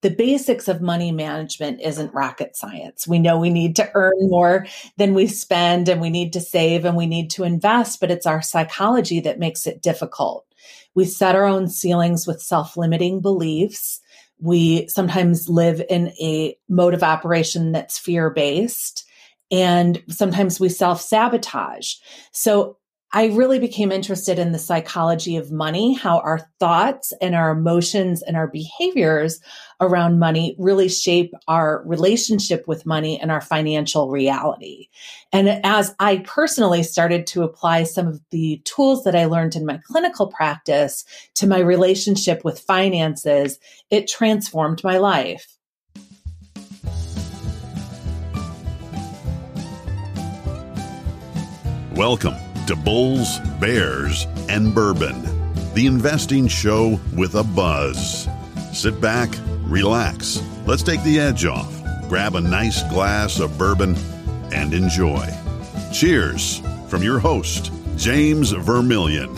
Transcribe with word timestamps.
the 0.00 0.10
basics 0.10 0.68
of 0.68 0.80
money 0.80 1.10
management 1.10 1.80
isn't 1.80 2.14
rocket 2.14 2.56
science. 2.56 3.06
We 3.06 3.18
know 3.18 3.38
we 3.38 3.50
need 3.50 3.74
to 3.76 3.90
earn 3.94 4.14
more 4.28 4.66
than 4.96 5.14
we 5.14 5.26
spend 5.26 5.88
and 5.88 6.00
we 6.00 6.10
need 6.10 6.32
to 6.34 6.40
save 6.40 6.84
and 6.84 6.96
we 6.96 7.06
need 7.06 7.30
to 7.30 7.44
invest, 7.44 8.00
but 8.00 8.10
it's 8.10 8.26
our 8.26 8.40
psychology 8.40 9.20
that 9.20 9.40
makes 9.40 9.66
it 9.66 9.82
difficult. 9.82 10.46
We 10.94 11.04
set 11.04 11.34
our 11.34 11.44
own 11.44 11.68
ceilings 11.68 12.26
with 12.26 12.40
self 12.40 12.76
limiting 12.76 13.20
beliefs. 13.20 14.00
We 14.40 14.86
sometimes 14.88 15.48
live 15.48 15.82
in 15.90 16.08
a 16.20 16.56
mode 16.68 16.94
of 16.94 17.02
operation 17.02 17.72
that's 17.72 17.98
fear 17.98 18.30
based 18.30 19.04
and 19.50 20.02
sometimes 20.08 20.60
we 20.60 20.68
self 20.68 21.00
sabotage. 21.00 21.94
So 22.32 22.77
I 23.10 23.28
really 23.28 23.58
became 23.58 23.90
interested 23.90 24.38
in 24.38 24.52
the 24.52 24.58
psychology 24.58 25.38
of 25.38 25.50
money, 25.50 25.94
how 25.94 26.18
our 26.18 26.40
thoughts 26.60 27.10
and 27.22 27.34
our 27.34 27.52
emotions 27.52 28.20
and 28.20 28.36
our 28.36 28.48
behaviors 28.48 29.40
around 29.80 30.18
money 30.18 30.54
really 30.58 30.90
shape 30.90 31.32
our 31.46 31.82
relationship 31.86 32.68
with 32.68 32.84
money 32.84 33.18
and 33.18 33.32
our 33.32 33.40
financial 33.40 34.10
reality. 34.10 34.88
And 35.32 35.48
as 35.64 35.94
I 35.98 36.18
personally 36.18 36.82
started 36.82 37.26
to 37.28 37.44
apply 37.44 37.84
some 37.84 38.06
of 38.06 38.20
the 38.30 38.60
tools 38.66 39.04
that 39.04 39.16
I 39.16 39.24
learned 39.24 39.56
in 39.56 39.64
my 39.64 39.80
clinical 39.86 40.26
practice 40.26 41.02
to 41.36 41.46
my 41.46 41.60
relationship 41.60 42.44
with 42.44 42.60
finances, 42.60 43.58
it 43.88 44.06
transformed 44.06 44.84
my 44.84 44.98
life. 44.98 45.46
Welcome 51.94 52.34
to 52.68 52.76
Bulls, 52.76 53.38
Bears, 53.60 54.26
and 54.50 54.74
Bourbon, 54.74 55.22
the 55.72 55.86
investing 55.86 56.46
show 56.46 57.00
with 57.16 57.34
a 57.34 57.42
buzz. 57.42 58.28
Sit 58.74 59.00
back, 59.00 59.30
relax, 59.62 60.42
let's 60.66 60.82
take 60.82 61.02
the 61.02 61.18
edge 61.18 61.46
off, 61.46 61.72
grab 62.10 62.34
a 62.34 62.40
nice 62.42 62.82
glass 62.90 63.40
of 63.40 63.56
bourbon, 63.56 63.96
and 64.52 64.74
enjoy. 64.74 65.26
Cheers 65.94 66.60
from 66.88 67.02
your 67.02 67.18
host, 67.18 67.72
James 67.96 68.50
Vermillion. 68.50 69.34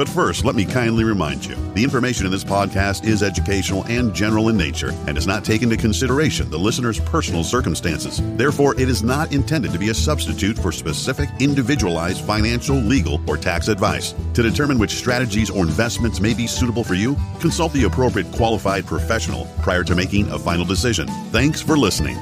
But 0.00 0.08
first, 0.08 0.46
let 0.46 0.54
me 0.54 0.64
kindly 0.64 1.04
remind 1.04 1.44
you 1.44 1.56
the 1.74 1.84
information 1.84 2.24
in 2.24 2.32
this 2.32 2.42
podcast 2.42 3.04
is 3.04 3.22
educational 3.22 3.84
and 3.84 4.14
general 4.14 4.48
in 4.48 4.56
nature 4.56 4.92
and 5.06 5.14
does 5.14 5.26
not 5.26 5.44
take 5.44 5.60
into 5.60 5.76
consideration 5.76 6.48
the 6.48 6.58
listener's 6.58 6.98
personal 6.98 7.44
circumstances. 7.44 8.18
Therefore, 8.38 8.74
it 8.80 8.88
is 8.88 9.02
not 9.02 9.30
intended 9.30 9.72
to 9.72 9.78
be 9.78 9.90
a 9.90 9.94
substitute 9.94 10.56
for 10.56 10.72
specific, 10.72 11.28
individualized 11.38 12.24
financial, 12.24 12.76
legal, 12.76 13.20
or 13.28 13.36
tax 13.36 13.68
advice. 13.68 14.14
To 14.32 14.42
determine 14.42 14.78
which 14.78 14.92
strategies 14.92 15.50
or 15.50 15.66
investments 15.66 16.18
may 16.18 16.32
be 16.32 16.46
suitable 16.46 16.82
for 16.82 16.94
you, 16.94 17.14
consult 17.38 17.74
the 17.74 17.84
appropriate 17.84 18.32
qualified 18.32 18.86
professional 18.86 19.44
prior 19.60 19.84
to 19.84 19.94
making 19.94 20.30
a 20.30 20.38
final 20.38 20.64
decision. 20.64 21.08
Thanks 21.30 21.60
for 21.60 21.76
listening. 21.76 22.16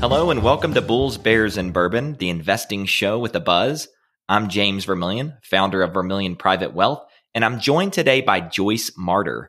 Hello 0.00 0.30
and 0.30 0.42
welcome 0.42 0.72
to 0.72 0.80
Bulls, 0.80 1.18
Bears, 1.18 1.58
and 1.58 1.74
Bourbon, 1.74 2.14
the 2.14 2.30
investing 2.30 2.86
show 2.86 3.18
with 3.18 3.36
a 3.36 3.40
buzz. 3.40 3.88
I'm 4.26 4.48
James 4.48 4.86
Vermillion, 4.86 5.34
founder 5.42 5.82
of 5.82 5.92
Vermillion 5.92 6.36
Private 6.36 6.72
Wealth, 6.72 7.04
and 7.34 7.44
I'm 7.44 7.60
joined 7.60 7.92
today 7.92 8.22
by 8.22 8.40
Joyce 8.40 8.90
Marter. 8.98 9.48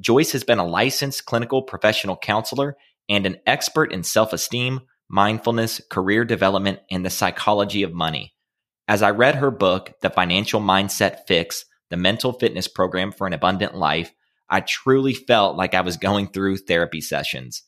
Joyce 0.00 0.32
has 0.32 0.42
been 0.42 0.58
a 0.58 0.66
licensed 0.66 1.26
clinical 1.26 1.62
professional 1.62 2.16
counselor 2.16 2.76
and 3.08 3.24
an 3.24 3.36
expert 3.46 3.92
in 3.92 4.02
self 4.02 4.32
esteem, 4.32 4.80
mindfulness, 5.08 5.80
career 5.92 6.24
development, 6.24 6.80
and 6.90 7.06
the 7.06 7.10
psychology 7.10 7.84
of 7.84 7.92
money. 7.92 8.34
As 8.88 9.00
I 9.00 9.10
read 9.10 9.36
her 9.36 9.52
book, 9.52 9.92
The 10.02 10.10
Financial 10.10 10.60
Mindset 10.60 11.20
Fix, 11.28 11.64
the 11.90 11.96
mental 11.96 12.32
fitness 12.32 12.66
program 12.66 13.12
for 13.12 13.28
an 13.28 13.32
abundant 13.32 13.76
life, 13.76 14.12
I 14.50 14.58
truly 14.58 15.14
felt 15.14 15.56
like 15.56 15.72
I 15.72 15.82
was 15.82 15.96
going 15.96 16.26
through 16.26 16.56
therapy 16.56 17.00
sessions. 17.00 17.62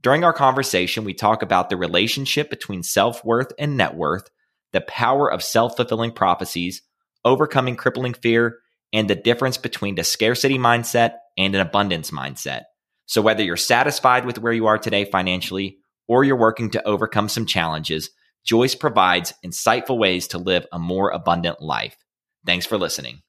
During 0.00 0.24
our 0.24 0.32
conversation, 0.32 1.04
we 1.04 1.12
talk 1.12 1.42
about 1.42 1.68
the 1.68 1.76
relationship 1.76 2.48
between 2.48 2.82
self 2.82 3.22
worth 3.26 3.52
and 3.58 3.76
net 3.76 3.94
worth 3.94 4.30
the 4.72 4.80
power 4.80 5.30
of 5.30 5.42
self 5.42 5.76
fulfilling 5.76 6.12
prophecies, 6.12 6.82
overcoming 7.24 7.76
crippling 7.76 8.14
fear, 8.14 8.58
and 8.92 9.08
the 9.08 9.14
difference 9.14 9.56
between 9.56 9.98
a 9.98 10.04
scarcity 10.04 10.58
mindset 10.58 11.14
and 11.38 11.54
an 11.54 11.60
abundance 11.60 12.10
mindset. 12.10 12.62
So, 13.06 13.22
whether 13.22 13.42
you're 13.42 13.56
satisfied 13.56 14.24
with 14.24 14.38
where 14.38 14.52
you 14.52 14.66
are 14.66 14.78
today 14.78 15.04
financially 15.04 15.78
or 16.08 16.24
you're 16.24 16.36
working 16.36 16.70
to 16.70 16.86
overcome 16.86 17.28
some 17.28 17.46
challenges, 17.46 18.10
Joyce 18.44 18.74
provides 18.74 19.34
insightful 19.44 19.98
ways 19.98 20.28
to 20.28 20.38
live 20.38 20.66
a 20.72 20.78
more 20.78 21.10
abundant 21.10 21.60
life. 21.60 21.96
Thanks 22.44 22.66
for 22.66 22.76
listening. 22.76 23.22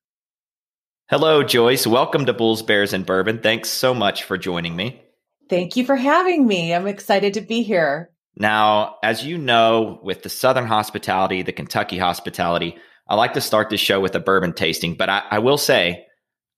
Hello, 1.09 1.43
Joyce. 1.43 1.85
Welcome 1.85 2.25
to 2.25 2.33
Bulls, 2.33 2.63
Bears, 2.63 2.93
and 2.93 3.05
Bourbon. 3.05 3.39
Thanks 3.39 3.69
so 3.69 3.93
much 3.93 4.23
for 4.23 4.37
joining 4.37 4.75
me. 4.75 5.01
Thank 5.49 5.75
you 5.75 5.85
for 5.85 5.95
having 5.95 6.47
me. 6.47 6.73
I'm 6.73 6.87
excited 6.87 7.35
to 7.35 7.41
be 7.41 7.61
here. 7.61 8.12
Now, 8.35 8.97
as 9.03 9.25
you 9.25 9.37
know, 9.37 9.99
with 10.03 10.23
the 10.23 10.29
Southern 10.29 10.65
hospitality, 10.65 11.43
the 11.43 11.51
Kentucky 11.51 11.97
hospitality, 11.97 12.75
I 13.07 13.15
like 13.15 13.33
to 13.33 13.41
start 13.41 13.69
this 13.69 13.81
show 13.81 13.99
with 13.99 14.15
a 14.15 14.19
bourbon 14.19 14.53
tasting, 14.53 14.95
but 14.95 15.09
I, 15.09 15.23
I 15.29 15.39
will 15.39 15.57
say 15.57 16.05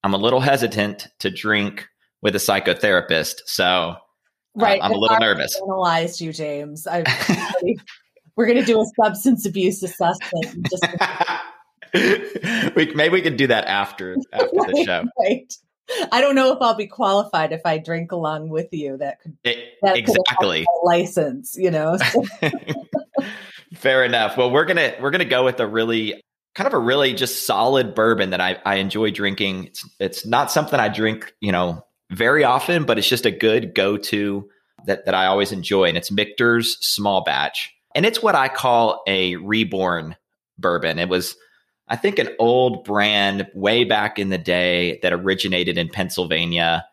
I'm 0.03 0.13
a 0.13 0.17
little 0.17 0.39
hesitant 0.39 1.07
to 1.19 1.29
drink 1.29 1.87
with 2.21 2.35
a 2.35 2.39
psychotherapist. 2.39 3.41
So 3.45 3.65
uh, 3.65 3.95
right. 4.55 4.81
Uh, 4.81 4.85
I'm 4.85 4.91
a 4.91 4.97
little 4.97 5.17
nervous. 5.19 5.59
Analyzed 5.61 6.21
you, 6.21 6.31
James. 6.31 6.87
we're 8.35 8.45
going 8.45 8.59
to 8.59 8.65
do 8.65 8.79
a 8.79 8.85
substance 9.03 9.45
abuse 9.45 9.83
assessment. 9.83 10.69
Just 10.69 10.85
we, 12.75 12.93
maybe 12.93 13.13
we 13.13 13.21
could 13.21 13.37
do 13.37 13.47
that 13.47 13.65
after 13.65 14.15
after 14.31 14.47
the 14.53 14.83
show. 14.85 15.05
Right. 15.19 15.53
I 16.11 16.21
don't 16.21 16.35
know 16.35 16.51
if 16.51 16.57
I'll 16.61 16.75
be 16.75 16.87
qualified 16.87 17.51
if 17.51 17.61
I 17.65 17.77
drink 17.77 18.11
along 18.11 18.49
with 18.49 18.69
you. 18.71 18.97
That 18.97 19.21
could 19.21 19.37
it, 19.43 19.57
that 19.81 19.97
exactly 19.97 20.65
could 20.65 20.87
license, 20.87 21.55
you 21.57 21.71
know. 21.71 21.97
Fair 23.75 24.03
enough. 24.03 24.37
Well, 24.37 24.51
we're 24.51 24.65
gonna 24.65 24.95
we're 24.99 25.11
gonna 25.11 25.25
go 25.25 25.45
with 25.45 25.59
a 25.59 25.67
really 25.67 26.21
kind 26.55 26.67
of 26.67 26.73
a 26.73 26.79
really 26.79 27.13
just 27.13 27.45
solid 27.45 27.93
bourbon 27.93 28.31
that 28.31 28.41
I, 28.41 28.57
I 28.65 28.75
enjoy 28.75 29.11
drinking. 29.11 29.65
It's 29.65 29.89
it's 29.99 30.25
not 30.25 30.51
something 30.51 30.79
I 30.79 30.87
drink, 30.89 31.33
you 31.41 31.51
know, 31.51 31.85
very 32.11 32.43
often, 32.43 32.85
but 32.85 32.97
it's 32.97 33.09
just 33.09 33.25
a 33.25 33.31
good 33.31 33.75
go 33.75 33.97
to 33.97 34.49
that 34.85 35.05
that 35.05 35.13
I 35.13 35.27
always 35.27 35.51
enjoy, 35.51 35.85
and 35.85 35.97
it's 35.97 36.11
Michter's 36.11 36.77
Small 36.85 37.23
Batch, 37.23 37.73
and 37.93 38.05
it's 38.05 38.23
what 38.23 38.35
I 38.35 38.47
call 38.47 39.03
a 39.07 39.35
reborn 39.35 40.15
bourbon. 40.57 40.99
It 40.99 41.09
was 41.09 41.35
I 41.87 41.95
think 41.95 42.19
an 42.19 42.29
old 42.39 42.83
brand 42.83 43.47
way 43.53 43.83
back 43.83 44.17
in 44.17 44.29
the 44.29 44.37
day 44.37 44.99
that 45.03 45.13
originated 45.13 45.77
in 45.77 45.89
Pennsylvania. 45.89 46.85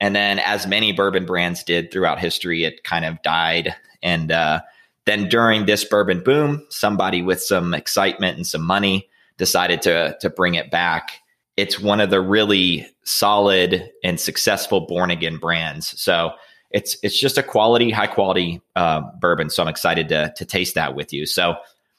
And 0.00 0.14
then, 0.14 0.38
as 0.38 0.66
many 0.66 0.92
bourbon 0.92 1.26
brands 1.26 1.64
did 1.64 1.90
throughout 1.90 2.18
history, 2.18 2.64
it 2.64 2.84
kind 2.84 3.04
of 3.04 3.20
died. 3.22 3.74
And 4.02 4.30
uh, 4.30 4.60
then 5.06 5.28
during 5.28 5.66
this 5.66 5.84
bourbon 5.84 6.22
boom, 6.22 6.66
somebody 6.70 7.20
with 7.20 7.42
some 7.42 7.74
excitement 7.74 8.36
and 8.36 8.46
some 8.46 8.62
money 8.62 9.08
decided 9.38 9.82
to, 9.82 10.16
to 10.20 10.30
bring 10.30 10.54
it 10.54 10.70
back. 10.70 11.12
It's 11.56 11.80
one 11.80 12.00
of 12.00 12.10
the 12.10 12.20
really 12.20 12.86
solid 13.04 13.90
and 14.04 14.20
successful 14.20 14.82
born 14.82 15.10
again 15.10 15.38
brands. 15.38 16.00
So 16.00 16.32
it's 16.70 16.96
it's 17.02 17.18
just 17.18 17.38
a 17.38 17.42
quality, 17.42 17.90
high 17.90 18.06
quality 18.06 18.60
uh, 18.76 19.00
bourbon. 19.20 19.50
So 19.50 19.62
I'm 19.62 19.68
excited 19.68 20.08
to 20.10 20.32
to 20.36 20.44
taste 20.44 20.74
that 20.74 20.94
with 20.94 21.12
you. 21.12 21.26
So 21.26 21.56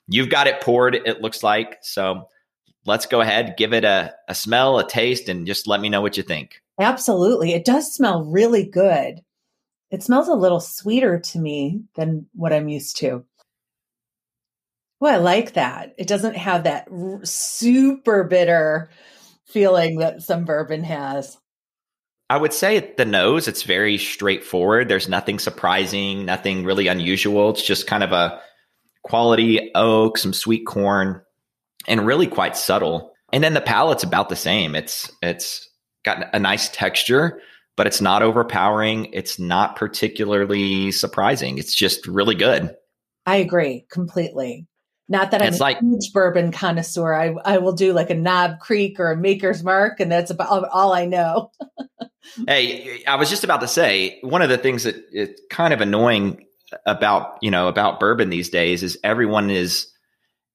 you've 0.07 0.29
got 0.29 0.47
it 0.47 0.61
poured. 0.61 0.95
It 0.95 1.21
looks 1.21 1.43
like 1.43 1.79
so 1.81 2.29
let's 2.85 3.05
go 3.05 3.21
ahead, 3.21 3.55
give 3.57 3.73
it 3.73 3.83
a, 3.83 4.13
a 4.27 4.35
smell, 4.35 4.79
a 4.79 4.87
taste, 4.87 5.29
and 5.29 5.47
just 5.47 5.67
let 5.67 5.81
me 5.81 5.89
know 5.89 6.01
what 6.01 6.17
you 6.17 6.23
think. 6.23 6.61
Absolutely. 6.79 7.53
It 7.53 7.65
does 7.65 7.93
smell 7.93 8.23
really 8.23 8.65
good. 8.65 9.21
It 9.91 10.03
smells 10.03 10.27
a 10.27 10.35
little 10.35 10.59
sweeter 10.59 11.19
to 11.19 11.39
me 11.39 11.81
than 11.95 12.27
what 12.33 12.53
I'm 12.53 12.69
used 12.69 12.97
to. 12.97 13.25
Well, 14.99 15.13
I 15.13 15.17
like 15.17 15.53
that. 15.53 15.93
It 15.97 16.07
doesn't 16.07 16.35
have 16.35 16.63
that 16.63 16.87
r- 16.91 17.23
super 17.23 18.23
bitter 18.23 18.89
feeling 19.45 19.99
that 19.99 20.21
some 20.21 20.45
bourbon 20.45 20.83
has. 20.83 21.37
I 22.29 22.37
would 22.37 22.53
say 22.53 22.77
at 22.77 22.97
the 22.97 23.05
nose, 23.05 23.47
it's 23.47 23.63
very 23.63 23.97
straightforward. 23.97 24.87
There's 24.87 25.09
nothing 25.09 25.39
surprising, 25.39 26.25
nothing 26.25 26.63
really 26.63 26.87
unusual. 26.87 27.49
It's 27.49 27.65
just 27.65 27.87
kind 27.87 28.03
of 28.03 28.11
a 28.11 28.39
quality 29.03 29.71
oak, 29.73 30.17
some 30.17 30.33
sweet 30.33 30.67
corn, 30.67 31.21
and 31.87 32.05
really 32.05 32.27
quite 32.27 32.57
subtle. 32.57 33.13
And 33.31 33.43
then 33.43 33.53
the 33.53 33.61
palate's 33.61 34.03
about 34.03 34.29
the 34.29 34.35
same. 34.35 34.75
It's 34.75 35.11
it's 35.21 35.69
got 36.03 36.33
a 36.33 36.39
nice 36.39 36.69
texture, 36.69 37.41
but 37.77 37.87
it's 37.87 38.01
not 38.01 38.21
overpowering. 38.21 39.09
It's 39.13 39.39
not 39.39 39.75
particularly 39.75 40.91
surprising. 40.91 41.57
It's 41.57 41.75
just 41.75 42.07
really 42.07 42.35
good. 42.35 42.75
I 43.25 43.37
agree 43.37 43.85
completely. 43.91 44.67
Not 45.07 45.31
that 45.31 45.41
I'm 45.41 45.49
it's 45.49 45.59
a 45.59 45.63
like, 45.63 45.79
huge 45.79 46.13
bourbon 46.13 46.51
connoisseur. 46.51 47.13
I 47.13 47.33
I 47.43 47.57
will 47.57 47.73
do 47.73 47.93
like 47.93 48.11
a 48.11 48.15
Knob 48.15 48.59
Creek 48.59 48.99
or 48.99 49.11
a 49.11 49.17
Maker's 49.17 49.63
Mark, 49.63 49.99
and 49.99 50.11
that's 50.11 50.29
about 50.29 50.69
all 50.69 50.93
I 50.93 51.05
know. 51.05 51.51
hey, 52.47 53.03
I 53.07 53.15
was 53.15 53.29
just 53.29 53.43
about 53.43 53.61
to 53.61 53.67
say 53.67 54.19
one 54.21 54.43
of 54.43 54.49
the 54.49 54.57
things 54.57 54.83
that 54.83 54.95
is 55.11 55.29
kind 55.49 55.73
of 55.73 55.81
annoying 55.81 56.45
about 56.85 57.39
you 57.41 57.49
know 57.49 57.67
about 57.67 57.99
bourbon 57.99 58.29
these 58.29 58.49
days 58.49 58.83
is 58.83 58.99
everyone 59.03 59.49
is 59.49 59.91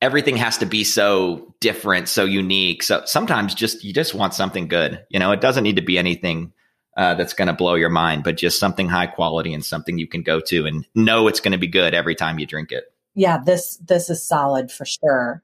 everything 0.04 0.36
has 0.36 0.58
to 0.58 0.66
be 0.66 0.84
so 0.84 1.54
different, 1.60 2.10
so 2.10 2.26
unique. 2.26 2.82
So 2.82 3.02
sometimes 3.06 3.54
just 3.54 3.82
you 3.82 3.94
just 3.94 4.14
want 4.14 4.34
something 4.34 4.68
good. 4.68 5.02
You 5.08 5.18
know, 5.18 5.32
it 5.32 5.40
doesn't 5.40 5.64
need 5.64 5.76
to 5.76 5.82
be 5.82 5.96
anything 5.96 6.52
uh, 6.94 7.14
that's 7.14 7.32
going 7.32 7.48
to 7.48 7.54
blow 7.54 7.74
your 7.74 7.88
mind, 7.88 8.22
but 8.22 8.36
just 8.36 8.60
something 8.60 8.86
high 8.86 9.06
quality 9.06 9.54
and 9.54 9.64
something 9.64 9.96
you 9.96 10.06
can 10.06 10.22
go 10.22 10.40
to 10.40 10.66
and 10.66 10.86
know 10.94 11.26
it's 11.26 11.40
going 11.40 11.52
to 11.52 11.58
be 11.58 11.68
good 11.68 11.94
every 11.94 12.14
time 12.14 12.38
you 12.38 12.44
drink 12.44 12.70
it. 12.70 12.84
Yeah, 13.14 13.38
this 13.38 13.78
this 13.78 14.10
is 14.10 14.22
solid 14.22 14.70
for 14.70 14.84
sure. 14.84 15.42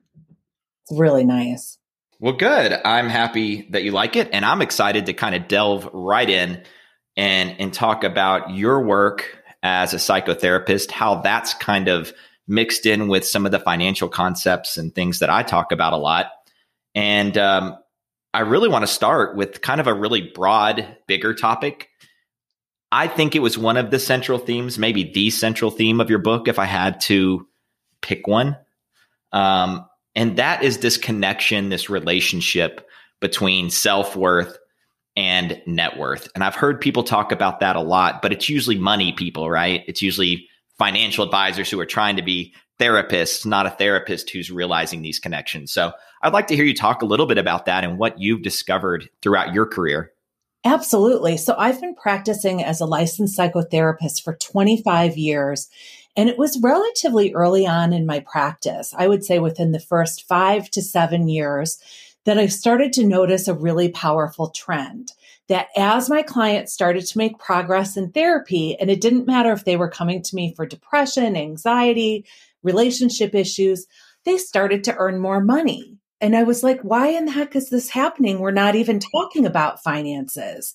It's 0.83 1.01
really 1.01 1.25
nice. 1.25 1.79
Well, 2.19 2.35
good. 2.35 2.79
I'm 2.85 3.09
happy 3.09 3.67
that 3.71 3.83
you 3.83 3.93
like 3.93 4.15
it, 4.15 4.29
and 4.31 4.45
I'm 4.45 4.61
excited 4.61 5.07
to 5.07 5.15
kind 5.15 5.35
of 5.35 5.49
delve 5.49 5.89
right 5.95 6.29
in 6.29 6.63
and 7.17 7.57
and 7.59 7.73
talk 7.73 8.05
about 8.05 8.51
your 8.51 8.85
work 8.85 9.39
as 9.63 9.95
a 9.95 9.97
psychotherapist, 9.97 10.91
how 10.91 11.23
that's 11.23 11.55
kind 11.55 11.89
of 11.89 12.13
mixed 12.51 12.85
in 12.85 13.09
with 13.09 13.25
some 13.25 13.47
of 13.47 13.53
the 13.53 13.61
financial 13.61 14.09
concepts 14.09 14.77
and 14.77 14.95
things 14.95 15.21
that 15.21 15.31
I 15.31 15.43
talk 15.43 15.71
about 15.73 15.93
a 15.93 15.97
lot. 15.97 16.27
And 16.95 17.39
um, 17.39 17.79
I 18.35 18.41
really 18.41 18.69
want 18.69 18.83
to 18.83 18.93
start 18.93 19.37
with 19.37 19.63
kind 19.63 19.81
of 19.81 19.87
a 19.87 19.95
really 19.95 20.33
broad, 20.35 20.87
bigger 21.07 21.33
topic. 21.33 21.89
I 22.93 23.07
think 23.07 23.37
it 23.37 23.41
was 23.41 23.57
one 23.57 23.77
of 23.77 23.93
the 23.93 24.01
central 24.01 24.39
themes, 24.39 24.79
maybe 24.79 25.13
the 25.13 25.31
central 25.31 25.71
theme 25.71 26.01
of 26.01 26.11
your 26.11 26.19
book, 26.19 26.49
if 26.49 26.59
I 26.59 26.65
had 26.65 27.01
to 27.03 27.47
pick 28.03 28.27
one. 28.27 28.57
Um, 29.33 29.87
and 30.17 30.37
that 30.37 30.65
is 30.65 30.79
this 30.79 30.97
connection, 30.97 31.69
this 31.69 31.89
relationship 31.89 32.87
between 33.21 33.71
self 33.71 34.17
worth 34.17 34.59
and 35.17 35.63
net 35.67 35.97
worth. 35.99 36.29
And 36.35 36.43
I've 36.43 36.57
heard 36.57 36.81
people 36.81 37.05
talk 37.05 37.31
about 37.31 37.61
that 37.61 37.77
a 37.77 37.81
lot, 37.81 38.23
but 38.23 38.33
it's 38.33 38.49
usually 38.49 38.79
money 38.79 39.13
people, 39.13 39.49
right? 39.49 39.85
It's 39.87 40.03
usually 40.03 40.49
financial 40.81 41.23
advisors 41.23 41.71
who 41.71 41.79
are 41.79 41.87
trying 41.87 42.17
to 42.17 42.23
be 42.23 42.55
therapists, 42.79 43.45
not 43.45 43.67
a 43.67 43.71
therapist 43.71 44.31
who's 44.31 44.51
realizing 44.51 45.03
these 45.03 45.19
connections. 45.19 45.71
So 45.71 45.93
I'd 46.23 46.33
like 46.33 46.47
to 46.47 46.57
hear 46.57 46.65
you 46.65 46.75
talk 46.75 47.03
a 47.03 47.07
little 47.07 47.27
bit 47.27 47.37
about 47.37 47.67
that 47.67 47.85
and 47.85 47.99
what 47.99 48.19
you've 48.19 48.43
discovered 48.43 49.11
throughout 49.21 49.53
your 49.53 49.67
career. 49.67 50.13
Absolutely. 50.65 51.37
So 51.37 51.55
I've 51.59 51.83
been 51.83 51.95
practicing 51.95 52.65
as 52.65 52.81
a 52.81 52.87
licensed 52.87 53.39
psychotherapist 53.39 54.25
for 54.25 54.37
25 54.37 55.19
years. 55.19 55.69
And 56.17 56.31
it 56.31 56.39
was 56.39 56.59
relatively 56.63 57.35
early 57.35 57.67
on 57.67 57.93
in 57.93 58.07
my 58.07 58.21
practice, 58.21 58.95
I 58.97 59.07
would 59.07 59.23
say 59.23 59.39
within 59.39 59.73
the 59.73 59.81
first 59.81 60.27
five 60.27 60.71
to 60.71 60.81
seven 60.81 61.29
years, 61.29 61.79
that 62.25 62.39
I 62.39 62.47
started 62.47 62.95
to 62.95 63.07
notice 63.07 63.49
a 63.49 63.55
really 63.55 63.91
powerful 63.91 64.49
trend 64.49 65.13
that 65.51 65.67
as 65.77 66.09
my 66.09 66.23
clients 66.23 66.73
started 66.73 67.05
to 67.05 67.19
make 67.19 67.41
progress 67.41 67.97
in 67.97 68.13
therapy, 68.13 68.77
and 68.81 68.89
it 68.89 69.01
didn't 69.01 69.27
matter 69.27 69.51
if 69.51 69.65
they 69.65 69.77
were 69.77 69.91
coming 69.91 70.23
to 70.23 70.37
me 70.37 70.55
for 70.55 70.65
depression, 70.65 71.37
anxiety, 71.37 72.25
relationship 72.63 73.35
issues, 73.35 73.87
they 74.25 74.39
started 74.39 74.85
to 74.85 74.95
earn 74.97 75.19
more 75.19 75.43
money. 75.43 75.97
And 76.21 76.37
I 76.37 76.45
was 76.45 76.63
like, 76.63 76.81
why 76.83 77.09
in 77.09 77.25
the 77.25 77.33
heck 77.33 77.57
is 77.57 77.69
this 77.69 77.91
happening? 77.91 78.39
We're 78.39 78.53
not 78.53 78.77
even 78.77 79.01
talking 79.01 79.45
about 79.45 79.83
finances. 79.83 80.73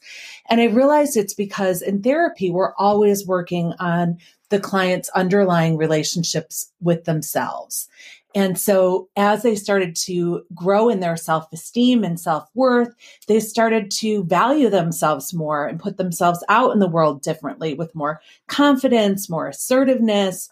And 0.49 0.59
I 0.59 0.65
realized 0.65 1.15
it's 1.15 1.35
because 1.35 1.81
in 1.81 2.01
therapy, 2.01 2.49
we're 2.49 2.73
always 2.75 3.25
working 3.25 3.71
on 3.79 4.17
the 4.49 4.59
client's 4.59 5.07
underlying 5.09 5.77
relationships 5.77 6.69
with 6.81 7.05
themselves. 7.05 7.87
And 8.35 8.59
so 8.59 9.07
as 9.15 9.43
they 9.43 9.55
started 9.55 9.95
to 10.03 10.43
grow 10.53 10.89
in 10.89 10.99
their 10.99 11.15
self 11.15 11.51
esteem 11.53 12.03
and 12.03 12.19
self 12.19 12.49
worth, 12.53 12.93
they 13.27 13.39
started 13.39 13.89
to 13.91 14.25
value 14.25 14.69
themselves 14.69 15.33
more 15.33 15.65
and 15.65 15.79
put 15.79 15.95
themselves 15.95 16.43
out 16.49 16.73
in 16.73 16.79
the 16.79 16.89
world 16.89 17.21
differently 17.21 17.73
with 17.73 17.95
more 17.95 18.19
confidence, 18.47 19.29
more 19.29 19.47
assertiveness, 19.47 20.49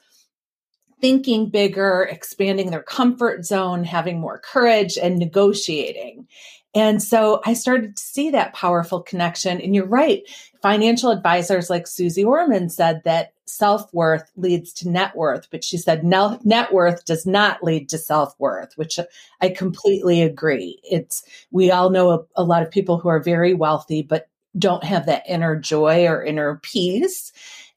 thinking 1.02 1.50
bigger, 1.50 2.08
expanding 2.10 2.72
their 2.72 2.82
comfort 2.82 3.46
zone, 3.46 3.84
having 3.84 4.22
more 4.22 4.40
courage 4.40 4.98
and 4.98 5.20
negotiating. 5.20 6.26
And 6.74 7.04
so 7.04 7.42
I 7.46 7.54
started 7.54 7.98
to 7.98 8.02
see 8.02 8.32
that 8.32 8.54
powerful 8.54 9.02
connection. 9.02 9.60
And 9.60 9.76
you're 9.76 9.86
right. 9.86 10.24
Financial 10.62 11.12
advisors 11.12 11.70
like 11.70 11.86
Suze 11.86 12.18
Orman 12.18 12.70
said 12.70 13.04
that 13.04 13.33
self 13.46 13.94
worth 13.94 14.32
leads 14.36 14.74
to 14.74 14.90
net 14.90 15.16
worth, 15.16 15.48
but 15.52 15.64
she 15.64 15.78
said 15.78 16.04
net 16.04 16.74
worth 16.74 17.06
does 17.06 17.26
not 17.26 17.64
lead 17.64 17.90
to 17.90 17.98
self 17.98 18.34
worth, 18.40 18.74
which 18.76 19.00
I 19.42 19.50
completely 19.50 20.22
agree. 20.22 20.80
It's, 20.84 21.24
we 21.52 21.72
all 21.72 21.90
know 21.90 22.12
a, 22.12 22.20
a 22.36 22.44
lot 22.44 22.64
of 22.64 22.72
people 22.72 23.00
who 23.00 23.10
are 23.10 23.22
very 23.22 23.54
wealthy, 23.54 24.02
but 24.02 24.30
don't 24.58 24.84
have 24.84 25.08
that 25.08 25.24
inner 25.28 25.56
joy 25.56 26.08
or 26.08 26.24
inner 26.24 26.60
peace. 26.64 27.32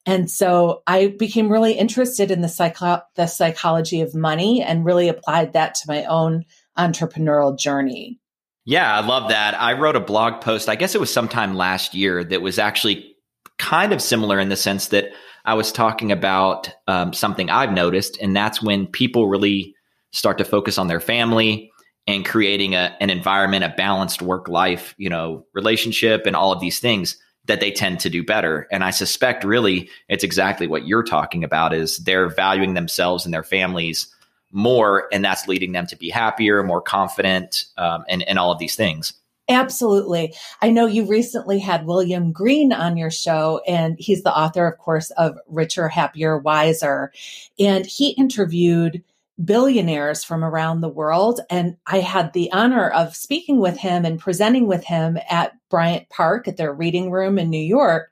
And 0.05 0.31
so 0.31 0.83
I 0.87 1.07
became 1.07 1.51
really 1.51 1.73
interested 1.73 2.31
in 2.31 2.41
the, 2.41 2.47
psycho- 2.47 3.01
the 3.15 3.27
psychology 3.27 4.01
of 4.01 4.15
money 4.15 4.63
and 4.63 4.85
really 4.85 5.09
applied 5.09 5.53
that 5.53 5.75
to 5.75 5.87
my 5.87 6.05
own 6.05 6.45
entrepreneurial 6.77 7.57
journey. 7.57 8.19
Yeah, 8.63 8.93
I 8.93 9.05
love 9.05 9.29
that. 9.29 9.59
I 9.59 9.73
wrote 9.73 9.95
a 9.95 10.01
blog 10.01 10.41
post, 10.41 10.69
I 10.69 10.75
guess 10.75 10.95
it 10.95 11.01
was 11.01 11.11
sometime 11.11 11.55
last 11.55 11.93
year, 11.93 12.23
that 12.23 12.41
was 12.41 12.59
actually 12.59 13.15
kind 13.57 13.91
of 13.91 14.01
similar 14.01 14.39
in 14.39 14.49
the 14.49 14.55
sense 14.55 14.89
that 14.89 15.11
I 15.47 15.53
was 15.53 15.71
talking 15.71 16.11
about 16.11 16.69
um, 16.87 17.13
something 17.13 17.49
I've 17.49 17.71
noticed, 17.71 18.17
and 18.21 18.35
that's 18.35 18.61
when 18.61 18.85
people 18.85 19.29
really 19.29 19.73
start 20.11 20.37
to 20.39 20.45
focus 20.45 20.77
on 20.77 20.87
their 20.87 20.99
family 20.99 21.71
and 22.05 22.25
creating 22.25 22.75
a, 22.75 22.95
an 22.99 23.09
environment, 23.09 23.63
a 23.63 23.73
balanced 23.77 24.21
work 24.21 24.49
life, 24.49 24.93
you 24.97 25.09
know, 25.09 25.45
relationship, 25.53 26.25
and 26.25 26.35
all 26.35 26.51
of 26.51 26.59
these 26.59 26.79
things 26.79 27.17
that 27.45 27.61
they 27.61 27.71
tend 27.71 28.01
to 28.01 28.09
do 28.09 28.25
better. 28.25 28.67
And 28.71 28.83
I 28.83 28.89
suspect 28.89 29.45
really 29.45 29.89
it's 30.09 30.23
exactly 30.23 30.67
what 30.67 30.85
you're 30.85 31.03
talking 31.03 31.45
about 31.45 31.73
is 31.73 31.99
they're 31.99 32.27
valuing 32.27 32.73
themselves 32.73 33.23
and 33.23 33.33
their 33.33 33.43
families 33.43 34.13
more, 34.51 35.07
and 35.13 35.23
that's 35.23 35.47
leading 35.47 35.71
them 35.71 35.87
to 35.87 35.95
be 35.95 36.09
happier, 36.09 36.61
more 36.61 36.81
confident, 36.81 37.65
um, 37.77 38.03
and 38.09 38.21
and 38.23 38.37
all 38.37 38.51
of 38.51 38.59
these 38.59 38.75
things. 38.75 39.13
Absolutely. 39.49 40.33
I 40.61 40.69
know 40.69 40.85
you 40.87 41.05
recently 41.05 41.59
had 41.59 41.85
William 41.85 42.33
Green 42.33 42.73
on 42.73 42.97
your 42.97 43.11
show, 43.11 43.61
and 43.65 43.95
he's 43.97 44.23
the 44.23 44.37
author, 44.37 44.67
of 44.67 44.77
course, 44.77 45.09
of 45.11 45.37
Richer, 45.47 45.87
Happier, 45.87 46.37
Wiser. 46.37 47.13
And 47.57 47.85
he 47.85 48.09
interviewed 48.09 49.03
billionaires 49.43 50.23
from 50.23 50.43
around 50.43 50.81
the 50.81 50.89
world. 50.89 51.39
And 51.49 51.77
I 51.85 51.99
had 51.99 52.33
the 52.33 52.51
honor 52.51 52.89
of 52.89 53.15
speaking 53.15 53.59
with 53.59 53.77
him 53.77 54.03
and 54.03 54.19
presenting 54.19 54.67
with 54.67 54.83
him 54.83 55.17
at 55.29 55.53
Bryant 55.69 56.09
Park 56.09 56.47
at 56.47 56.57
their 56.57 56.73
reading 56.73 57.11
room 57.11 57.37
in 57.37 57.49
New 57.49 57.61
York. 57.61 58.11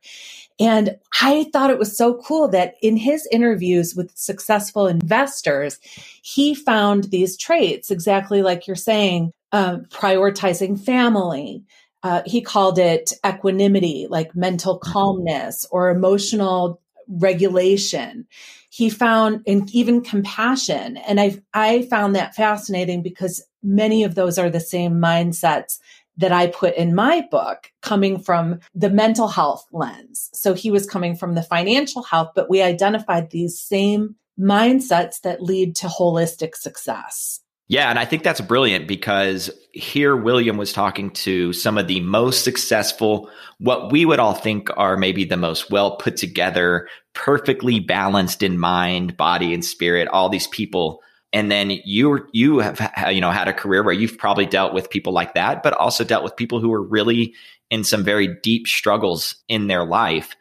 And 0.60 0.98
I 1.22 1.48
thought 1.52 1.70
it 1.70 1.80
was 1.80 1.98
so 1.98 2.22
cool 2.22 2.48
that 2.50 2.76
in 2.82 2.96
his 2.96 3.28
interviews 3.32 3.94
with 3.94 4.16
successful 4.16 4.88
investors, 4.88 5.80
he 6.22 6.56
found 6.56 7.06
these 7.06 7.36
traits, 7.36 7.92
exactly 7.92 8.42
like 8.42 8.68
you're 8.68 8.76
saying, 8.78 9.34
uh, 9.56 9.78
prioritizing 9.90 10.78
family. 10.78 11.64
Uh, 12.04 12.22
he 12.26 12.42
called 12.42 12.78
it 12.78 13.14
equanimity, 13.26 14.06
like 14.10 14.36
mental 14.36 14.78
mm-hmm. 14.78 14.92
calmness 14.92 15.66
or 15.72 15.90
emotional 15.90 16.82
regulation. 17.08 18.28
He 18.70 18.90
found 18.90 19.44
and 19.48 19.70
even 19.74 20.02
compassion. 20.02 20.98
And 20.98 21.22
I 21.22 21.42
I 21.54 21.84
found 21.84 22.18
that 22.18 22.36
fascinating 22.36 23.02
because 23.02 23.42
many 23.64 24.04
of 24.04 24.14
those 24.14 24.38
are 24.38 24.50
the 24.50 24.60
same 24.60 24.96
mindsets 24.96 25.80
that 26.18 26.34
I 26.34 26.48
put 26.48 26.76
in 26.76 26.94
my 26.94 27.26
book 27.32 27.72
coming 27.82 28.20
from 28.20 28.60
the 28.74 28.90
mental 28.90 29.30
health 29.30 29.66
lens. 29.72 30.30
So 30.34 30.54
he 30.54 30.70
was 30.70 30.86
coming 30.86 31.16
from 31.16 31.36
the 31.36 31.44
financial 31.44 32.04
health, 32.04 32.32
but 32.36 32.50
we 32.50 32.62
identified 32.62 33.30
these 33.30 33.58
same 33.58 34.16
mindsets 34.38 35.22
that 35.22 35.42
lead 35.42 35.78
to 35.78 35.88
holistic 35.88 36.56
success. 36.56 37.40
Yeah, 37.68 37.90
and 37.90 37.98
I 37.98 38.06
think 38.06 38.22
that's 38.24 38.42
brilliant 38.42 38.88
because 38.88 39.50
here 39.72 40.16
William 40.16 40.56
was 40.56 40.72
talking 40.72 41.10
to 41.12 41.52
some 41.52 41.80
of 41.80 41.88
the 41.88 42.00
most 42.02 42.44
successful, 42.44 43.30
what 43.58 43.92
we 43.92 44.06
would 44.06 44.20
all 44.20 44.36
think 44.36 44.70
are 44.78 44.96
maybe 44.96 45.26
the 45.26 45.38
most 45.38 45.72
well 45.72 45.98
put 45.98 46.16
together, 46.16 46.88
perfectly 47.14 47.80
balanced 47.80 48.44
in 48.44 48.60
mind, 48.60 49.18
body, 49.18 49.52
and 49.52 49.66
spirit, 49.66 50.08
all 50.10 50.30
these 50.30 50.48
people. 50.48 51.02
And 51.34 51.52
then 51.52 51.72
you 51.84 52.28
you 52.34 52.60
have 52.60 52.80
you 53.12 53.20
know 53.20 53.32
had 53.32 53.48
a 53.48 53.54
career 53.54 53.82
where 53.82 53.94
you've 53.94 54.18
probably 54.18 54.46
dealt 54.46 54.74
with 54.74 54.92
people 54.92 55.12
like 55.12 55.34
that, 55.34 55.64
but 55.64 55.74
also 55.74 56.04
dealt 56.04 56.24
with 56.24 56.36
people 56.36 56.60
who 56.60 56.72
are 56.72 56.84
really 56.84 57.34
in 57.72 57.84
some 57.84 58.04
very 58.04 58.38
deep 58.44 58.68
struggles 58.68 59.36
in 59.48 59.66
their 59.68 59.84
life. 59.84 60.36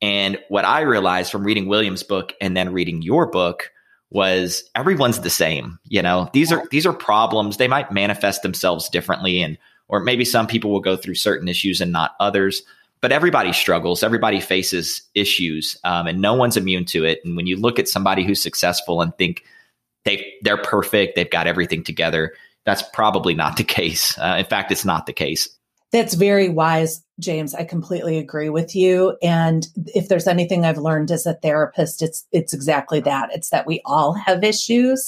And 0.00 0.38
what 0.48 0.64
I 0.64 0.80
realized 0.80 1.30
from 1.30 1.44
reading 1.44 1.68
William's 1.68 2.02
book 2.02 2.32
and 2.40 2.56
then 2.56 2.72
reading 2.72 3.02
your 3.02 3.26
book 3.26 3.70
was 4.10 4.64
everyone's 4.74 5.20
the 5.20 5.30
same. 5.30 5.78
You 5.84 6.02
know, 6.02 6.28
these 6.32 6.52
are 6.52 6.66
these 6.70 6.86
are 6.86 6.92
problems. 6.92 7.56
They 7.56 7.68
might 7.68 7.92
manifest 7.92 8.42
themselves 8.42 8.88
differently, 8.88 9.42
and 9.42 9.56
or 9.88 10.00
maybe 10.00 10.24
some 10.24 10.46
people 10.46 10.70
will 10.70 10.80
go 10.80 10.96
through 10.96 11.14
certain 11.14 11.48
issues 11.48 11.80
and 11.80 11.92
not 11.92 12.12
others. 12.20 12.62
But 13.00 13.12
everybody 13.12 13.52
struggles. 13.52 14.02
Everybody 14.02 14.40
faces 14.40 15.02
issues, 15.14 15.76
um, 15.84 16.06
and 16.06 16.20
no 16.20 16.34
one's 16.34 16.56
immune 16.56 16.84
to 16.86 17.04
it. 17.04 17.20
And 17.24 17.36
when 17.36 17.46
you 17.46 17.56
look 17.56 17.78
at 17.78 17.88
somebody 17.88 18.24
who's 18.24 18.42
successful 18.42 19.00
and 19.00 19.16
think 19.16 19.44
they 20.04 20.32
they're 20.42 20.58
perfect, 20.58 21.16
they've 21.16 21.30
got 21.30 21.46
everything 21.46 21.82
together, 21.82 22.34
that's 22.66 22.82
probably 22.92 23.34
not 23.34 23.56
the 23.56 23.64
case. 23.78 24.18
Uh, 24.18 24.36
in 24.38 24.44
fact, 24.44 24.70
it's 24.70 24.84
not 24.84 25.06
the 25.06 25.12
case. 25.12 25.48
That's 25.92 26.14
very 26.14 26.48
wise, 26.48 27.02
James. 27.20 27.54
I 27.54 27.64
completely 27.64 28.18
agree 28.18 28.48
with 28.48 28.76
you. 28.76 29.16
And 29.22 29.66
if 29.94 30.08
there's 30.08 30.28
anything 30.28 30.64
I've 30.64 30.78
learned 30.78 31.10
as 31.10 31.26
a 31.26 31.34
therapist, 31.34 32.02
it's 32.02 32.26
it's 32.32 32.54
exactly 32.54 33.00
that. 33.00 33.30
It's 33.32 33.50
that 33.50 33.66
we 33.66 33.82
all 33.84 34.12
have 34.14 34.44
issues 34.44 35.04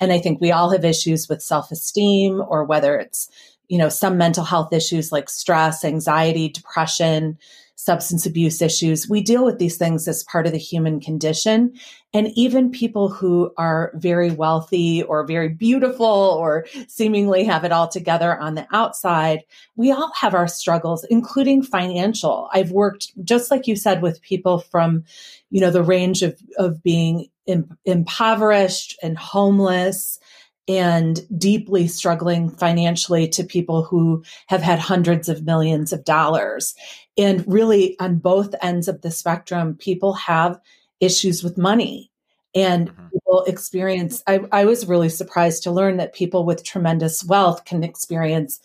And 0.00 0.12
I 0.12 0.20
think 0.20 0.42
we 0.42 0.52
all 0.52 0.70
have 0.70 0.84
issues 0.84 1.28
with 1.30 1.42
self 1.42 1.72
esteem 1.72 2.42
or 2.48 2.64
whether 2.64 2.98
it's, 2.98 3.30
you 3.68 3.78
know, 3.78 3.88
some 3.90 4.18
mental 4.18 4.44
health 4.44 4.74
issues 4.74 5.12
like 5.12 5.30
stress, 5.30 5.84
anxiety, 5.84 6.50
depression, 6.50 7.38
substance 7.74 8.26
abuse 8.26 8.62
issues. 8.62 9.08
We 9.08 9.22
deal 9.22 9.44
with 9.44 9.58
these 9.58 9.76
things 9.76 10.06
as 10.06 10.24
part 10.24 10.46
of 10.46 10.52
the 10.52 10.58
human 10.58 11.00
condition. 11.00 11.72
And 12.14 12.28
even 12.34 12.70
people 12.70 13.08
who 13.08 13.52
are 13.56 13.92
very 13.94 14.30
wealthy 14.30 15.02
or 15.02 15.26
very 15.26 15.48
beautiful 15.48 16.06
or 16.06 16.66
seemingly 16.86 17.44
have 17.44 17.64
it 17.64 17.72
all 17.72 17.88
together 17.88 18.38
on 18.38 18.54
the 18.54 18.66
outside, 18.72 19.40
we 19.74 19.90
all 19.90 20.12
have 20.20 20.34
our 20.34 20.48
struggles, 20.48 21.04
including 21.10 21.62
financial. 21.62 22.48
I've 22.52 22.70
worked, 22.70 23.12
just 23.24 23.50
like 23.50 23.66
you 23.66 23.74
said, 23.74 24.02
with 24.02 24.22
people 24.22 24.58
from, 24.58 25.04
you 25.50 25.60
know, 25.60 25.70
the 25.70 25.82
range 25.82 26.22
of, 26.22 26.38
of 26.58 26.82
being 26.82 27.28
Im- 27.46 27.76
impoverished 27.84 28.96
and 29.02 29.18
homeless 29.18 30.20
and 30.68 31.20
deeply 31.36 31.88
struggling 31.88 32.48
financially 32.48 33.26
to 33.28 33.42
people 33.42 33.82
who 33.82 34.22
have 34.46 34.62
had 34.62 34.78
hundreds 34.78 35.28
of 35.28 35.44
millions 35.44 35.92
of 35.92 36.04
dollars. 36.04 36.74
And 37.18 37.44
really, 37.46 37.98
on 38.00 38.16
both 38.16 38.54
ends 38.62 38.88
of 38.88 39.02
the 39.02 39.10
spectrum, 39.10 39.74
people 39.74 40.14
have 40.14 40.58
issues 41.00 41.42
with 41.42 41.58
money. 41.58 42.10
And 42.54 42.90
mm-hmm. 42.90 43.08
people 43.08 43.44
experience, 43.44 44.22
I, 44.26 44.40
I 44.50 44.64
was 44.64 44.86
really 44.86 45.08
surprised 45.08 45.62
to 45.64 45.70
learn 45.70 45.96
that 45.98 46.14
people 46.14 46.44
with 46.44 46.64
tremendous 46.64 47.24
wealth 47.24 47.64
can 47.64 47.82
experience 47.82 48.60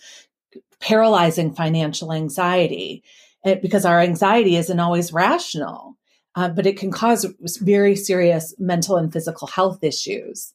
paralyzing 0.79 1.53
financial 1.53 2.13
anxiety 2.13 3.03
eh, 3.45 3.55
because 3.55 3.85
our 3.85 3.99
anxiety 3.99 4.55
isn't 4.55 4.79
always 4.79 5.13
rational, 5.13 5.97
uh, 6.35 6.49
but 6.49 6.65
it 6.65 6.77
can 6.77 6.91
cause 6.91 7.25
very 7.61 7.95
serious 7.95 8.53
mental 8.59 8.97
and 8.97 9.11
physical 9.11 9.47
health 9.47 9.83
issues. 9.83 10.53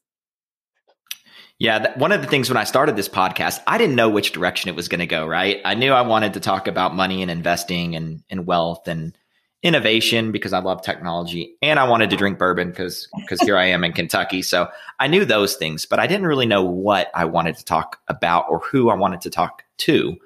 Yeah, 1.59 1.97
one 1.97 2.11
of 2.11 2.21
the 2.21 2.27
things 2.27 2.49
when 2.49 2.57
I 2.57 2.63
started 2.63 2.95
this 2.95 3.07
podcast, 3.07 3.59
I 3.67 3.77
didn't 3.77 3.95
know 3.95 4.09
which 4.09 4.31
direction 4.31 4.69
it 4.69 4.75
was 4.75 4.87
going 4.87 4.99
to 4.99 5.05
go, 5.05 5.25
right? 5.25 5.61
I 5.63 5.75
knew 5.75 5.93
I 5.93 6.01
wanted 6.01 6.33
to 6.33 6.39
talk 6.39 6.67
about 6.67 6.95
money 6.95 7.21
and 7.21 7.31
investing 7.31 7.95
and, 7.95 8.23
and 8.29 8.45
wealth 8.45 8.87
and 8.87 9.17
innovation 9.63 10.33
because 10.33 10.51
I 10.51 10.59
love 10.59 10.81
technology 10.81 11.55
and 11.61 11.79
I 11.79 11.87
wanted 11.87 12.09
to 12.09 12.17
drink 12.17 12.37
bourbon 12.37 12.69
because 12.69 13.07
because 13.15 13.39
here 13.39 13.57
I 13.57 13.65
am 13.65 13.85
in 13.85 13.93
Kentucky. 13.93 14.41
So 14.41 14.67
I 14.99 15.07
knew 15.07 15.23
those 15.23 15.55
things, 15.55 15.85
but 15.85 15.99
I 15.99 16.07
didn't 16.07 16.27
really 16.27 16.45
know 16.45 16.63
what 16.63 17.09
I 17.15 17.25
wanted 17.25 17.57
to 17.57 17.65
talk 17.65 18.01
about 18.09 18.45
or 18.49 18.59
who 18.59 18.89
I 18.89 18.95
wanted 18.95 19.21
to 19.21 19.29
talk 19.29 19.63
to. 19.77 20.17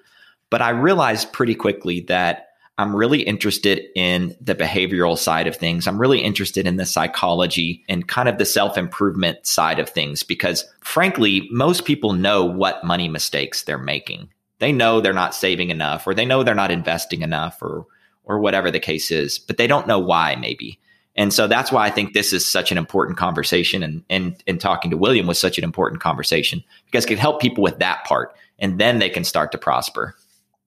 But 0.49 0.63
I 0.63 0.69
realized 0.69 1.33
pretty 1.33 1.53
quickly 1.53 2.01
that 2.07 2.46
I'm 2.79 2.95
really 2.95 3.21
interested 3.21 3.81
in 3.95 4.35
the 4.39 4.53
behavioral 4.53 5.17
side 5.17 5.47
of 5.47 5.55
things. 5.55 5.87
I'm 5.87 5.99
really 5.99 6.19
interested 6.19 6.67
in 6.67 6.75
the 6.75 6.85
psychology 6.85 7.83
and 7.89 8.07
kind 8.07 8.29
of 8.29 8.37
the 8.37 8.45
self 8.45 8.77
improvement 8.77 9.45
side 9.47 9.79
of 9.79 9.89
things 9.89 10.21
because, 10.21 10.63
frankly, 10.81 11.47
most 11.51 11.85
people 11.85 12.13
know 12.13 12.45
what 12.45 12.83
money 12.83 13.09
mistakes 13.09 13.63
they're 13.63 13.79
making. 13.79 14.29
They 14.59 14.71
know 14.71 15.01
they're 15.01 15.13
not 15.13 15.33
saving 15.33 15.71
enough 15.71 16.05
or 16.05 16.13
they 16.13 16.25
know 16.25 16.43
they're 16.43 16.53
not 16.53 16.71
investing 16.71 17.23
enough 17.23 17.61
or, 17.61 17.85
or 18.23 18.39
whatever 18.39 18.69
the 18.69 18.79
case 18.79 19.09
is, 19.09 19.39
but 19.39 19.57
they 19.57 19.67
don't 19.67 19.87
know 19.87 19.99
why, 19.99 20.35
maybe. 20.35 20.79
And 21.15 21.33
so 21.33 21.47
that's 21.47 21.71
why 21.71 21.85
I 21.85 21.89
think 21.89 22.13
this 22.13 22.31
is 22.31 22.49
such 22.49 22.71
an 22.71 22.77
important 22.77 23.17
conversation. 23.17 23.81
And, 23.81 24.03
and, 24.07 24.43
and 24.45 24.61
talking 24.61 24.91
to 24.91 24.97
William 24.97 25.25
was 25.25 25.39
such 25.39 25.57
an 25.57 25.63
important 25.63 25.99
conversation 25.99 26.63
because 26.85 27.05
it 27.05 27.07
can 27.07 27.17
help 27.17 27.41
people 27.41 27.63
with 27.63 27.79
that 27.79 28.03
part 28.05 28.35
and 28.59 28.79
then 28.79 28.99
they 28.99 29.09
can 29.09 29.23
start 29.23 29.51
to 29.51 29.57
prosper. 29.57 30.15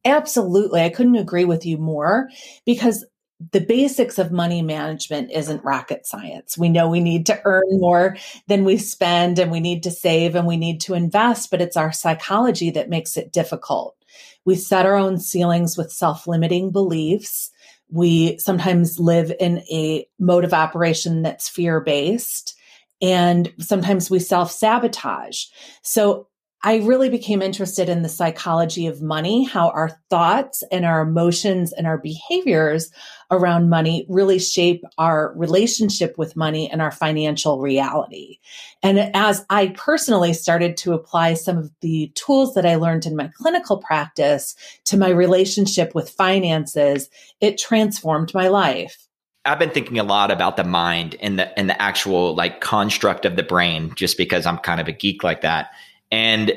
Absolutely. 0.05 0.81
I 0.83 0.89
couldn't 0.89 1.17
agree 1.17 1.45
with 1.45 1.67
you 1.67 1.77
more 1.77 2.29
because 2.65 3.05
the 3.53 3.61
basics 3.61 4.19
of 4.19 4.33
money 4.33 4.63
management 4.63 5.31
isn't 5.31 5.65
rocket 5.65 6.07
science. 6.07 6.59
We 6.59 6.69
know 6.69 6.89
we 6.89 7.01
need 7.01 7.27
to 7.27 7.41
earn 7.45 7.65
more 7.71 8.17
than 8.49 8.65
we 8.65 8.77
spend 8.77 9.39
and 9.39 9.51
we 9.51 9.61
need 9.61 9.83
to 9.85 9.91
save 9.91 10.35
and 10.35 10.47
we 10.47 10.57
need 10.57 10.81
to 10.83 10.95
invest, 10.95 11.51
but 11.51 11.61
it's 11.63 11.77
our 11.77 11.93
psychology 11.93 12.71
that 12.71 12.91
makes 12.91 13.17
it 13.17 13.33
difficult. 13.33 13.97
We 14.45 14.57
set 14.57 14.87
our 14.87 14.97
own 14.97 15.19
ceilings 15.19 15.77
with 15.77 15.93
self 15.93 16.27
limiting 16.27 16.71
beliefs. 16.71 17.51
We 17.91 18.39
sometimes 18.39 18.99
live 18.99 19.33
in 19.41 19.59
a 19.71 20.07
mode 20.19 20.45
of 20.45 20.55
operation 20.55 21.23
that's 21.23 21.49
fear 21.49 21.81
based 21.81 22.55
and 23.03 23.53
sometimes 23.59 24.11
we 24.11 24.19
self 24.19 24.51
sabotage. 24.51 25.45
So 25.83 26.29
I 26.63 26.77
really 26.79 27.09
became 27.09 27.41
interested 27.41 27.89
in 27.89 28.03
the 28.03 28.09
psychology 28.11 28.87
of 28.87 29.01
money, 29.01 29.45
how 29.45 29.71
our 29.71 29.99
thoughts 30.11 30.63
and 30.71 30.85
our 30.85 31.01
emotions 31.01 31.73
and 31.73 31.87
our 31.87 31.97
behaviors 31.97 32.91
around 33.31 33.71
money 33.71 34.05
really 34.11 34.39
shape 34.39 34.85
our 34.99 35.33
relationship 35.37 36.19
with 36.19 36.37
money 36.37 36.71
and 36.71 36.83
our 36.83 36.91
financial 36.91 37.61
reality. 37.61 38.41
And 38.83 38.99
as 39.15 39.47
I 39.49 39.69
personally 39.69 40.35
started 40.35 40.77
to 40.79 40.93
apply 40.93 41.35
some 41.35 41.57
of 41.57 41.71
the 41.81 42.13
tools 42.15 42.53
that 42.55 42.67
I 42.67 42.75
learned 42.75 43.07
in 43.07 43.17
my 43.17 43.31
clinical 43.35 43.79
practice 43.79 44.55
to 44.85 44.99
my 44.99 45.09
relationship 45.09 45.95
with 45.95 46.11
finances, 46.11 47.09
it 47.41 47.57
transformed 47.57 48.35
my 48.35 48.49
life. 48.49 49.07
I've 49.47 49.59
been 49.59 49.71
thinking 49.71 49.99
a 49.99 50.05
lot 50.05 50.31
about 50.31 50.59
the 50.59 50.65
mind 50.65 51.17
and 51.21 51.39
the 51.39 51.59
and 51.59 51.71
the 51.71 51.81
actual 51.81 52.35
like 52.35 52.61
construct 52.61 53.25
of 53.25 53.37
the 53.37 53.43
brain 53.43 53.95
just 53.95 54.19
because 54.19 54.45
I'm 54.45 54.59
kind 54.59 54.83
of 54.83 54.89
a 54.89 54.93
geek 54.93 55.25
like 55.25 55.41
that 55.41 55.71
and 56.11 56.53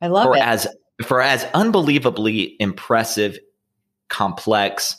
I 0.00 0.08
love 0.08 0.24
for 0.24 0.36
it. 0.36 0.42
as 0.42 0.66
for 1.04 1.20
as 1.20 1.46
unbelievably 1.54 2.56
impressive, 2.60 3.38
complex, 4.08 4.96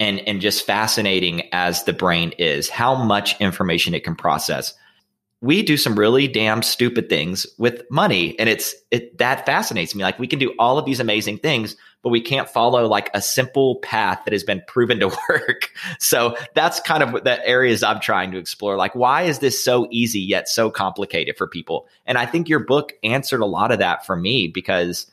and 0.00 0.20
and 0.20 0.40
just 0.40 0.66
fascinating 0.66 1.48
as 1.52 1.84
the 1.84 1.92
brain 1.92 2.32
is, 2.38 2.68
how 2.68 2.94
much 2.94 3.40
information 3.40 3.94
it 3.94 4.04
can 4.04 4.16
process. 4.16 4.74
We 5.42 5.62
do 5.62 5.76
some 5.76 5.98
really 5.98 6.28
damn 6.28 6.62
stupid 6.62 7.08
things 7.08 7.46
with 7.58 7.82
money, 7.90 8.38
and 8.38 8.48
it's 8.48 8.74
it 8.90 9.18
that 9.18 9.46
fascinates 9.46 9.94
me. 9.94 10.02
Like 10.02 10.18
we 10.18 10.26
can 10.26 10.38
do 10.38 10.54
all 10.58 10.78
of 10.78 10.84
these 10.84 11.00
amazing 11.00 11.38
things, 11.38 11.76
but 12.06 12.10
we 12.10 12.20
can't 12.20 12.48
follow 12.48 12.86
like 12.86 13.10
a 13.14 13.20
simple 13.20 13.80
path 13.80 14.20
that 14.24 14.32
has 14.32 14.44
been 14.44 14.62
proven 14.68 15.00
to 15.00 15.08
work. 15.28 15.72
So 15.98 16.36
that's 16.54 16.78
kind 16.78 17.02
of 17.02 17.24
the 17.24 17.44
areas 17.44 17.82
I'm 17.82 17.98
trying 17.98 18.30
to 18.30 18.38
explore. 18.38 18.76
Like, 18.76 18.94
why 18.94 19.22
is 19.22 19.40
this 19.40 19.60
so 19.60 19.88
easy 19.90 20.20
yet 20.20 20.48
so 20.48 20.70
complicated 20.70 21.36
for 21.36 21.48
people? 21.48 21.88
And 22.06 22.16
I 22.16 22.24
think 22.24 22.48
your 22.48 22.60
book 22.60 22.92
answered 23.02 23.40
a 23.40 23.44
lot 23.44 23.72
of 23.72 23.80
that 23.80 24.06
for 24.06 24.14
me 24.14 24.46
because 24.46 25.10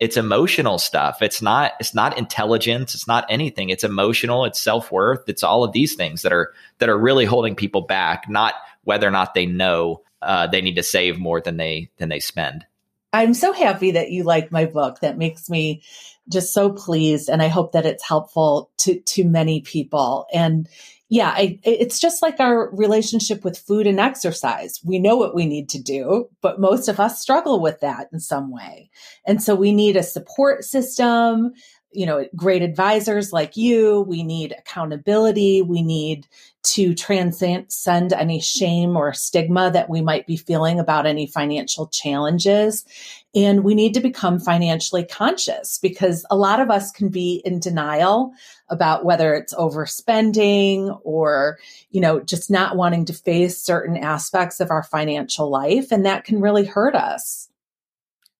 it's 0.00 0.16
emotional 0.16 0.78
stuff. 0.78 1.22
It's 1.22 1.42
not 1.42 1.74
it's 1.78 1.94
not 1.94 2.18
intelligence, 2.18 2.96
it's 2.96 3.06
not 3.06 3.24
anything. 3.28 3.70
It's 3.70 3.84
emotional, 3.84 4.44
it's 4.44 4.60
self-worth, 4.60 5.28
it's 5.28 5.44
all 5.44 5.62
of 5.62 5.70
these 5.70 5.94
things 5.94 6.22
that 6.22 6.32
are 6.32 6.52
that 6.78 6.88
are 6.88 6.98
really 6.98 7.24
holding 7.24 7.54
people 7.54 7.82
back, 7.82 8.28
not 8.28 8.54
whether 8.82 9.06
or 9.06 9.12
not 9.12 9.34
they 9.34 9.46
know 9.46 10.02
uh, 10.20 10.48
they 10.48 10.60
need 10.60 10.74
to 10.74 10.82
save 10.82 11.20
more 11.20 11.40
than 11.40 11.56
they 11.56 11.88
than 11.98 12.08
they 12.08 12.18
spend. 12.18 12.66
I'm 13.12 13.34
so 13.34 13.52
happy 13.52 13.92
that 13.92 14.10
you 14.10 14.24
like 14.24 14.50
my 14.50 14.64
book. 14.64 15.00
That 15.00 15.18
makes 15.18 15.50
me 15.50 15.82
just 16.28 16.52
so 16.52 16.70
pleased 16.70 17.28
and 17.28 17.42
I 17.42 17.48
hope 17.48 17.72
that 17.72 17.86
it's 17.86 18.06
helpful 18.06 18.70
to 18.78 19.00
to 19.00 19.24
many 19.24 19.60
people. 19.60 20.26
And 20.32 20.68
yeah, 21.12 21.34
I, 21.36 21.58
it's 21.62 22.00
just 22.00 22.22
like 22.22 22.40
our 22.40 22.70
relationship 22.74 23.44
with 23.44 23.58
food 23.58 23.86
and 23.86 24.00
exercise. 24.00 24.80
We 24.82 24.98
know 24.98 25.14
what 25.14 25.34
we 25.34 25.44
need 25.44 25.68
to 25.68 25.82
do, 25.82 26.30
but 26.40 26.58
most 26.58 26.88
of 26.88 26.98
us 26.98 27.20
struggle 27.20 27.60
with 27.60 27.80
that 27.80 28.08
in 28.14 28.18
some 28.18 28.50
way. 28.50 28.88
And 29.26 29.42
so 29.42 29.54
we 29.54 29.74
need 29.74 29.94
a 29.94 30.02
support 30.02 30.64
system, 30.64 31.52
you 31.92 32.06
know, 32.06 32.26
great 32.34 32.62
advisors 32.62 33.30
like 33.30 33.58
you. 33.58 34.06
We 34.08 34.22
need 34.22 34.54
accountability. 34.58 35.60
We 35.60 35.82
need 35.82 36.26
to 36.62 36.94
transcend 36.94 38.14
any 38.14 38.40
shame 38.40 38.96
or 38.96 39.12
stigma 39.12 39.70
that 39.70 39.90
we 39.90 40.00
might 40.00 40.26
be 40.26 40.38
feeling 40.38 40.80
about 40.80 41.04
any 41.04 41.26
financial 41.26 41.88
challenges. 41.88 42.86
And 43.34 43.64
we 43.64 43.74
need 43.74 43.94
to 43.94 44.00
become 44.00 44.38
financially 44.38 45.04
conscious 45.04 45.78
because 45.78 46.26
a 46.30 46.36
lot 46.36 46.60
of 46.60 46.70
us 46.70 46.90
can 46.90 47.08
be 47.08 47.40
in 47.46 47.60
denial 47.60 48.32
about 48.68 49.06
whether 49.06 49.34
it's 49.34 49.54
overspending 49.54 51.00
or, 51.02 51.58
you 51.90 52.00
know, 52.00 52.20
just 52.20 52.50
not 52.50 52.76
wanting 52.76 53.06
to 53.06 53.14
face 53.14 53.58
certain 53.58 53.96
aspects 53.96 54.60
of 54.60 54.70
our 54.70 54.82
financial 54.82 55.48
life. 55.48 55.90
And 55.90 56.04
that 56.04 56.24
can 56.24 56.42
really 56.42 56.66
hurt 56.66 56.94
us. 56.94 57.48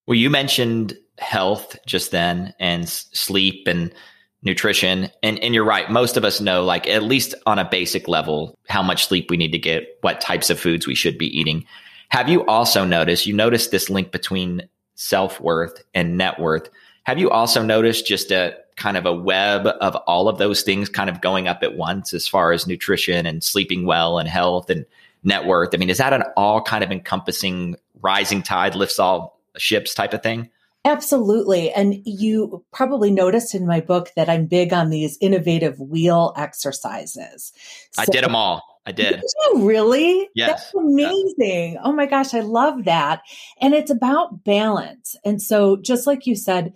Well, 0.07 0.19
you 0.19 0.29
mentioned 0.29 0.99
health 1.19 1.79
just 1.87 2.11
then 2.11 2.53
and 2.59 2.87
sleep 2.89 3.67
and 3.67 3.95
nutrition. 4.43 5.09
And, 5.23 5.39
and 5.39 5.55
you're 5.55 5.65
right. 5.65 5.91
Most 5.91 6.19
of 6.19 6.25
us 6.25 6.41
know, 6.41 6.65
like, 6.65 6.87
at 6.87 7.03
least 7.03 7.35
on 7.47 7.59
a 7.59 7.69
basic 7.69 8.09
level, 8.09 8.59
how 8.69 8.83
much 8.83 9.07
sleep 9.07 9.31
we 9.31 9.37
need 9.39 9.53
to 9.53 9.59
get, 9.59 9.85
what 10.03 10.21
types 10.21 10.51
of 10.51 10.61
foods 10.61 10.87
we 10.87 10.95
should 10.95 11.17
be 11.17 11.39
eating. 11.39 11.65
Have 12.09 12.29
you 12.29 12.45
also 12.45 12.85
noticed, 12.85 13.25
you 13.25 13.35
noticed 13.35 13.71
this 13.71 13.89
link 13.89 14.13
between 14.13 14.69
self 14.95 15.41
worth 15.41 15.83
and 15.95 16.17
net 16.17 16.39
worth? 16.39 16.69
Have 17.05 17.19
you 17.19 17.31
also 17.31 17.63
noticed 17.63 18.07
just 18.07 18.31
a 18.31 18.57
kind 18.77 18.97
of 18.97 19.07
a 19.07 19.13
web 19.13 19.67
of 19.67 19.97
all 20.07 20.29
of 20.29 20.39
those 20.39 20.63
things 20.63 20.89
kind 20.89 21.11
of 21.11 21.21
going 21.21 21.49
up 21.49 21.63
at 21.63 21.77
once 21.77 22.15
as 22.15 22.27
far 22.27 22.53
as 22.53 22.67
nutrition 22.67 23.27
and 23.27 23.45
sleeping 23.45 23.85
well 23.87 24.19
and 24.19 24.29
health 24.29 24.71
and 24.71 24.87
net 25.25 25.45
worth? 25.47 25.71
I 25.75 25.77
mean, 25.79 25.91
is 25.91 25.99
that 25.99 26.13
an 26.13 26.23
all 26.37 26.63
kind 26.63 26.85
of 26.85 26.91
encompassing 26.91 27.77
rising 28.01 28.43
tide 28.43 28.75
lifts 28.75 28.99
all 28.99 29.41
ships 29.57 29.95
type 29.95 30.15
of 30.15 30.23
thing? 30.23 30.51
Absolutely. 30.85 31.71
And 31.71 32.03
you 32.05 32.65
probably 32.73 33.11
noticed 33.11 33.55
in 33.55 33.67
my 33.67 33.81
book 33.81 34.11
that 34.17 34.29
I'm 34.29 34.47
big 34.47 34.73
on 34.73 34.91
these 34.91 35.17
innovative 35.21 35.79
wheel 35.79 36.33
exercises. 36.37 37.53
So, 37.93 38.03
I 38.03 38.07
did 38.07 38.25
them 38.25 38.35
all. 38.35 38.72
I 38.85 38.93
did. 38.93 39.21
did 39.21 39.23
you 39.53 39.69
really? 39.69 40.29
Yes. 40.35 40.49
That's 40.51 40.75
amazing. 40.75 41.73
Yes. 41.75 41.81
Oh 41.85 41.93
my 41.93 42.07
gosh, 42.07 42.35
I 42.35 42.41
love 42.41 42.85
that. 42.85 43.23
And 43.61 43.75
it's 43.75 43.91
about 43.91 44.45
balance. 44.45 45.17
And 45.25 45.41
so, 45.41 45.77
just 45.77 46.07
like 46.07 46.27
you 46.27 46.35
said, 46.35 46.75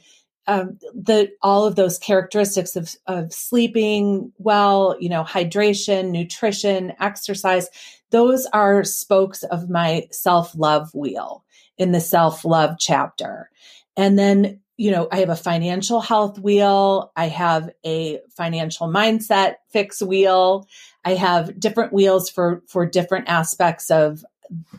um, 0.48 0.78
the 0.94 1.30
all 1.42 1.64
of 1.64 1.74
those 1.74 1.98
characteristics 1.98 2.76
of, 2.76 2.94
of 3.06 3.32
sleeping 3.32 4.32
well, 4.38 4.96
you 5.00 5.08
know, 5.08 5.24
hydration, 5.24 6.10
nutrition, 6.10 6.92
exercise, 7.00 7.68
those 8.10 8.46
are 8.52 8.84
spokes 8.84 9.42
of 9.44 9.68
my 9.68 10.06
self 10.10 10.54
love 10.56 10.94
wheel 10.94 11.44
in 11.78 11.92
the 11.92 12.00
self 12.00 12.44
love 12.44 12.76
chapter. 12.78 13.50
And 13.96 14.18
then, 14.18 14.60
you 14.76 14.90
know, 14.90 15.08
I 15.10 15.18
have 15.18 15.30
a 15.30 15.36
financial 15.36 16.00
health 16.00 16.38
wheel. 16.38 17.10
I 17.16 17.28
have 17.28 17.70
a 17.84 18.20
financial 18.36 18.88
mindset 18.88 19.56
fix 19.70 20.02
wheel. 20.02 20.68
I 21.06 21.14
have 21.14 21.58
different 21.60 21.92
wheels 21.92 22.28
for, 22.28 22.64
for 22.66 22.84
different 22.84 23.28
aspects 23.28 23.92
of 23.92 24.24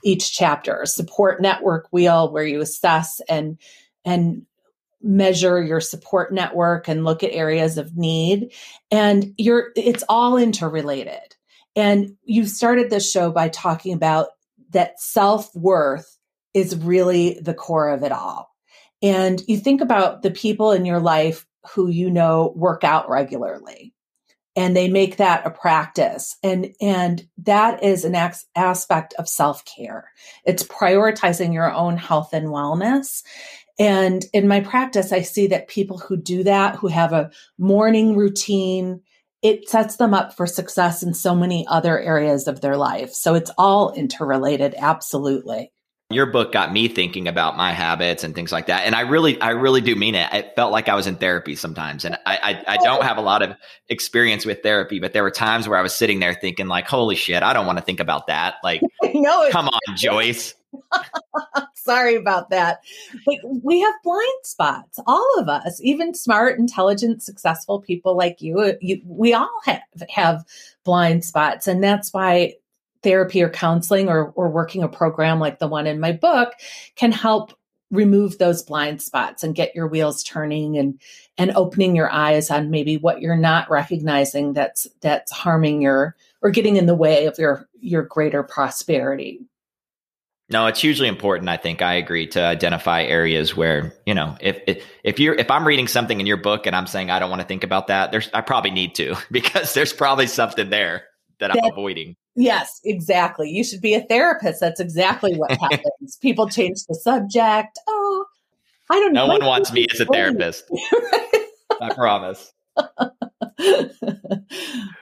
each 0.04 0.34
chapter, 0.34 0.86
support 0.86 1.42
network 1.42 1.88
wheel 1.92 2.32
where 2.32 2.46
you 2.46 2.60
assess 2.60 3.22
and, 3.30 3.58
and 4.04 4.46
measure 5.02 5.64
your 5.64 5.80
support 5.80 6.34
network 6.34 6.90
and 6.90 7.06
look 7.06 7.24
at 7.24 7.32
areas 7.32 7.78
of 7.78 7.96
need. 7.96 8.52
And 8.92 9.34
you're 9.38 9.70
it's 9.78 10.04
all 10.10 10.36
interrelated. 10.36 11.36
And 11.78 12.18
you 12.26 12.46
started 12.46 12.90
this 12.90 13.10
show 13.10 13.32
by 13.32 13.48
talking 13.48 13.94
about 13.94 14.28
that 14.72 15.00
self-worth 15.00 16.18
is 16.54 16.76
really 16.76 17.40
the 17.40 17.54
core 17.54 17.90
of 17.90 18.04
it 18.04 18.12
all. 18.12 18.54
And 19.02 19.42
you 19.48 19.58
think 19.58 19.80
about 19.80 20.24
the 20.24 20.32
people 20.32 20.72
in 20.74 20.84
your 20.86 21.00
life 21.00 21.46
who 21.72 21.88
you 21.88 22.10
know 22.10 22.52
work 22.58 22.84
out 22.84 23.10
regularly 23.10 23.94
and 24.58 24.76
they 24.76 24.90
make 24.90 25.16
that 25.18 25.48
a 25.48 25.50
practice 25.50 26.36
and 26.44 26.74
and 26.82 27.26
that 27.38 27.82
is 27.82 28.04
an 28.04 28.16
ex- 28.16 28.46
aspect 28.56 29.14
of 29.18 29.30
self-care 29.30 30.12
it's 30.44 30.64
prioritizing 30.64 31.54
your 31.54 31.74
own 31.74 31.96
health 31.96 32.34
and 32.34 32.48
wellness 32.48 33.24
and 33.80 34.26
in 34.34 34.48
my 34.48 34.62
practice, 34.62 35.12
I 35.12 35.22
see 35.22 35.48
that 35.48 35.68
people 35.68 36.00
who 36.00 36.18
do 36.18 36.44
that, 36.44 36.76
who 36.78 36.88
have 36.88 37.14
a 37.14 37.30
morning 37.60 38.16
routine, 38.16 39.02
it 39.44 39.70
sets 39.70 39.98
them 39.98 40.14
up 40.14 40.36
for 40.36 40.48
success 40.48 41.04
in 41.04 41.14
so 41.14 41.36
many 41.36 41.66
other 41.68 42.00
areas 42.00 42.48
of 42.48 42.62
their 42.62 42.76
life. 42.76 43.14
So 43.14 43.36
it's 43.36 43.52
all 43.58 43.92
interrelated, 43.94 44.74
absolutely. 44.78 45.72
Your 46.10 46.26
book 46.26 46.54
got 46.54 46.72
me 46.72 46.88
thinking 46.88 47.28
about 47.28 47.58
my 47.58 47.74
habits 47.74 48.24
and 48.24 48.34
things 48.34 48.54
like 48.54 48.68
that. 48.68 48.86
And 48.86 48.96
I 48.96 49.02
really, 49.02 49.40
I 49.42 49.50
really 49.50 49.82
do 49.82 49.94
mean 49.94 50.16
it. 50.16 50.34
it 50.34 50.54
felt 50.56 50.72
like 50.72 50.88
I 50.88 50.96
was 50.96 51.06
in 51.06 51.18
therapy 51.18 51.54
sometimes. 51.54 52.06
And 52.06 52.16
I, 52.26 52.64
I, 52.66 52.76
I 52.76 52.78
don't 52.78 53.04
have 53.04 53.18
a 53.18 53.22
lot 53.22 53.42
of 53.42 53.58
experience 53.90 54.46
with 54.46 54.64
therapy, 54.64 55.02
but 55.02 55.12
there 55.12 55.24
were 55.24 55.32
times 55.32 55.68
where 55.68 55.78
I 55.78 55.82
was 55.82 55.94
sitting 55.94 56.22
there 56.22 56.34
thinking 56.34 56.68
like, 56.68 56.88
holy 56.88 57.16
shit, 57.16 57.44
I 57.44 57.52
don't 57.52 57.66
want 57.66 57.78
to 57.78 57.84
think 57.84 58.00
about 58.00 58.28
that. 58.28 58.56
Like, 58.64 58.82
no, 59.04 59.50
come 59.52 59.68
on, 59.68 59.98
Joyce. 59.98 60.56
Sorry 61.76 62.16
about 62.16 62.52
that. 62.52 62.80
But 63.26 63.40
we 63.44 63.82
have 63.82 63.94
blind 64.02 64.40
spots, 64.44 65.00
all 65.08 65.40
of 65.40 65.50
us, 65.50 65.80
even 65.84 66.14
smart, 66.14 66.58
intelligent, 66.58 67.22
successful 67.22 67.82
people 67.82 68.16
like 68.16 68.42
you. 68.42 68.78
you 68.80 69.02
we 69.06 69.34
all 69.34 69.50
have, 69.66 69.82
have 70.10 70.46
blind 70.86 71.26
spots. 71.26 71.68
And 71.68 71.84
that's 71.84 72.14
why 72.14 72.56
therapy 73.04 73.42
or 73.42 73.50
counseling 73.50 74.10
or, 74.10 74.30
or 74.32 74.50
working 74.50 74.84
a 74.84 74.88
program 74.88 75.40
like 75.40 75.60
the 75.60 75.68
one 75.68 75.88
in 75.88 76.00
my 76.00 76.12
book 76.12 76.54
can 76.96 77.12
help 77.12 77.54
remove 77.90 78.38
those 78.38 78.64
blind 78.64 79.02
spots 79.02 79.44
and 79.44 79.56
get 79.56 79.76
your 79.76 79.88
wheels 79.88 80.24
turning 80.24 80.78
and 80.78 81.00
and 81.38 81.52
opening 81.52 81.96
your 81.96 82.12
eyes 82.12 82.50
on 82.50 82.70
maybe 82.70 82.98
what 82.98 83.22
you're 83.22 83.38
not 83.38 83.70
recognizing 83.70 84.54
that's 84.54 84.88
that's 85.02 85.32
harming 85.32 85.82
your 85.82 86.16
or 86.42 86.50
getting 86.50 86.76
in 86.76 86.86
the 86.86 86.96
way 86.96 87.26
of 87.26 87.38
your 87.40 87.68
your 87.80 88.04
greater 88.04 88.44
prosperity 88.44 89.42
no, 90.50 90.66
it's 90.68 90.80
hugely 90.80 91.10
important. 91.10 91.50
I 91.50 91.58
think 91.58 91.82
I 91.82 91.96
agree 91.96 92.26
to 92.28 92.42
identify 92.42 93.04
areas 93.04 93.58
where 93.58 93.94
you 94.06 94.14
know 94.14 94.38
if 94.40 94.58
if, 94.66 94.86
if 95.04 95.20
you're 95.20 95.36
if 95.36 95.52
I'm 95.52 95.68
reading 95.68 95.90
something 95.90 96.22
in 96.22 96.26
your 96.26 96.38
book 96.38 96.66
and 96.66 96.74
I'm 96.74 96.88
saying 96.88 97.10
I 97.10 97.20
don't 97.20 97.30
want 97.30 97.42
to 97.42 97.48
think 97.48 97.66
about 97.66 97.88
that, 97.88 98.12
there's 98.14 98.30
I 98.34 98.40
probably 98.40 98.72
need 98.72 98.96
to 98.96 99.16
because 99.32 99.74
there's 99.74 99.92
probably 99.92 100.28
something 100.28 100.70
there 100.70 101.04
that, 101.40 101.54
that 101.54 101.64
I'm 101.64 101.72
avoiding. 101.72 102.16
Yes, 102.36 102.80
exactly. 102.84 103.50
You 103.50 103.64
should 103.64 103.82
be 103.82 103.94
a 103.96 104.02
therapist. 104.02 104.60
That's 104.60 104.80
exactly 104.80 105.36
what 105.36 105.52
happens. 105.62 106.18
People 106.22 106.50
change 106.50 106.78
the 106.88 106.96
subject. 106.96 107.80
Oh, 107.88 108.26
I 108.90 109.00
don't. 109.00 109.14
Know. 109.14 109.26
No 109.26 109.34
one 109.34 109.46
wants 109.46 109.72
me 109.72 109.88
as 109.92 110.00
a 110.00 110.06
therapist. 110.06 110.66
I 111.82 111.94
promise. 111.94 112.52
uh, 112.78 112.86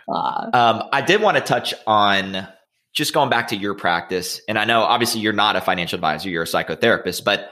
um, 0.07 0.83
I 0.91 1.03
did 1.05 1.21
want 1.21 1.37
to 1.37 1.43
touch 1.43 1.73
on 1.85 2.47
just 2.93 3.13
going 3.13 3.29
back 3.29 3.49
to 3.49 3.55
your 3.55 3.75
practice, 3.75 4.41
and 4.47 4.57
I 4.57 4.65
know 4.65 4.81
obviously 4.81 5.21
you're 5.21 5.33
not 5.33 5.55
a 5.55 5.61
financial 5.61 5.97
advisor, 5.97 6.29
you're 6.29 6.43
a 6.43 6.47
psychotherapist, 6.47 7.25
but 7.25 7.49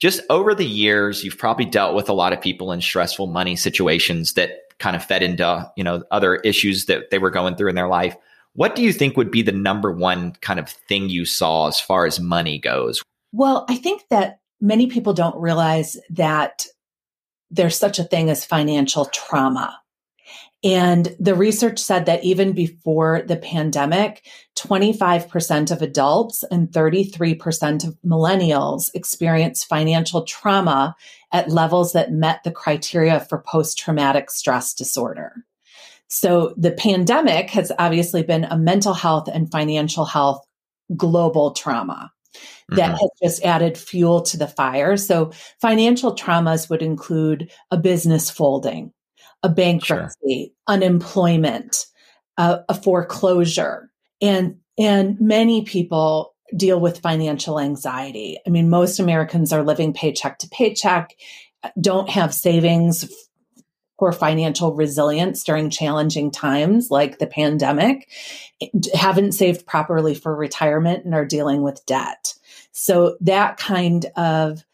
just 0.00 0.20
over 0.28 0.52
the 0.52 0.66
years, 0.66 1.22
you've 1.22 1.38
probably 1.38 1.64
dealt 1.64 1.94
with 1.94 2.08
a 2.08 2.12
lot 2.12 2.32
of 2.32 2.40
people 2.40 2.72
in 2.72 2.80
stressful 2.80 3.28
money 3.28 3.54
situations 3.54 4.32
that 4.32 4.50
kind 4.82 4.96
of 4.96 5.04
fed 5.04 5.22
into, 5.22 5.70
you 5.76 5.84
know, 5.84 6.02
other 6.10 6.36
issues 6.36 6.86
that 6.86 7.10
they 7.10 7.18
were 7.18 7.30
going 7.30 7.54
through 7.54 7.68
in 7.68 7.76
their 7.76 7.86
life. 7.86 8.16
What 8.54 8.74
do 8.74 8.82
you 8.82 8.92
think 8.92 9.16
would 9.16 9.30
be 9.30 9.40
the 9.40 9.52
number 9.52 9.92
one 9.92 10.32
kind 10.40 10.58
of 10.58 10.68
thing 10.68 11.08
you 11.08 11.24
saw 11.24 11.68
as 11.68 11.78
far 11.78 12.04
as 12.04 12.18
money 12.18 12.58
goes? 12.58 13.00
Well, 13.30 13.64
I 13.68 13.76
think 13.76 14.02
that 14.10 14.40
many 14.60 14.88
people 14.88 15.14
don't 15.14 15.40
realize 15.40 15.96
that 16.10 16.66
there's 17.48 17.76
such 17.76 18.00
a 18.00 18.04
thing 18.04 18.28
as 18.28 18.44
financial 18.44 19.04
trauma. 19.06 19.78
And 20.64 21.16
the 21.18 21.34
research 21.34 21.80
said 21.80 22.06
that 22.06 22.22
even 22.22 22.52
before 22.52 23.22
the 23.26 23.36
pandemic, 23.36 24.24
25% 24.56 25.72
of 25.72 25.82
adults 25.82 26.44
and 26.52 26.68
33% 26.68 27.86
of 27.86 27.98
millennials 28.06 28.90
experience 28.94 29.64
financial 29.64 30.22
trauma 30.22 30.94
at 31.32 31.50
levels 31.50 31.92
that 31.94 32.12
met 32.12 32.44
the 32.44 32.52
criteria 32.52 33.20
for 33.20 33.42
post 33.42 33.76
traumatic 33.76 34.30
stress 34.30 34.72
disorder. 34.72 35.44
So 36.06 36.54
the 36.56 36.72
pandemic 36.72 37.50
has 37.50 37.72
obviously 37.78 38.22
been 38.22 38.44
a 38.44 38.58
mental 38.58 38.94
health 38.94 39.28
and 39.32 39.50
financial 39.50 40.04
health 40.04 40.44
global 40.94 41.52
trauma 41.52 42.12
that 42.68 42.90
mm-hmm. 42.90 42.92
has 42.92 43.10
just 43.22 43.44
added 43.44 43.76
fuel 43.78 44.22
to 44.22 44.36
the 44.36 44.46
fire. 44.46 44.96
So 44.96 45.32
financial 45.60 46.14
traumas 46.14 46.70
would 46.70 46.82
include 46.82 47.50
a 47.70 47.78
business 47.78 48.30
folding, 48.30 48.92
a 49.42 49.48
bankruptcy, 49.48 50.44
sure. 50.46 50.54
unemployment, 50.66 51.86
uh, 52.38 52.58
a 52.68 52.74
foreclosure, 52.74 53.90
and 54.20 54.56
and 54.78 55.20
many 55.20 55.64
people 55.64 56.34
deal 56.56 56.80
with 56.80 57.00
financial 57.00 57.58
anxiety. 57.58 58.38
I 58.46 58.50
mean, 58.50 58.68
most 58.68 59.00
Americans 59.00 59.52
are 59.52 59.62
living 59.62 59.92
paycheck 59.92 60.38
to 60.38 60.48
paycheck, 60.48 61.14
don't 61.80 62.10
have 62.10 62.34
savings 62.34 63.10
for 63.98 64.12
financial 64.12 64.74
resilience 64.74 65.44
during 65.44 65.70
challenging 65.70 66.30
times 66.30 66.90
like 66.90 67.18
the 67.18 67.26
pandemic, 67.26 68.08
haven't 68.94 69.32
saved 69.32 69.64
properly 69.64 70.14
for 70.14 70.34
retirement 70.34 71.04
and 71.04 71.14
are 71.14 71.24
dealing 71.24 71.62
with 71.62 71.86
debt. 71.86 72.34
So 72.72 73.16
that 73.20 73.58
kind 73.58 74.06
of 74.16 74.64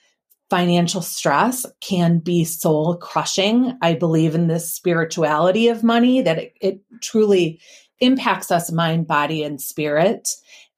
financial 0.51 1.03
stress 1.03 1.67
can 1.81 2.19
be 2.19 2.45
soul 2.45 2.97
crushing. 2.97 3.77
I 3.83 3.95
believe 3.95 4.35
in 4.35 4.47
this 4.49 4.73
spirituality 4.73 5.69
of 5.69 5.85
money 5.85 6.23
that 6.23 6.39
it, 6.39 6.57
it 6.61 6.81
truly 7.03 7.61
impacts 8.01 8.51
us 8.51 8.73
mind, 8.73 9.07
body, 9.07 9.43
and 9.43 9.61
spirit. 9.61 10.29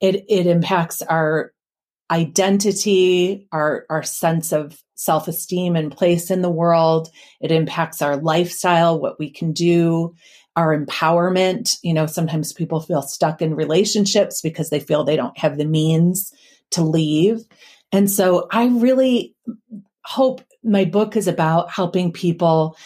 It, 0.01 0.25
it 0.29 0.47
impacts 0.47 1.03
our 1.03 1.53
identity, 2.11 3.47
our, 3.53 3.87
our 3.89 4.03
sense 4.03 4.53
of 4.53 4.83
self 4.95 5.29
esteem 5.29 5.77
and 5.77 5.97
place 5.97 6.31
in 6.31 6.43
the 6.43 6.51
world. 6.51 7.09
It 7.41 7.53
impacts 7.53 8.03
our 8.03 8.17
lifestyle, 8.17 8.99
what 8.99 9.19
we 9.19 9.31
can 9.31 9.53
do, 9.53 10.15
our 10.57 10.77
empowerment. 10.77 11.79
You 11.83 11.95
know, 11.95 12.07
sometimes 12.07 12.53
people 12.53 12.81
feel 12.81 13.03
stuck 13.03 13.41
in 13.41 13.55
relationships 13.55 14.41
because 14.41 14.71
they 14.71 14.81
feel 14.81 15.05
they 15.05 15.17
don't 15.17 15.39
have 15.39 15.59
the 15.59 15.65
means 15.65 16.33
to 16.71 16.83
leave. 16.83 17.45
And 17.93 18.11
so 18.11 18.47
I 18.51 18.67
really 18.67 19.35
hope 20.05 20.43
my 20.63 20.85
book 20.85 21.17
is 21.17 21.29
about 21.29 21.71
helping 21.71 22.13
people 22.13 22.77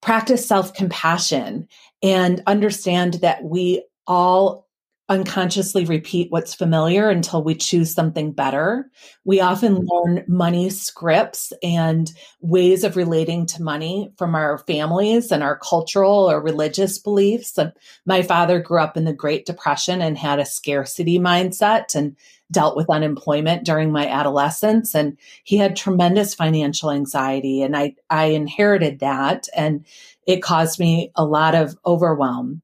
practice 0.00 0.46
self 0.46 0.74
compassion 0.74 1.68
and 2.02 2.42
understand 2.46 3.14
that 3.14 3.42
we 3.44 3.84
all 4.06 4.68
unconsciously 5.10 5.86
repeat 5.86 6.30
what's 6.30 6.54
familiar 6.54 7.08
until 7.08 7.42
we 7.42 7.54
choose 7.54 7.92
something 7.92 8.30
better. 8.30 8.90
We 9.24 9.40
often 9.40 9.76
mm-hmm. 9.76 9.86
learn 9.88 10.24
money 10.28 10.68
scripts 10.68 11.52
and 11.62 12.10
ways 12.40 12.84
of 12.84 12.94
relating 12.94 13.46
to 13.46 13.62
money 13.62 14.12
from 14.18 14.34
our 14.34 14.58
families 14.58 15.32
and 15.32 15.42
our 15.42 15.56
cultural 15.56 16.30
or 16.30 16.42
religious 16.42 16.98
beliefs. 16.98 17.58
My 18.04 18.22
father 18.22 18.60
grew 18.60 18.80
up 18.80 18.98
in 18.98 19.04
the 19.04 19.14
Great 19.14 19.46
Depression 19.46 20.02
and 20.02 20.18
had 20.18 20.38
a 20.38 20.46
scarcity 20.46 21.18
mindset 21.18 21.94
and 21.94 22.14
dealt 22.50 22.76
with 22.76 22.88
unemployment 22.88 23.64
during 23.64 23.92
my 23.92 24.06
adolescence 24.08 24.94
and 24.94 25.18
he 25.44 25.56
had 25.58 25.76
tremendous 25.76 26.34
financial 26.34 26.90
anxiety 26.90 27.62
and 27.62 27.76
I 27.76 27.94
I 28.08 28.26
inherited 28.26 29.00
that 29.00 29.48
and 29.54 29.84
it 30.26 30.42
caused 30.42 30.78
me 30.78 31.10
a 31.14 31.24
lot 31.24 31.54
of 31.54 31.76
overwhelm 31.84 32.62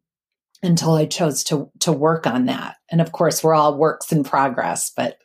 until 0.64 0.94
I 0.94 1.07
chose 1.07 1.44
to 1.44 1.70
to 1.81 1.92
work 1.92 2.27
on 2.27 2.47
that. 2.47 2.77
And 2.90 3.01
of 3.01 3.12
course, 3.12 3.44
we're 3.44 3.55
all 3.55 3.77
works 3.77 4.11
in 4.11 4.25
progress, 4.25 4.90
but 4.90 5.18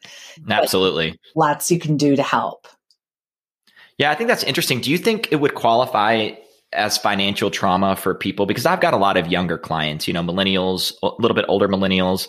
absolutely 0.50 1.12
but 1.12 1.20
lots 1.36 1.72
you 1.72 1.80
can 1.80 1.98
do 1.98 2.16
to 2.16 2.24
help. 2.24 2.68
Yeah, 3.98 4.12
I 4.12 4.16
think 4.16 4.28
that's 4.28 4.44
interesting. 4.44 4.82
Do 4.82 4.92
you 4.92 4.98
think 4.98 5.32
it 5.32 5.38
would 5.38 5.56
qualify 5.56 6.32
as 6.72 6.98
financial 6.98 7.52
trauma 7.52 7.96
for 7.96 8.14
people? 8.14 8.46
Because 8.46 8.66
I've 8.66 8.82
got 8.82 8.94
a 8.94 8.98
lot 8.98 9.18
of 9.18 9.28
younger 9.28 9.58
clients, 9.58 10.08
you 10.08 10.14
know, 10.14 10.24
millennials, 10.24 10.94
a 11.04 11.12
little 11.20 11.36
bit 11.36 11.46
older 11.48 11.68
millennials. 11.68 12.28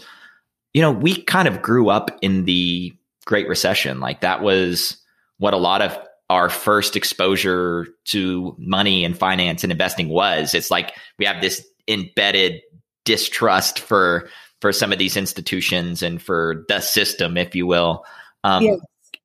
You 0.72 0.82
know, 0.82 0.92
we 0.92 1.22
kind 1.22 1.48
of 1.48 1.62
grew 1.62 1.88
up 1.88 2.16
in 2.22 2.44
the 2.44 2.92
Great 3.24 3.48
Recession. 3.48 4.00
Like 4.00 4.20
that 4.20 4.42
was 4.42 4.96
what 5.38 5.54
a 5.54 5.58
lot 5.58 5.82
of 5.82 5.98
our 6.28 6.48
first 6.48 6.94
exposure 6.94 7.88
to 8.04 8.54
money 8.58 9.04
and 9.04 9.18
finance 9.18 9.64
and 9.64 9.72
investing 9.72 10.08
was. 10.08 10.54
It's 10.54 10.70
like 10.70 10.96
we 11.18 11.24
have 11.24 11.40
this 11.40 11.66
embedded 11.88 12.60
distrust 13.04 13.80
for 13.80 14.28
for 14.60 14.72
some 14.72 14.92
of 14.92 14.98
these 14.98 15.16
institutions 15.16 16.02
and 16.02 16.20
for 16.20 16.64
the 16.68 16.80
system, 16.80 17.36
if 17.36 17.54
you 17.54 17.66
will. 17.66 18.04
Um, 18.44 18.62
yes. 18.62 18.80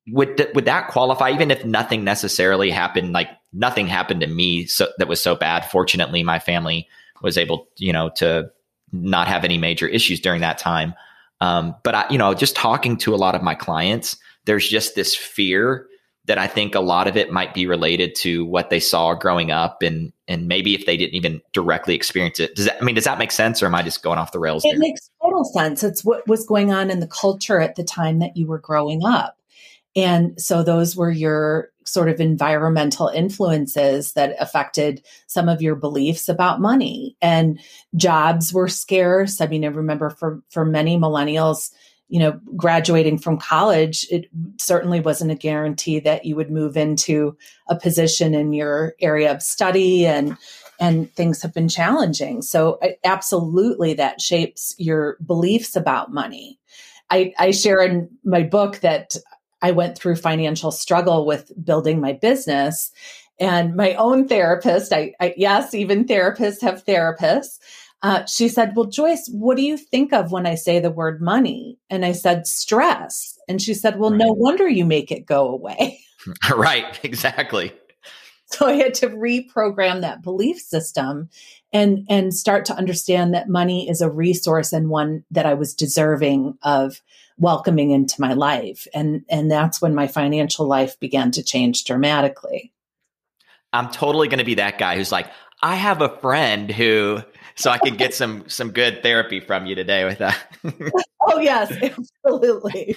Would 0.08 0.36
th- 0.36 0.54
would 0.54 0.66
that 0.66 0.88
qualify? 0.88 1.30
Even 1.30 1.50
if 1.50 1.64
nothing 1.64 2.04
necessarily 2.04 2.70
happened, 2.70 3.12
like 3.12 3.28
nothing 3.52 3.88
happened 3.88 4.20
to 4.20 4.26
me 4.26 4.66
so, 4.66 4.88
that 4.98 5.08
was 5.08 5.20
so 5.20 5.34
bad. 5.34 5.64
Fortunately, 5.64 6.22
my 6.22 6.38
family 6.38 6.88
was 7.22 7.36
able, 7.36 7.68
you 7.76 7.92
know, 7.92 8.10
to 8.16 8.50
not 8.92 9.26
have 9.26 9.44
any 9.44 9.58
major 9.58 9.88
issues 9.88 10.20
during 10.20 10.42
that 10.42 10.58
time. 10.58 10.94
Um, 11.40 11.74
but 11.82 11.94
I, 11.94 12.06
you 12.10 12.18
know, 12.18 12.34
just 12.34 12.56
talking 12.56 12.96
to 12.98 13.14
a 13.14 13.16
lot 13.16 13.34
of 13.34 13.42
my 13.42 13.54
clients, 13.54 14.16
there's 14.46 14.68
just 14.68 14.94
this 14.94 15.14
fear 15.14 15.86
that 16.26 16.38
I 16.38 16.46
think 16.46 16.74
a 16.74 16.80
lot 16.80 17.06
of 17.06 17.16
it 17.16 17.30
might 17.30 17.54
be 17.54 17.66
related 17.66 18.14
to 18.16 18.44
what 18.44 18.68
they 18.70 18.80
saw 18.80 19.14
growing 19.14 19.50
up 19.50 19.82
and 19.82 20.12
and 20.28 20.48
maybe 20.48 20.74
if 20.74 20.84
they 20.84 20.96
didn't 20.96 21.14
even 21.14 21.40
directly 21.52 21.94
experience 21.94 22.40
it. 22.40 22.56
Does 22.56 22.64
that 22.66 22.78
I 22.80 22.84
mean 22.84 22.94
does 22.94 23.04
that 23.04 23.18
make 23.18 23.30
sense 23.30 23.62
or 23.62 23.66
am 23.66 23.74
I 23.74 23.82
just 23.82 24.02
going 24.02 24.18
off 24.18 24.32
the 24.32 24.40
rails? 24.40 24.64
It 24.64 24.78
makes 24.78 25.10
total 25.22 25.44
sense. 25.44 25.84
It's 25.84 26.04
what 26.04 26.26
was 26.26 26.44
going 26.44 26.72
on 26.72 26.90
in 26.90 27.00
the 27.00 27.06
culture 27.06 27.60
at 27.60 27.76
the 27.76 27.84
time 27.84 28.18
that 28.18 28.36
you 28.36 28.46
were 28.46 28.58
growing 28.58 29.04
up. 29.04 29.38
And 29.94 30.40
so 30.40 30.62
those 30.62 30.96
were 30.96 31.10
your 31.10 31.70
sort 31.86 32.08
of 32.08 32.20
environmental 32.20 33.08
influences 33.08 34.12
that 34.12 34.36
affected 34.40 35.02
some 35.26 35.48
of 35.48 35.62
your 35.62 35.76
beliefs 35.76 36.28
about 36.28 36.60
money. 36.60 37.16
And 37.22 37.60
jobs 37.94 38.52
were 38.52 38.68
scarce. 38.68 39.40
I 39.40 39.46
mean, 39.46 39.64
I 39.64 39.68
remember 39.68 40.10
for 40.10 40.42
for 40.50 40.64
many 40.64 40.98
millennials, 40.98 41.70
you 42.08 42.18
know, 42.18 42.40
graduating 42.56 43.18
from 43.18 43.38
college, 43.38 44.06
it 44.10 44.26
certainly 44.60 45.00
wasn't 45.00 45.30
a 45.30 45.36
guarantee 45.36 46.00
that 46.00 46.24
you 46.24 46.36
would 46.36 46.50
move 46.50 46.76
into 46.76 47.36
a 47.68 47.78
position 47.78 48.34
in 48.34 48.52
your 48.52 48.94
area 49.00 49.32
of 49.32 49.42
study 49.42 50.06
and 50.06 50.36
and 50.78 51.12
things 51.14 51.40
have 51.40 51.54
been 51.54 51.68
challenging. 51.68 52.42
So 52.42 52.78
absolutely 53.04 53.94
that 53.94 54.20
shapes 54.20 54.74
your 54.78 55.16
beliefs 55.24 55.74
about 55.74 56.12
money. 56.12 56.58
I, 57.10 57.32
I 57.38 57.52
share 57.52 57.80
in 57.80 58.10
my 58.24 58.42
book 58.42 58.80
that 58.80 59.16
I 59.62 59.72
went 59.72 59.96
through 59.96 60.16
financial 60.16 60.70
struggle 60.70 61.26
with 61.26 61.52
building 61.64 62.00
my 62.00 62.12
business 62.12 62.92
and 63.38 63.74
my 63.74 63.94
own 63.94 64.28
therapist. 64.28 64.92
I, 64.92 65.14
I 65.20 65.34
yes, 65.36 65.74
even 65.74 66.04
therapists 66.04 66.62
have 66.62 66.84
therapists 66.84 67.58
uh, 68.02 68.24
she 68.26 68.48
said, 68.48 68.76
Well, 68.76 68.86
Joyce, 68.86 69.28
what 69.32 69.56
do 69.56 69.62
you 69.62 69.76
think 69.76 70.12
of 70.12 70.30
when 70.30 70.46
I 70.46 70.54
say 70.54 70.78
the 70.78 70.90
word 70.90 71.20
money? 71.20 71.78
And 71.90 72.04
I 72.04 72.12
said, 72.12 72.46
Stress. 72.46 73.38
And 73.48 73.60
she 73.60 73.74
said, 73.74 73.98
Well, 73.98 74.10
right. 74.10 74.18
no 74.18 74.32
wonder 74.32 74.68
you 74.68 74.84
make 74.84 75.10
it 75.10 75.26
go 75.26 75.48
away. 75.48 76.00
right, 76.56 76.98
exactly. 77.02 77.72
So 78.46 78.66
I 78.66 78.74
had 78.74 78.94
to 78.94 79.08
reprogram 79.08 80.02
that 80.02 80.22
belief 80.22 80.58
system 80.58 81.30
and 81.72 82.06
and 82.08 82.32
start 82.32 82.64
to 82.66 82.76
understand 82.76 83.34
that 83.34 83.48
money 83.48 83.88
is 83.88 84.00
a 84.00 84.10
resource 84.10 84.72
and 84.72 84.88
one 84.88 85.24
that 85.32 85.46
I 85.46 85.54
was 85.54 85.74
deserving 85.74 86.56
of 86.62 87.00
welcoming 87.38 87.90
into 87.90 88.20
my 88.20 88.32
life. 88.32 88.86
And 88.94 89.24
and 89.28 89.50
that's 89.50 89.80
when 89.80 89.94
my 89.94 90.06
financial 90.06 90.66
life 90.66 90.98
began 90.98 91.30
to 91.32 91.42
change 91.42 91.84
dramatically. 91.84 92.72
I'm 93.72 93.90
totally 93.90 94.28
going 94.28 94.38
to 94.38 94.44
be 94.44 94.54
that 94.54 94.78
guy 94.78 94.96
who's 94.96 95.12
like, 95.12 95.26
I 95.62 95.74
have 95.74 96.00
a 96.00 96.08
friend 96.18 96.70
who 96.70 97.22
so 97.56 97.70
I 97.70 97.78
can 97.78 97.96
get 97.96 98.14
some 98.14 98.48
some 98.48 98.70
good 98.70 99.02
therapy 99.02 99.40
from 99.40 99.66
you 99.66 99.74
today 99.74 100.04
with 100.04 100.18
that. 100.18 100.38
oh 101.20 101.38
yes, 101.38 101.72
absolutely. 101.82 102.96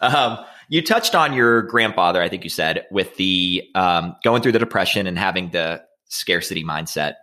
um, 0.00 0.38
you 0.68 0.82
touched 0.82 1.14
on 1.14 1.34
your 1.34 1.62
grandfather, 1.62 2.22
I 2.22 2.28
think 2.28 2.44
you 2.44 2.50
said, 2.50 2.86
with 2.90 3.16
the 3.16 3.62
um, 3.74 4.16
going 4.22 4.42
through 4.42 4.52
the 4.52 4.58
depression 4.58 5.06
and 5.06 5.18
having 5.18 5.50
the 5.50 5.82
scarcity 6.06 6.64
mindset. 6.64 7.14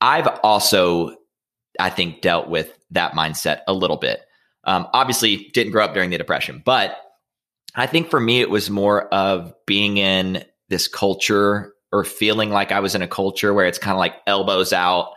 I've 0.00 0.26
also, 0.42 1.16
I 1.78 1.90
think, 1.90 2.20
dealt 2.22 2.48
with 2.48 2.76
that 2.90 3.12
mindset 3.12 3.60
a 3.68 3.72
little 3.72 3.96
bit. 3.96 4.20
Um, 4.64 4.88
obviously, 4.92 5.50
didn't 5.52 5.72
grow 5.72 5.84
up 5.84 5.94
during 5.94 6.10
the 6.10 6.18
depression, 6.18 6.62
but 6.64 6.96
I 7.74 7.86
think 7.86 8.10
for 8.10 8.20
me, 8.20 8.40
it 8.40 8.50
was 8.50 8.70
more 8.70 9.08
of 9.08 9.54
being 9.66 9.96
in 9.96 10.44
this 10.68 10.88
culture 10.88 11.72
or 11.90 12.04
feeling 12.04 12.50
like 12.50 12.72
I 12.72 12.80
was 12.80 12.94
in 12.94 13.02
a 13.02 13.08
culture 13.08 13.52
where 13.52 13.66
it's 13.66 13.78
kind 13.78 13.92
of 13.92 13.98
like 13.98 14.14
elbows 14.26 14.72
out 14.72 15.12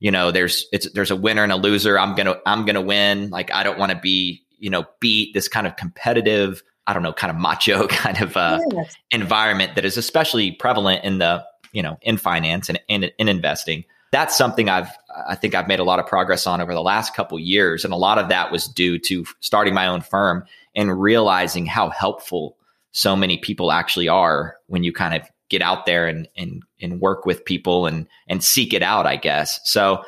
you 0.00 0.10
know, 0.10 0.32
there's 0.32 0.66
it's 0.72 0.90
there's 0.92 1.10
a 1.10 1.16
winner 1.16 1.42
and 1.44 1.52
a 1.52 1.56
loser. 1.56 1.98
I'm 1.98 2.14
gonna 2.14 2.36
I'm 2.46 2.64
gonna 2.64 2.80
win. 2.80 3.28
Like 3.28 3.52
I 3.52 3.62
don't 3.62 3.78
want 3.78 3.92
to 3.92 3.98
be 3.98 4.42
you 4.58 4.70
know 4.70 4.86
beat 4.98 5.34
this 5.34 5.46
kind 5.46 5.66
of 5.66 5.76
competitive. 5.76 6.62
I 6.86 6.94
don't 6.94 7.02
know, 7.02 7.12
kind 7.12 7.30
of 7.30 7.36
macho 7.36 7.86
kind 7.88 8.20
of 8.20 8.36
uh, 8.36 8.58
yes. 8.72 8.96
environment 9.10 9.74
that 9.76 9.84
is 9.84 9.96
especially 9.96 10.52
prevalent 10.52 11.04
in 11.04 11.18
the 11.18 11.44
you 11.72 11.82
know 11.82 11.98
in 12.00 12.16
finance 12.16 12.70
and 12.70 12.80
in, 12.88 13.04
in 13.18 13.28
investing. 13.28 13.84
That's 14.10 14.36
something 14.36 14.68
I've 14.68 14.90
I 15.26 15.34
think 15.34 15.54
I've 15.54 15.68
made 15.68 15.80
a 15.80 15.84
lot 15.84 15.98
of 15.98 16.06
progress 16.06 16.46
on 16.46 16.60
over 16.60 16.74
the 16.74 16.82
last 16.82 17.14
couple 17.14 17.38
years, 17.38 17.84
and 17.84 17.92
a 17.92 17.96
lot 17.96 18.18
of 18.18 18.28
that 18.28 18.52
was 18.52 18.66
due 18.66 18.98
to 19.00 19.24
starting 19.40 19.74
my 19.74 19.86
own 19.86 20.00
firm 20.00 20.44
and 20.74 21.00
realizing 21.00 21.66
how 21.66 21.90
helpful 21.90 22.56
so 22.92 23.16
many 23.16 23.38
people 23.38 23.72
actually 23.72 24.08
are 24.08 24.56
when 24.66 24.84
you 24.84 24.92
kind 24.92 25.14
of 25.14 25.28
get 25.48 25.62
out 25.62 25.86
there 25.86 26.06
and 26.06 26.28
and 26.36 26.62
and 26.80 27.00
work 27.00 27.26
with 27.26 27.44
people 27.44 27.86
and 27.86 28.06
and 28.28 28.42
seek 28.42 28.72
it 28.72 28.82
out, 28.82 29.06
I 29.06 29.16
guess. 29.16 29.60
So 29.64 30.02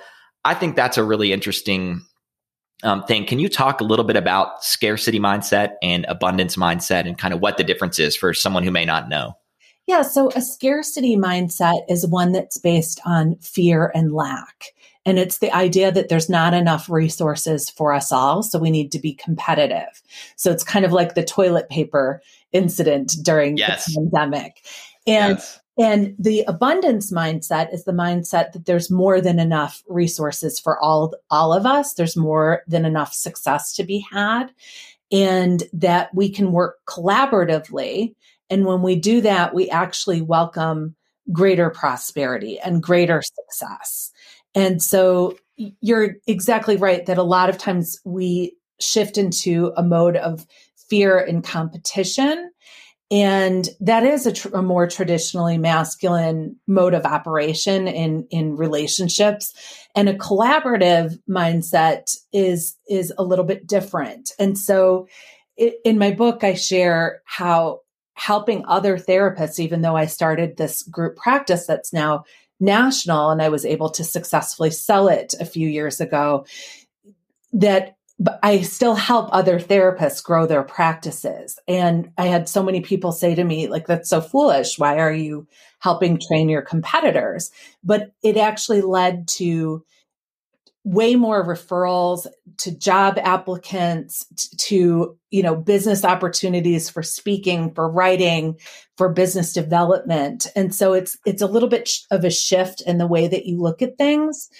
I 0.44 0.54
think 0.54 0.76
that's 0.76 0.98
a 0.98 1.04
really 1.04 1.32
interesting 1.32 2.02
um, 2.82 3.04
thing. 3.04 3.26
Can 3.26 3.38
you 3.38 3.48
talk 3.48 3.80
a 3.80 3.84
little 3.84 4.04
bit 4.04 4.16
about 4.16 4.64
scarcity 4.64 5.20
mindset 5.20 5.74
and 5.82 6.04
abundance 6.06 6.56
mindset 6.56 7.06
and 7.06 7.16
kind 7.16 7.32
of 7.32 7.40
what 7.40 7.56
the 7.56 7.64
difference 7.64 7.98
is 7.98 8.16
for 8.16 8.34
someone 8.34 8.64
who 8.64 8.70
may 8.70 8.84
not 8.84 9.08
know? 9.08 9.36
Yeah, 9.86 10.02
so 10.02 10.30
a 10.34 10.40
scarcity 10.40 11.16
mindset 11.16 11.82
is 11.88 12.06
one 12.06 12.32
that's 12.32 12.58
based 12.58 13.00
on 13.04 13.36
fear 13.36 13.90
and 13.94 14.12
lack. 14.12 14.66
And 15.04 15.18
it's 15.18 15.38
the 15.38 15.52
idea 15.52 15.90
that 15.90 16.08
there's 16.08 16.28
not 16.28 16.54
enough 16.54 16.88
resources 16.88 17.68
for 17.68 17.92
us 17.92 18.12
all. 18.12 18.42
So 18.42 18.58
we 18.58 18.70
need 18.70 18.92
to 18.92 19.00
be 19.00 19.14
competitive. 19.14 20.02
So 20.36 20.50
it's 20.52 20.64
kind 20.64 20.84
of 20.84 20.92
like 20.92 21.14
the 21.14 21.24
toilet 21.24 21.68
paper 21.68 22.22
incident 22.52 23.16
during 23.22 23.56
yes. 23.56 23.86
the 23.86 24.00
pandemic. 24.00 24.64
And 25.06 25.38
yes. 25.38 25.60
and 25.78 26.14
the 26.18 26.44
abundance 26.46 27.12
mindset 27.12 27.74
is 27.74 27.84
the 27.84 27.92
mindset 27.92 28.52
that 28.52 28.66
there's 28.66 28.90
more 28.90 29.20
than 29.20 29.40
enough 29.40 29.82
resources 29.88 30.60
for 30.60 30.78
all 30.78 31.14
all 31.30 31.52
of 31.52 31.66
us. 31.66 31.94
There's 31.94 32.16
more 32.16 32.62
than 32.68 32.84
enough 32.84 33.12
success 33.12 33.74
to 33.74 33.84
be 33.84 34.06
had 34.12 34.52
and 35.10 35.64
that 35.72 36.14
we 36.14 36.30
can 36.30 36.52
work 36.52 36.78
collaboratively 36.86 38.14
and 38.48 38.64
when 38.64 38.82
we 38.82 38.96
do 38.96 39.20
that 39.20 39.54
we 39.54 39.68
actually 39.68 40.22
welcome 40.22 40.94
greater 41.30 41.70
prosperity 41.70 42.58
and 42.58 42.82
greater 42.82 43.22
success. 43.22 44.10
And 44.54 44.82
so 44.82 45.36
you're 45.56 46.16
exactly 46.26 46.76
right 46.76 47.04
that 47.06 47.18
a 47.18 47.22
lot 47.22 47.48
of 47.48 47.58
times 47.58 48.00
we 48.04 48.56
shift 48.80 49.16
into 49.18 49.72
a 49.76 49.82
mode 49.82 50.16
of 50.16 50.46
fear 50.88 51.18
and 51.18 51.44
competition. 51.44 52.50
And 53.10 53.68
that 53.80 54.04
is 54.04 54.26
a, 54.26 54.32
tr- 54.32 54.56
a, 54.56 54.62
more 54.62 54.86
traditionally 54.86 55.58
masculine 55.58 56.56
mode 56.66 56.94
of 56.94 57.04
operation 57.04 57.86
in 57.86 58.26
in 58.30 58.56
relationships. 58.56 59.54
And 59.94 60.08
a 60.08 60.14
collaborative 60.14 61.18
mindset 61.28 62.16
is 62.32 62.76
is 62.88 63.12
a 63.18 63.22
little 63.22 63.44
bit 63.44 63.66
different. 63.66 64.32
And 64.38 64.58
so 64.58 65.06
it, 65.56 65.76
in 65.84 65.98
my 65.98 66.10
book 66.10 66.44
i 66.44 66.54
share 66.54 67.22
how 67.24 67.80
helping 68.14 68.64
other 68.66 68.98
therapists 68.98 69.58
even 69.58 69.82
though 69.82 69.96
i 69.96 70.06
started 70.06 70.56
this 70.56 70.82
group 70.84 71.16
practice 71.16 71.66
that's 71.66 71.92
now 71.92 72.24
national 72.62 73.30
and 73.30 73.42
i 73.42 73.48
was 73.48 73.66
able 73.66 73.90
to 73.90 74.04
successfully 74.04 74.70
sell 74.70 75.08
it 75.08 75.34
a 75.40 75.44
few 75.44 75.68
years 75.68 76.00
ago 76.00 76.44
that 77.52 77.96
I 78.42 78.60
still 78.60 78.94
help 78.94 79.28
other 79.32 79.58
therapists 79.58 80.22
grow 80.22 80.46
their 80.46 80.62
practices. 80.62 81.58
And 81.66 82.10
I 82.18 82.26
had 82.26 82.48
so 82.48 82.62
many 82.62 82.80
people 82.80 83.10
say 83.10 83.34
to 83.34 83.44
me, 83.44 83.68
like, 83.68 83.86
that's 83.86 84.08
so 84.08 84.20
foolish. 84.20 84.78
Why 84.78 84.98
are 84.98 85.12
you 85.12 85.46
helping 85.80 86.20
train 86.20 86.48
your 86.48 86.62
competitors? 86.62 87.50
But 87.82 88.12
it 88.22 88.36
actually 88.36 88.82
led 88.82 89.26
to 89.28 89.84
way 90.84 91.14
more 91.14 91.46
referrals 91.46 92.26
to 92.58 92.76
job 92.76 93.16
applicants 93.22 94.26
to 94.58 95.16
you 95.30 95.42
know 95.42 95.54
business 95.54 96.04
opportunities 96.04 96.90
for 96.90 97.04
speaking 97.04 97.72
for 97.72 97.88
writing 97.88 98.58
for 98.96 99.08
business 99.08 99.52
development 99.52 100.48
and 100.56 100.74
so 100.74 100.92
it's 100.92 101.16
it's 101.24 101.40
a 101.40 101.46
little 101.46 101.68
bit 101.68 101.88
of 102.10 102.24
a 102.24 102.30
shift 102.30 102.80
in 102.80 102.98
the 102.98 103.06
way 103.06 103.28
that 103.28 103.46
you 103.46 103.60
look 103.60 103.80
at 103.80 103.96
things 103.96 104.50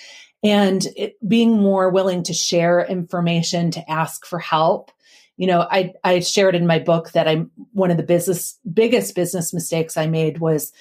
and 0.42 0.86
it, 0.96 1.16
being 1.26 1.58
more 1.58 1.88
willing 1.90 2.22
to 2.24 2.32
share 2.32 2.84
information, 2.84 3.70
to 3.72 3.90
ask 3.90 4.26
for 4.26 4.38
help. 4.38 4.90
You 5.36 5.46
know, 5.46 5.66
I, 5.70 5.92
I 6.04 6.20
shared 6.20 6.54
in 6.54 6.66
my 6.66 6.78
book 6.78 7.12
that 7.12 7.28
I'm 7.28 7.50
one 7.72 7.90
of 7.90 7.96
the 7.96 8.02
business, 8.02 8.58
biggest 8.72 9.14
business 9.14 9.54
mistakes 9.54 9.96
I 9.96 10.06
made 10.06 10.38
was 10.38 10.72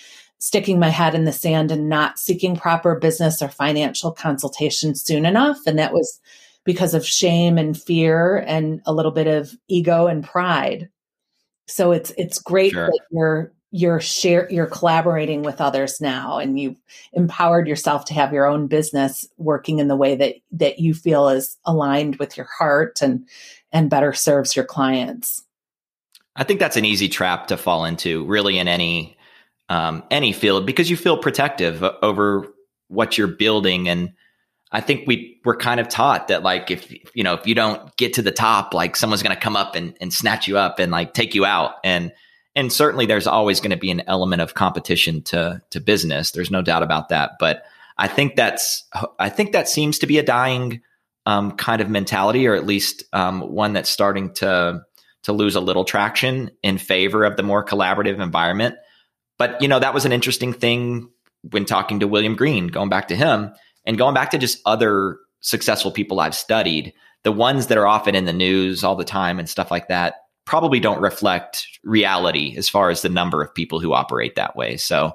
sticking 0.41 0.80
my 0.80 0.89
head 0.89 1.13
in 1.13 1.25
the 1.25 1.32
sand 1.32 1.71
and 1.71 1.88
not 1.88 2.17
seeking 2.17 2.56
proper 2.56 2.95
business 2.95 3.43
or 3.43 3.47
financial 3.47 4.12
consultation 4.12 4.95
soon 4.95 5.23
enough. 5.23 5.60
And 5.67 5.77
that 5.77 5.93
was 5.93 6.19
because 6.63 6.95
of 6.95 7.06
shame 7.06 7.60
and 7.60 7.80
fear 7.80 8.38
and 8.47 8.82
a 8.88 8.91
little 8.93 9.12
bit 9.12 9.27
of 9.27 9.56
ego 9.67 10.08
and 10.08 10.23
pride. 10.23 10.89
So 11.67 11.91
it's 11.91 12.12
it's 12.17 12.39
great 12.39 12.71
sure. 12.71 12.88
that 12.88 12.99
you're 13.12 13.54
you're 13.69 13.99
share 13.99 14.51
you're 14.51 14.65
collaborating 14.65 15.43
with 15.43 15.62
others 15.62 16.01
now 16.01 16.39
and 16.39 16.60
you've 16.60 16.82
empowered 17.13 17.67
yourself 17.67 18.06
to 18.06 18.15
have 18.15 18.34
your 18.34 18.47
own 18.47 18.65
business 18.65 19.27
working 19.38 19.77
in 19.77 19.89
the 19.89 19.95
way 19.95 20.15
that 20.15 20.38
that 20.51 20.80
you 20.80 20.95
feel 20.95 21.30
is 21.30 21.56
aligned 21.65 22.15
with 22.15 22.36
your 22.36 22.47
heart 22.58 22.99
and 23.04 23.27
and 23.71 23.91
better 23.91 24.12
serves 24.12 24.56
your 24.56 24.65
clients. 24.65 25.43
I 26.36 26.43
think 26.45 26.60
that's 26.60 26.77
an 26.77 26.86
easy 26.86 27.10
trap 27.10 27.47
to 27.47 27.58
fall 27.58 27.86
into, 27.86 28.25
really, 28.25 28.58
in 28.58 28.67
any 28.67 29.17
um, 29.71 30.03
any 30.12 30.34
field, 30.34 30.65
because 30.65 30.89
you 30.89 30.97
feel 30.97 31.17
protective 31.17 31.81
over 32.01 32.45
what 32.89 33.17
you're 33.17 33.27
building, 33.27 33.88
and 33.88 34.12
I 34.69 34.81
think 34.81 35.07
we 35.07 35.39
we're 35.45 35.55
kind 35.55 35.79
of 35.79 35.88
taught 35.88 36.27
that 36.27 36.43
like 36.43 36.69
if 36.69 36.91
you 37.15 37.23
know 37.23 37.36
if 37.36 37.47
you 37.47 37.55
don't 37.55 37.95
get 37.95 38.15
to 38.15 38.21
the 38.21 38.34
top, 38.34 38.73
like 38.73 38.97
someone's 38.97 39.23
going 39.23 39.34
to 39.34 39.41
come 39.41 39.55
up 39.55 39.75
and, 39.75 39.95
and 40.01 40.13
snatch 40.13 40.45
you 40.45 40.57
up 40.57 40.79
and 40.79 40.91
like 40.91 41.13
take 41.13 41.36
you 41.36 41.45
out, 41.45 41.75
and 41.86 42.12
and 42.53 42.69
certainly 42.69 43.05
there's 43.05 43.27
always 43.27 43.62
going 43.62 43.71
to 43.71 43.77
be 43.77 43.91
an 43.91 44.03
element 44.07 44.41
of 44.41 44.55
competition 44.55 45.21
to 45.23 45.62
to 45.69 45.79
business. 45.79 46.31
There's 46.31 46.51
no 46.51 46.62
doubt 46.62 46.84
about 46.84 47.07
that, 47.07 47.38
but 47.39 47.63
I 47.97 48.10
think 48.10 48.36
that's 48.36 48.84
I 49.17 49.29
think 49.29 49.53
that 49.53 49.69
seems 49.69 49.99
to 49.99 50.05
be 50.05 50.17
a 50.17 50.23
dying 50.23 50.81
um, 51.25 51.53
kind 51.53 51.81
of 51.81 51.89
mentality, 51.89 52.45
or 52.45 52.55
at 52.55 52.65
least 52.65 53.05
um, 53.13 53.39
one 53.39 53.71
that's 53.71 53.89
starting 53.89 54.34
to 54.34 54.81
to 55.23 55.31
lose 55.31 55.55
a 55.55 55.62
little 55.62 55.86
traction 55.86 56.51
in 56.62 56.77
favor 56.77 57.23
of 57.23 57.38
the 57.38 57.43
more 57.43 57.63
collaborative 57.63 58.19
environment. 58.19 58.75
But 59.41 59.60
you 59.60 59.67
know, 59.67 59.80
that 59.80 59.95
was 59.95 60.06
an 60.06 60.12
interesting 60.12 60.54
thing 60.54 61.10
when 61.49 61.65
talking 61.65 61.99
to 61.99 62.08
William 62.08 62.36
Green, 62.36 62.67
going 62.67 62.89
back 62.89 63.08
to 63.08 63.15
him 63.15 63.51
and 63.88 63.97
going 63.97 64.13
back 64.13 64.30
to 64.30 64.38
just 64.38 64.62
other 64.67 65.17
successful 65.39 65.91
people 65.91 66.19
I've 66.19 66.36
studied. 66.36 66.93
The 67.23 67.32
ones 67.32 67.65
that 67.65 67.80
are 67.80 67.88
often 67.88 68.13
in 68.13 68.25
the 68.25 68.34
news 68.34 68.84
all 68.84 68.95
the 68.95 69.04
time 69.04 69.39
and 69.39 69.49
stuff 69.49 69.71
like 69.71 69.88
that 69.88 70.25
probably 70.45 70.80
don't 70.80 71.01
reflect 71.01 71.67
reality 71.84 72.54
as 72.56 72.69
far 72.69 72.91
as 72.91 73.01
the 73.01 73.10
number 73.10 73.41
of 73.41 73.51
people 73.56 73.80
who 73.80 73.93
operate 73.93 74.36
that 74.36 74.56
way. 74.56 74.77
So 74.77 75.13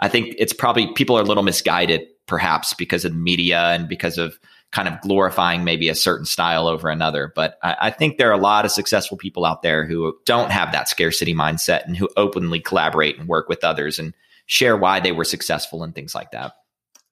I 0.00 0.08
think 0.08 0.34
it's 0.38 0.52
probably 0.52 0.92
people 0.94 1.16
are 1.16 1.22
a 1.22 1.26
little 1.26 1.44
misguided 1.44 2.04
perhaps 2.26 2.74
because 2.74 3.04
of 3.04 3.14
media 3.14 3.60
and 3.60 3.88
because 3.88 4.18
of 4.18 4.40
kind 4.70 4.88
of 4.88 5.00
glorifying 5.00 5.64
maybe 5.64 5.88
a 5.88 5.94
certain 5.94 6.26
style 6.26 6.66
over 6.66 6.88
another. 6.90 7.32
But 7.34 7.58
I, 7.62 7.76
I, 7.82 7.90
think 7.90 8.18
there 8.18 8.28
are 8.28 8.38
a 8.38 8.42
lot 8.42 8.66
of 8.66 8.70
successful 8.70 9.16
people 9.16 9.46
out 9.46 9.62
there 9.62 9.86
who 9.86 10.14
don't 10.26 10.50
have 10.50 10.72
that 10.72 10.88
scarcity 10.88 11.34
mindset 11.34 11.86
and 11.86 11.96
who 11.96 12.08
openly 12.16 12.60
collaborate 12.60 13.18
and 13.18 13.28
work 13.28 13.48
with 13.48 13.64
others 13.64 13.98
and 13.98 14.12
share 14.46 14.76
why 14.76 15.00
they 15.00 15.12
were 15.12 15.24
successful 15.24 15.82
and 15.82 15.94
things 15.94 16.14
like 16.14 16.32
that. 16.32 16.52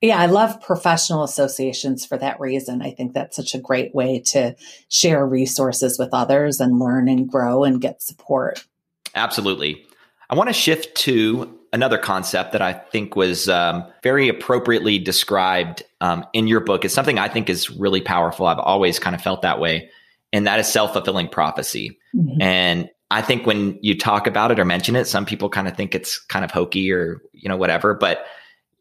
Yeah, 0.03 0.19
I 0.19 0.27
love 0.27 0.61
professional 0.61 1.25
associations 1.25 2.05
for 2.05 2.19
that 2.19 2.39
reason. 2.39 2.83
I 2.83 2.91
think 2.91 3.15
that's 3.15 3.37
such 3.37 3.55
a 3.55 3.59
great 3.59 3.95
way 3.95 4.21
to 4.27 4.55
share 4.89 5.27
resources 5.27 5.99
with 5.99 6.11
others 6.13 6.61
and 6.61 6.79
learn 6.79 7.09
and 7.09 7.27
grow 7.27 7.65
and 7.65 7.81
get 7.81 8.03
support. 8.03 8.67
Absolutely. 9.15 9.83
I 10.29 10.35
want 10.35 10.51
to 10.51 10.53
shift 10.53 10.95
to 10.99 11.59
another 11.77 11.99
concept 11.99 12.53
that 12.53 12.63
I 12.63 12.73
think 12.73 13.15
was 13.17 13.51
um, 13.51 13.85
very 14.03 14.29
appropriately 14.29 14.99
described 14.99 15.83
um, 16.01 16.27
in 16.33 16.47
your 16.49 16.61
book. 16.61 16.87
is 16.87 16.95
something 16.95 17.19
I 17.19 17.29
think 17.29 17.51
is 17.51 17.71
really 17.71 18.01
powerful. 18.01 18.47
I've 18.47 18.59
always 18.59 18.99
kind 18.99 19.15
of 19.15 19.21
felt 19.21 19.43
that 19.43 19.61
way, 19.61 19.91
and 20.33 20.47
that 20.47 20.59
is 20.59 20.67
self 20.67 20.95
fulfilling 20.95 21.29
prophecy. 21.29 21.99
Mm-hmm. 22.15 22.41
And 22.41 22.91
I 23.11 23.21
think 23.21 23.47
when 23.47 23.79
you 23.83 23.97
talk 23.97 24.27
about 24.27 24.51
it 24.51 24.59
or 24.59 24.65
mention 24.65 24.97
it, 24.97 25.05
some 25.05 25.27
people 25.27 25.51
kind 25.51 25.69
of 25.69 25.77
think 25.77 25.95
it's 25.95 26.19
kind 26.19 26.47
of 26.47 26.51
hokey 26.51 26.91
or 26.91 27.21
you 27.33 27.49
know 27.49 27.59
whatever. 27.59 27.93
But 27.93 28.25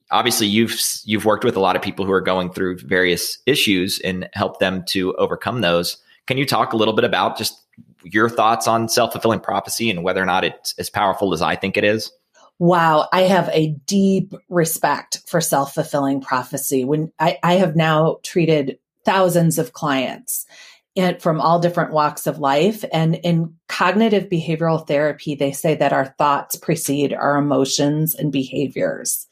obviously, 0.09 0.47
you've 0.47 0.79
you've 1.03 1.25
worked 1.25 1.43
with 1.43 1.57
a 1.57 1.61
lot 1.61 1.75
of 1.75 1.81
people 1.81 2.05
who 2.05 2.13
are 2.13 2.21
going 2.21 2.53
through 2.53 2.79
various 2.79 3.37
issues 3.45 3.99
and 4.05 4.29
help 4.31 4.59
them 4.59 4.85
to 4.87 5.13
overcome 5.15 5.59
those. 5.59 5.97
Can 6.27 6.37
you 6.37 6.45
talk 6.45 6.71
a 6.71 6.77
little 6.77 6.95
bit 6.95 7.03
about 7.03 7.37
just 7.37 7.61
your 8.03 8.29
thoughts 8.29 8.69
on 8.69 8.87
self 8.87 9.11
fulfilling 9.11 9.41
prophecy 9.41 9.89
and 9.89 10.01
whether 10.01 10.23
or 10.23 10.25
not 10.25 10.45
it's 10.45 10.73
as 10.79 10.89
powerful 10.89 11.33
as 11.33 11.41
I 11.41 11.57
think 11.57 11.75
it 11.75 11.83
is? 11.83 12.09
Wow, 12.59 13.07
I 13.11 13.21
have 13.21 13.49
a 13.49 13.75
deep 13.85 14.33
respect 14.49 15.21
for 15.27 15.41
self 15.41 15.73
fulfilling 15.73 16.21
prophecy. 16.21 16.85
When 16.85 17.11
I, 17.19 17.37
I, 17.43 17.53
have 17.55 17.75
now 17.75 18.17
treated 18.23 18.79
thousands 19.03 19.59
of 19.59 19.73
clients 19.73 20.45
and 20.95 21.21
from 21.21 21.41
all 21.41 21.59
different 21.59 21.91
walks 21.91 22.25
of 22.25 22.39
life. 22.39 22.85
And 22.93 23.15
in 23.15 23.53
cognitive 23.67 24.29
behavioral 24.29 24.87
therapy, 24.87 25.35
they 25.35 25.51
say 25.51 25.75
that 25.75 25.93
our 25.93 26.15
thoughts 26.17 26.55
precede 26.55 27.13
our 27.13 27.37
emotions 27.37 28.15
and 28.15 28.31
behaviors. 28.31 29.27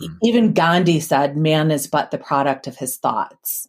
Mm. 0.00 0.16
Even 0.22 0.52
Gandhi 0.52 1.00
said, 1.00 1.36
man 1.36 1.70
is 1.70 1.86
but 1.86 2.10
the 2.10 2.18
product 2.18 2.66
of 2.66 2.76
his 2.76 2.96
thoughts. 2.96 3.68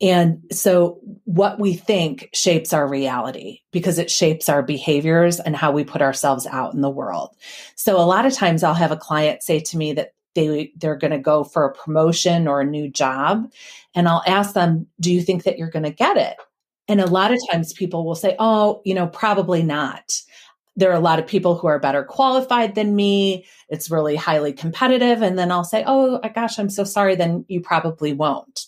And 0.00 0.42
so 0.52 1.00
what 1.24 1.58
we 1.58 1.74
think 1.74 2.28
shapes 2.34 2.72
our 2.72 2.86
reality 2.86 3.60
because 3.72 3.98
it 3.98 4.10
shapes 4.10 4.48
our 4.48 4.62
behaviors 4.62 5.40
and 5.40 5.56
how 5.56 5.72
we 5.72 5.84
put 5.84 6.02
ourselves 6.02 6.46
out 6.46 6.74
in 6.74 6.82
the 6.82 6.90
world. 6.90 7.34
So 7.76 7.96
a 7.96 8.04
lot 8.04 8.26
of 8.26 8.34
times 8.34 8.62
I'll 8.62 8.74
have 8.74 8.92
a 8.92 8.96
client 8.96 9.42
say 9.42 9.60
to 9.60 9.76
me 9.76 9.94
that 9.94 10.12
they 10.34 10.70
they're 10.76 10.96
going 10.96 11.12
to 11.12 11.18
go 11.18 11.44
for 11.44 11.64
a 11.64 11.72
promotion 11.72 12.46
or 12.46 12.60
a 12.60 12.66
new 12.66 12.90
job 12.90 13.50
and 13.94 14.06
I'll 14.06 14.22
ask 14.26 14.52
them, 14.52 14.86
"Do 15.00 15.10
you 15.10 15.22
think 15.22 15.44
that 15.44 15.56
you're 15.56 15.70
going 15.70 15.84
to 15.84 15.90
get 15.90 16.18
it?" 16.18 16.36
And 16.88 17.00
a 17.00 17.06
lot 17.06 17.32
of 17.32 17.40
times 17.50 17.72
people 17.72 18.04
will 18.04 18.14
say, 18.14 18.36
"Oh, 18.38 18.82
you 18.84 18.94
know, 18.94 19.06
probably 19.06 19.62
not." 19.62 20.20
There 20.78 20.90
are 20.90 20.94
a 20.94 21.00
lot 21.00 21.18
of 21.18 21.26
people 21.26 21.56
who 21.56 21.68
are 21.68 21.78
better 21.78 22.04
qualified 22.04 22.74
than 22.74 22.94
me. 22.94 23.46
It's 23.70 23.90
really 23.90 24.14
highly 24.14 24.52
competitive. 24.52 25.22
And 25.22 25.38
then 25.38 25.50
I'll 25.50 25.64
say, 25.64 25.82
Oh 25.86 26.20
gosh, 26.34 26.58
I'm 26.58 26.68
so 26.68 26.84
sorry. 26.84 27.14
Then 27.16 27.46
you 27.48 27.62
probably 27.62 28.12
won't. 28.12 28.65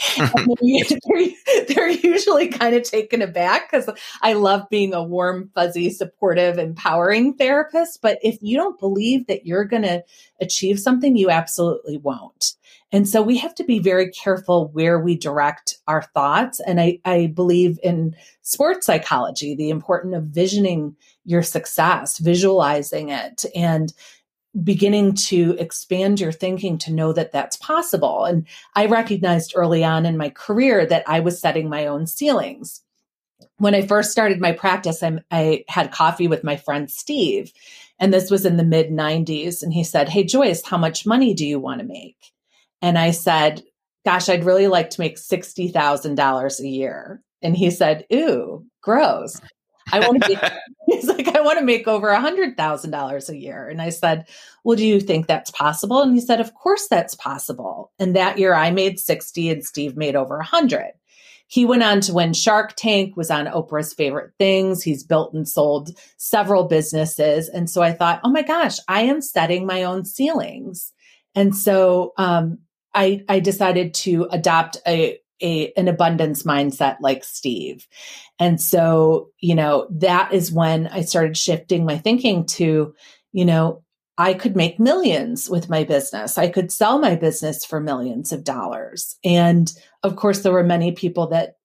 they're, 0.16 1.66
they're, 1.68 1.90
usually 1.90 2.48
kind 2.48 2.74
of 2.74 2.82
taken 2.84 3.22
aback 3.22 3.70
because 3.70 3.90
I 4.22 4.32
love 4.32 4.68
being 4.70 4.94
a 4.94 5.02
warm, 5.02 5.50
fuzzy, 5.54 5.90
supportive, 5.90 6.58
empowering 6.58 7.34
therapist. 7.34 8.00
But 8.00 8.18
if 8.22 8.38
you 8.40 8.56
don't 8.56 8.78
believe 8.78 9.26
that 9.26 9.46
you're 9.46 9.64
going 9.64 9.82
to 9.82 10.02
achieve 10.40 10.80
something, 10.80 11.16
you 11.16 11.30
absolutely 11.30 11.98
won't. 11.98 12.54
And 12.92 13.08
so 13.08 13.22
we 13.22 13.38
have 13.38 13.54
to 13.56 13.64
be 13.64 13.78
very 13.78 14.10
careful 14.10 14.68
where 14.68 14.98
we 14.98 15.16
direct 15.16 15.78
our 15.86 16.02
thoughts. 16.02 16.60
And 16.60 16.80
I, 16.80 16.98
I 17.04 17.28
believe 17.28 17.78
in 17.82 18.16
sports 18.42 18.86
psychology, 18.86 19.54
the 19.54 19.70
importance 19.70 20.16
of 20.16 20.24
visioning 20.24 20.96
your 21.24 21.42
success, 21.42 22.18
visualizing 22.18 23.10
it, 23.10 23.44
and 23.54 23.92
beginning 24.64 25.14
to 25.14 25.54
expand 25.58 26.20
your 26.20 26.32
thinking 26.32 26.76
to 26.78 26.92
know 26.92 27.12
that 27.12 27.32
that's 27.32 27.56
possible. 27.56 28.24
And 28.24 28.46
I 28.74 28.86
recognized 28.86 29.52
early 29.54 29.84
on 29.84 30.06
in 30.06 30.16
my 30.16 30.30
career 30.30 30.84
that 30.86 31.04
I 31.06 31.20
was 31.20 31.40
setting 31.40 31.68
my 31.68 31.86
own 31.86 32.06
ceilings. 32.06 32.82
When 33.58 33.74
I 33.74 33.86
first 33.86 34.10
started 34.10 34.40
my 34.40 34.52
practice, 34.52 35.02
I, 35.02 35.18
I 35.30 35.64
had 35.68 35.92
coffee 35.92 36.26
with 36.26 36.42
my 36.42 36.56
friend 36.56 36.90
Steve, 36.90 37.52
and 37.98 38.12
this 38.12 38.30
was 38.30 38.44
in 38.44 38.56
the 38.56 38.64
mid 38.64 38.90
90s. 38.90 39.62
And 39.62 39.72
he 39.72 39.84
said, 39.84 40.08
Hey, 40.08 40.24
Joyce, 40.24 40.62
how 40.64 40.78
much 40.78 41.06
money 41.06 41.34
do 41.34 41.46
you 41.46 41.60
want 41.60 41.80
to 41.80 41.86
make? 41.86 42.16
And 42.82 42.98
I 42.98 43.12
said, 43.12 43.62
Gosh, 44.04 44.28
I'd 44.28 44.44
really 44.44 44.66
like 44.66 44.90
to 44.90 45.00
make 45.00 45.16
$60,000 45.16 46.60
a 46.60 46.68
year. 46.68 47.22
And 47.42 47.56
he 47.56 47.70
said, 47.70 48.06
Ooh, 48.12 48.64
gross. 48.82 49.40
I 49.92 50.00
want 50.00 50.22
to 50.22 50.28
be, 50.28 50.36
he's 50.86 51.06
like, 51.06 51.28
I 51.28 51.40
want 51.40 51.58
to 51.58 51.64
make 51.64 51.88
over 51.88 52.08
a 52.08 52.20
hundred 52.20 52.56
thousand 52.56 52.90
dollars 52.90 53.28
a 53.28 53.36
year. 53.36 53.68
And 53.68 53.80
I 53.80 53.90
said, 53.90 54.28
well, 54.64 54.76
do 54.76 54.86
you 54.86 55.00
think 55.00 55.26
that's 55.26 55.50
possible? 55.50 56.02
And 56.02 56.14
he 56.14 56.20
said, 56.20 56.40
of 56.40 56.54
course 56.54 56.86
that's 56.88 57.14
possible. 57.14 57.92
And 57.98 58.14
that 58.16 58.38
year 58.38 58.54
I 58.54 58.70
made 58.70 59.00
60 59.00 59.50
and 59.50 59.64
Steve 59.64 59.96
made 59.96 60.16
over 60.16 60.38
a 60.38 60.44
hundred. 60.44 60.92
He 61.46 61.64
went 61.64 61.82
on 61.82 62.00
to 62.02 62.14
win 62.14 62.32
Shark 62.32 62.74
Tank, 62.76 63.16
was 63.16 63.28
on 63.28 63.46
Oprah's 63.46 63.92
favorite 63.92 64.32
things. 64.38 64.84
He's 64.84 65.02
built 65.02 65.34
and 65.34 65.48
sold 65.48 65.90
several 66.16 66.64
businesses. 66.64 67.48
And 67.48 67.68
so 67.68 67.82
I 67.82 67.92
thought, 67.92 68.20
oh 68.22 68.30
my 68.30 68.42
gosh, 68.42 68.76
I 68.86 69.02
am 69.02 69.20
setting 69.20 69.66
my 69.66 69.82
own 69.82 70.04
ceilings. 70.04 70.92
And 71.34 71.56
so, 71.56 72.12
um, 72.16 72.58
I, 72.94 73.24
I 73.28 73.40
decided 73.40 73.94
to 73.94 74.28
adopt 74.30 74.76
a, 74.86 75.18
a, 75.42 75.72
an 75.76 75.88
abundance 75.88 76.42
mindset 76.42 76.96
like 77.00 77.24
Steve. 77.24 77.86
And 78.38 78.60
so, 78.60 79.30
you 79.40 79.54
know, 79.54 79.86
that 79.90 80.32
is 80.32 80.52
when 80.52 80.86
I 80.88 81.02
started 81.02 81.36
shifting 81.36 81.84
my 81.84 81.98
thinking 81.98 82.46
to, 82.46 82.94
you 83.32 83.44
know, 83.44 83.82
I 84.18 84.34
could 84.34 84.54
make 84.54 84.78
millions 84.78 85.48
with 85.48 85.70
my 85.70 85.84
business. 85.84 86.36
I 86.36 86.48
could 86.48 86.70
sell 86.70 86.98
my 86.98 87.14
business 87.14 87.64
for 87.64 87.80
millions 87.80 88.32
of 88.32 88.44
dollars. 88.44 89.16
And 89.24 89.72
of 90.02 90.16
course, 90.16 90.40
there 90.40 90.52
were 90.52 90.62
many 90.62 90.92
people 90.92 91.28
that 91.28 91.56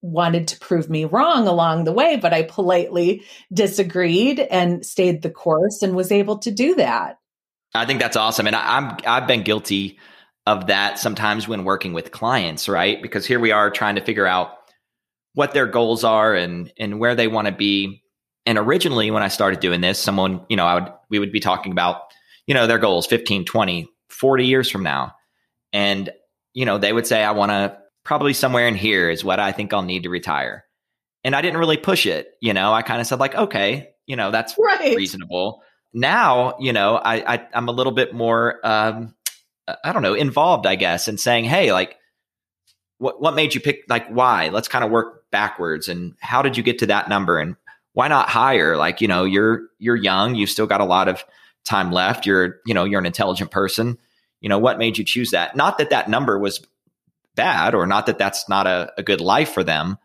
wanted 0.00 0.48
to 0.48 0.60
prove 0.60 0.88
me 0.88 1.04
wrong 1.04 1.46
along 1.46 1.84
the 1.84 1.92
way, 1.92 2.16
but 2.16 2.32
I 2.32 2.42
politely 2.42 3.22
disagreed 3.52 4.38
and 4.38 4.84
stayed 4.84 5.22
the 5.22 5.30
course 5.30 5.82
and 5.82 5.94
was 5.94 6.12
able 6.12 6.38
to 6.38 6.50
do 6.50 6.74
that. 6.76 7.18
I 7.74 7.86
think 7.86 8.00
that's 8.00 8.16
awesome. 8.16 8.46
And 8.46 8.54
I, 8.54 8.76
I'm, 8.76 8.96
I've 9.06 9.26
been 9.26 9.42
guilty 9.42 9.98
of 10.46 10.66
that 10.66 10.98
sometimes 10.98 11.48
when 11.48 11.64
working 11.64 11.92
with 11.92 12.10
clients, 12.10 12.68
right? 12.68 13.00
Because 13.00 13.26
here 13.26 13.40
we 13.40 13.52
are 13.52 13.70
trying 13.70 13.94
to 13.94 14.04
figure 14.04 14.26
out 14.26 14.56
what 15.34 15.52
their 15.52 15.66
goals 15.66 16.04
are 16.04 16.34
and 16.34 16.72
and 16.78 16.98
where 16.98 17.14
they 17.14 17.28
want 17.28 17.46
to 17.46 17.52
be. 17.52 18.02
And 18.46 18.58
originally 18.58 19.10
when 19.10 19.22
I 19.22 19.28
started 19.28 19.60
doing 19.60 19.80
this, 19.80 19.98
someone, 19.98 20.44
you 20.48 20.56
know, 20.56 20.66
I 20.66 20.74
would 20.74 20.92
we 21.08 21.18
would 21.18 21.32
be 21.32 21.40
talking 21.40 21.72
about, 21.72 22.02
you 22.46 22.54
know, 22.54 22.66
their 22.66 22.78
goals 22.78 23.06
15, 23.06 23.44
20, 23.44 23.88
40 24.08 24.46
years 24.46 24.70
from 24.70 24.82
now. 24.82 25.14
And 25.72 26.10
you 26.52 26.64
know, 26.66 26.78
they 26.78 26.92
would 26.92 27.06
say 27.06 27.22
I 27.24 27.32
want 27.32 27.50
to 27.50 27.76
probably 28.04 28.32
somewhere 28.32 28.68
in 28.68 28.76
here 28.76 29.10
is 29.10 29.24
what 29.24 29.40
I 29.40 29.52
think 29.52 29.72
I'll 29.72 29.82
need 29.82 30.04
to 30.04 30.10
retire. 30.10 30.64
And 31.24 31.34
I 31.34 31.40
didn't 31.40 31.58
really 31.58 31.78
push 31.78 32.06
it, 32.06 32.28
you 32.40 32.52
know. 32.52 32.72
I 32.72 32.82
kind 32.82 33.00
of 33.00 33.06
said 33.06 33.18
like, 33.18 33.34
okay, 33.34 33.90
you 34.06 34.14
know, 34.14 34.30
that's 34.30 34.54
right. 34.58 34.94
reasonable. 34.94 35.62
Now, 35.92 36.56
you 36.60 36.72
know, 36.72 36.96
I, 36.96 37.34
I 37.34 37.48
I'm 37.54 37.68
a 37.68 37.72
little 37.72 37.92
bit 37.92 38.14
more 38.14 38.60
um 38.62 39.14
I 39.66 39.92
don't 39.92 40.02
know, 40.02 40.14
involved, 40.14 40.66
I 40.66 40.74
guess, 40.74 41.08
and 41.08 41.18
saying, 41.18 41.44
hey, 41.44 41.72
like, 41.72 41.96
what 42.98 43.20
what 43.20 43.34
made 43.34 43.54
you 43.54 43.60
pick? 43.60 43.84
Like, 43.88 44.08
why? 44.08 44.48
Let's 44.48 44.68
kind 44.68 44.84
of 44.84 44.90
work 44.90 45.30
backwards, 45.30 45.88
and 45.88 46.14
how 46.20 46.42
did 46.42 46.56
you 46.56 46.62
get 46.62 46.78
to 46.80 46.86
that 46.86 47.08
number, 47.08 47.38
and 47.38 47.56
why 47.92 48.08
not 48.08 48.28
higher? 48.28 48.76
Like, 48.76 49.00
you 49.00 49.08
know, 49.08 49.24
you're 49.24 49.62
you're 49.78 49.96
young, 49.96 50.34
you've 50.34 50.50
still 50.50 50.66
got 50.66 50.80
a 50.80 50.86
lot 50.86 51.08
of 51.08 51.24
time 51.64 51.92
left. 51.92 52.26
You're 52.26 52.56
you 52.66 52.74
know 52.74 52.84
you're 52.84 53.00
an 53.00 53.06
intelligent 53.06 53.50
person. 53.50 53.98
You 54.40 54.48
know, 54.48 54.58
what 54.58 54.78
made 54.78 54.98
you 54.98 55.04
choose 55.04 55.30
that? 55.30 55.56
Not 55.56 55.78
that 55.78 55.90
that 55.90 56.08
number 56.08 56.38
was 56.38 56.64
bad, 57.34 57.74
or 57.74 57.86
not 57.86 58.06
that 58.06 58.18
that's 58.18 58.48
not 58.48 58.66
a, 58.66 58.92
a 58.98 59.02
good 59.02 59.20
life 59.20 59.52
for 59.52 59.64
them. 59.64 59.98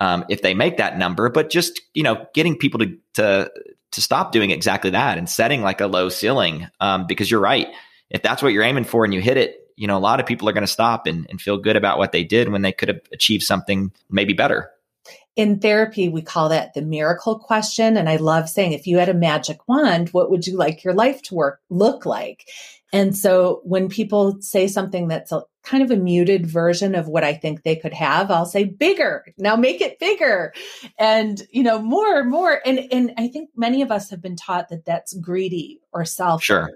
Um, 0.00 0.24
if 0.28 0.42
they 0.42 0.54
make 0.54 0.78
that 0.78 0.98
number, 0.98 1.30
but 1.30 1.50
just 1.50 1.80
you 1.94 2.02
know, 2.02 2.26
getting 2.34 2.58
people 2.58 2.80
to 2.80 2.98
to 3.14 3.50
to 3.92 4.00
stop 4.00 4.32
doing 4.32 4.50
exactly 4.50 4.90
that 4.90 5.18
and 5.18 5.30
setting 5.30 5.62
like 5.62 5.80
a 5.80 5.86
low 5.86 6.08
ceiling, 6.08 6.68
um, 6.80 7.06
because 7.06 7.30
you're 7.30 7.40
right 7.40 7.68
if 8.14 8.22
that's 8.22 8.42
what 8.42 8.52
you're 8.52 8.62
aiming 8.62 8.84
for 8.84 9.04
and 9.04 9.12
you 9.12 9.20
hit 9.20 9.36
it, 9.36 9.68
you 9.76 9.88
know, 9.88 9.98
a 9.98 9.98
lot 9.98 10.20
of 10.20 10.26
people 10.26 10.48
are 10.48 10.52
going 10.52 10.62
to 10.62 10.68
stop 10.68 11.08
and, 11.08 11.26
and 11.28 11.40
feel 11.40 11.58
good 11.58 11.74
about 11.74 11.98
what 11.98 12.12
they 12.12 12.22
did 12.22 12.48
when 12.48 12.62
they 12.62 12.70
could 12.70 12.88
have 12.88 13.00
achieved 13.12 13.42
something 13.42 13.92
maybe 14.08 14.32
better. 14.32 14.70
In 15.34 15.58
therapy, 15.58 16.08
we 16.08 16.22
call 16.22 16.48
that 16.50 16.74
the 16.74 16.82
miracle 16.82 17.40
question. 17.40 17.96
And 17.96 18.08
I 18.08 18.16
love 18.16 18.48
saying, 18.48 18.72
if 18.72 18.86
you 18.86 18.98
had 18.98 19.08
a 19.08 19.14
magic 19.14 19.66
wand, 19.66 20.10
what 20.10 20.30
would 20.30 20.46
you 20.46 20.56
like 20.56 20.84
your 20.84 20.94
life 20.94 21.22
to 21.22 21.34
work 21.34 21.60
look 21.70 22.06
like? 22.06 22.48
And 22.92 23.18
so 23.18 23.60
when 23.64 23.88
people 23.88 24.40
say 24.40 24.68
something 24.68 25.08
that's 25.08 25.32
a 25.32 25.42
kind 25.64 25.82
of 25.82 25.90
a 25.90 25.96
muted 25.96 26.46
version 26.46 26.94
of 26.94 27.08
what 27.08 27.24
I 27.24 27.34
think 27.34 27.64
they 27.64 27.74
could 27.74 27.94
have, 27.94 28.30
I'll 28.30 28.46
say 28.46 28.62
bigger. 28.62 29.24
Now 29.38 29.56
make 29.56 29.80
it 29.80 29.98
bigger. 29.98 30.54
And, 31.00 31.42
you 31.50 31.64
know, 31.64 31.82
more, 31.82 32.22
more. 32.22 32.60
And, 32.64 32.78
and 32.92 33.12
I 33.18 33.26
think 33.26 33.50
many 33.56 33.82
of 33.82 33.90
us 33.90 34.10
have 34.10 34.22
been 34.22 34.36
taught 34.36 34.68
that 34.68 34.84
that's 34.84 35.14
greedy 35.14 35.80
or 35.92 36.04
self. 36.04 36.44
Sure 36.44 36.70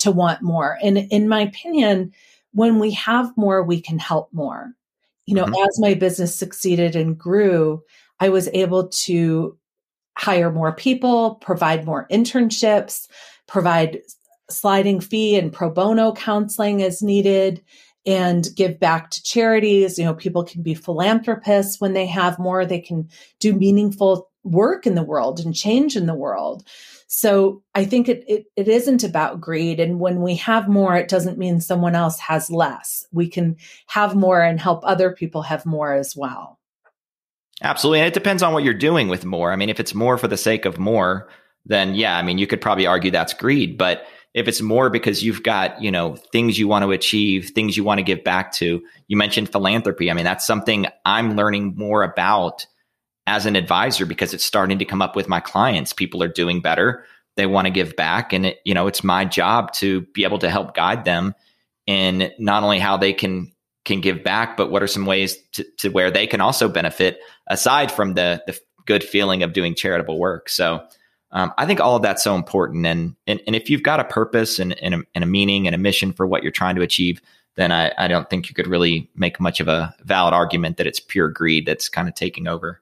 to 0.00 0.10
want 0.10 0.42
more. 0.42 0.78
And 0.82 0.98
in 0.98 1.28
my 1.28 1.40
opinion, 1.40 2.12
when 2.52 2.78
we 2.78 2.90
have 2.92 3.36
more, 3.36 3.62
we 3.62 3.80
can 3.80 3.98
help 3.98 4.32
more. 4.32 4.72
You 5.26 5.34
know, 5.34 5.44
mm-hmm. 5.44 5.68
as 5.68 5.78
my 5.78 5.94
business 5.94 6.36
succeeded 6.36 6.96
and 6.96 7.16
grew, 7.16 7.82
I 8.18 8.28
was 8.28 8.48
able 8.52 8.88
to 8.88 9.56
hire 10.16 10.50
more 10.50 10.72
people, 10.72 11.36
provide 11.36 11.86
more 11.86 12.06
internships, 12.10 13.08
provide 13.46 14.00
sliding 14.50 15.00
fee 15.00 15.36
and 15.36 15.52
pro 15.52 15.70
bono 15.70 16.12
counseling 16.12 16.82
as 16.82 17.02
needed 17.02 17.62
and 18.06 18.48
give 18.56 18.80
back 18.80 19.10
to 19.10 19.22
charities. 19.22 19.98
You 19.98 20.04
know, 20.04 20.14
people 20.14 20.44
can 20.44 20.62
be 20.62 20.74
philanthropists 20.74 21.80
when 21.80 21.92
they 21.92 22.06
have 22.06 22.38
more, 22.38 22.66
they 22.66 22.80
can 22.80 23.08
do 23.38 23.54
meaningful 23.54 24.30
work 24.42 24.86
in 24.86 24.94
the 24.94 25.02
world 25.02 25.38
and 25.40 25.54
change 25.54 25.96
in 25.96 26.06
the 26.06 26.14
world. 26.14 26.66
So 27.12 27.64
I 27.74 27.86
think 27.86 28.08
it, 28.08 28.22
it, 28.28 28.46
it 28.54 28.68
isn't 28.68 29.02
about 29.02 29.40
greed. 29.40 29.80
And 29.80 29.98
when 29.98 30.22
we 30.22 30.36
have 30.36 30.68
more, 30.68 30.96
it 30.96 31.08
doesn't 31.08 31.38
mean 31.38 31.60
someone 31.60 31.96
else 31.96 32.20
has 32.20 32.52
less. 32.52 33.04
We 33.10 33.28
can 33.28 33.56
have 33.88 34.14
more 34.14 34.40
and 34.40 34.60
help 34.60 34.82
other 34.84 35.10
people 35.10 35.42
have 35.42 35.66
more 35.66 35.92
as 35.92 36.14
well. 36.16 36.60
Absolutely. 37.62 37.98
And 37.98 38.06
it 38.06 38.14
depends 38.14 38.44
on 38.44 38.52
what 38.52 38.62
you're 38.62 38.74
doing 38.74 39.08
with 39.08 39.24
more. 39.24 39.50
I 39.50 39.56
mean, 39.56 39.70
if 39.70 39.80
it's 39.80 39.92
more 39.92 40.18
for 40.18 40.28
the 40.28 40.36
sake 40.36 40.64
of 40.64 40.78
more, 40.78 41.28
then 41.66 41.96
yeah, 41.96 42.16
I 42.16 42.22
mean, 42.22 42.38
you 42.38 42.46
could 42.46 42.60
probably 42.60 42.86
argue 42.86 43.10
that's 43.10 43.34
greed. 43.34 43.76
But 43.76 44.04
if 44.32 44.46
it's 44.46 44.60
more 44.60 44.88
because 44.88 45.24
you've 45.24 45.42
got, 45.42 45.82
you 45.82 45.90
know, 45.90 46.14
things 46.14 46.60
you 46.60 46.68
want 46.68 46.84
to 46.84 46.92
achieve, 46.92 47.50
things 47.56 47.76
you 47.76 47.82
want 47.82 47.98
to 47.98 48.04
give 48.04 48.22
back 48.22 48.52
to, 48.52 48.80
you 49.08 49.16
mentioned 49.16 49.50
philanthropy. 49.50 50.12
I 50.12 50.14
mean, 50.14 50.24
that's 50.24 50.46
something 50.46 50.86
I'm 51.04 51.34
learning 51.34 51.74
more 51.76 52.04
about 52.04 52.66
as 53.30 53.46
an 53.46 53.54
advisor 53.54 54.04
because 54.04 54.34
it's 54.34 54.44
starting 54.44 54.80
to 54.80 54.84
come 54.84 55.00
up 55.00 55.14
with 55.14 55.28
my 55.28 55.38
clients. 55.38 55.92
People 55.92 56.20
are 56.20 56.28
doing 56.28 56.60
better. 56.60 57.04
They 57.36 57.46
want 57.46 57.66
to 57.66 57.70
give 57.70 57.94
back. 57.94 58.32
And 58.32 58.46
it, 58.46 58.58
you 58.64 58.74
know, 58.74 58.88
it's 58.88 59.04
my 59.04 59.24
job 59.24 59.72
to 59.74 60.00
be 60.14 60.24
able 60.24 60.40
to 60.40 60.50
help 60.50 60.74
guide 60.74 61.04
them 61.04 61.36
in 61.86 62.32
not 62.40 62.64
only 62.64 62.80
how 62.80 62.96
they 62.96 63.12
can 63.12 63.52
can 63.84 64.00
give 64.00 64.24
back, 64.24 64.56
but 64.56 64.70
what 64.70 64.82
are 64.82 64.88
some 64.88 65.06
ways 65.06 65.38
to, 65.52 65.64
to 65.78 65.90
where 65.90 66.10
they 66.10 66.26
can 66.26 66.40
also 66.40 66.68
benefit 66.68 67.20
aside 67.46 67.92
from 67.92 68.14
the 68.14 68.42
the 68.48 68.58
good 68.84 69.04
feeling 69.04 69.44
of 69.44 69.52
doing 69.52 69.76
charitable 69.76 70.18
work. 70.18 70.48
So 70.48 70.84
um, 71.30 71.52
I 71.56 71.66
think 71.66 71.78
all 71.78 71.94
of 71.94 72.02
that's 72.02 72.24
so 72.24 72.34
important. 72.34 72.84
And, 72.84 73.14
and, 73.28 73.40
and 73.46 73.54
if 73.54 73.70
you've 73.70 73.84
got 73.84 74.00
a 74.00 74.04
purpose 74.04 74.58
and, 74.58 74.76
and, 74.82 74.94
a, 74.94 75.02
and 75.14 75.22
a 75.22 75.28
meaning 75.28 75.68
and 75.68 75.74
a 75.74 75.78
mission 75.78 76.12
for 76.12 76.26
what 76.26 76.42
you're 76.42 76.50
trying 76.50 76.74
to 76.74 76.82
achieve, 76.82 77.20
then 77.54 77.70
I, 77.70 77.92
I 77.96 78.08
don't 78.08 78.28
think 78.28 78.48
you 78.48 78.54
could 78.56 78.66
really 78.66 79.08
make 79.14 79.38
much 79.38 79.60
of 79.60 79.68
a 79.68 79.94
valid 80.02 80.34
argument 80.34 80.78
that 80.78 80.88
it's 80.88 80.98
pure 80.98 81.28
greed 81.28 81.66
that's 81.66 81.88
kind 81.88 82.08
of 82.08 82.16
taking 82.16 82.48
over. 82.48 82.80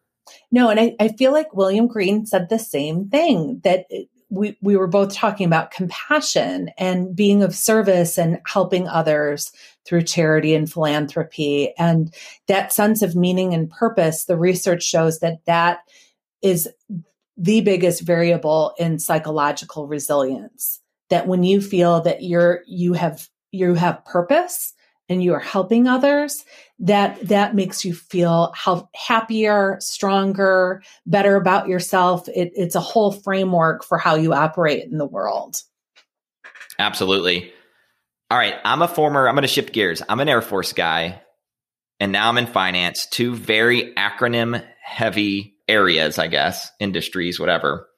No, 0.50 0.70
and 0.70 0.80
I, 0.80 0.96
I 0.98 1.08
feel 1.08 1.32
like 1.32 1.54
William 1.54 1.86
Green 1.86 2.24
said 2.24 2.48
the 2.48 2.58
same 2.58 3.08
thing 3.08 3.60
that 3.64 3.86
we, 4.30 4.56
we 4.60 4.76
were 4.76 4.86
both 4.86 5.14
talking 5.14 5.46
about 5.46 5.70
compassion 5.70 6.70
and 6.78 7.14
being 7.14 7.42
of 7.42 7.54
service 7.54 8.18
and 8.18 8.40
helping 8.46 8.86
others 8.86 9.52
through 9.86 10.02
charity 10.02 10.54
and 10.54 10.70
philanthropy. 10.70 11.74
And 11.78 12.14
that 12.46 12.72
sense 12.72 13.02
of 13.02 13.16
meaning 13.16 13.54
and 13.54 13.70
purpose, 13.70 14.24
the 14.24 14.36
research 14.36 14.82
shows 14.82 15.20
that 15.20 15.44
that 15.46 15.80
is 16.42 16.68
the 17.36 17.60
biggest 17.62 18.02
variable 18.02 18.74
in 18.78 18.98
psychological 18.98 19.86
resilience. 19.86 20.80
That 21.08 21.26
when 21.26 21.42
you 21.42 21.62
feel 21.62 22.02
that 22.02 22.22
you're, 22.22 22.62
you 22.66 22.92
have, 22.92 23.28
you 23.50 23.74
have 23.74 24.04
purpose, 24.04 24.74
and 25.08 25.22
you 25.22 25.34
are 25.34 25.40
helping 25.40 25.86
others, 25.86 26.44
that 26.80 27.18
that 27.28 27.54
makes 27.54 27.84
you 27.84 27.94
feel 27.94 28.52
how 28.54 28.88
happier, 28.94 29.76
stronger, 29.80 30.82
better 31.06 31.36
about 31.36 31.68
yourself. 31.68 32.28
It, 32.28 32.52
it's 32.54 32.74
a 32.74 32.80
whole 32.80 33.12
framework 33.12 33.84
for 33.84 33.98
how 33.98 34.14
you 34.14 34.32
operate 34.32 34.84
in 34.84 34.98
the 34.98 35.06
world. 35.06 35.62
Absolutely. 36.78 37.52
All 38.30 38.38
right, 38.38 38.54
I'm 38.64 38.82
a 38.82 38.88
former. 38.88 39.26
I'm 39.26 39.34
going 39.34 39.42
to 39.42 39.48
shift 39.48 39.72
gears. 39.72 40.02
I'm 40.08 40.20
an 40.20 40.28
Air 40.28 40.42
Force 40.42 40.72
guy, 40.72 41.22
and 41.98 42.12
now 42.12 42.28
I'm 42.28 42.38
in 42.38 42.46
finance. 42.46 43.06
Two 43.06 43.34
very 43.34 43.94
acronym 43.94 44.62
heavy 44.82 45.54
areas, 45.66 46.18
I 46.18 46.28
guess, 46.28 46.70
industries, 46.78 47.40
whatever. 47.40 47.88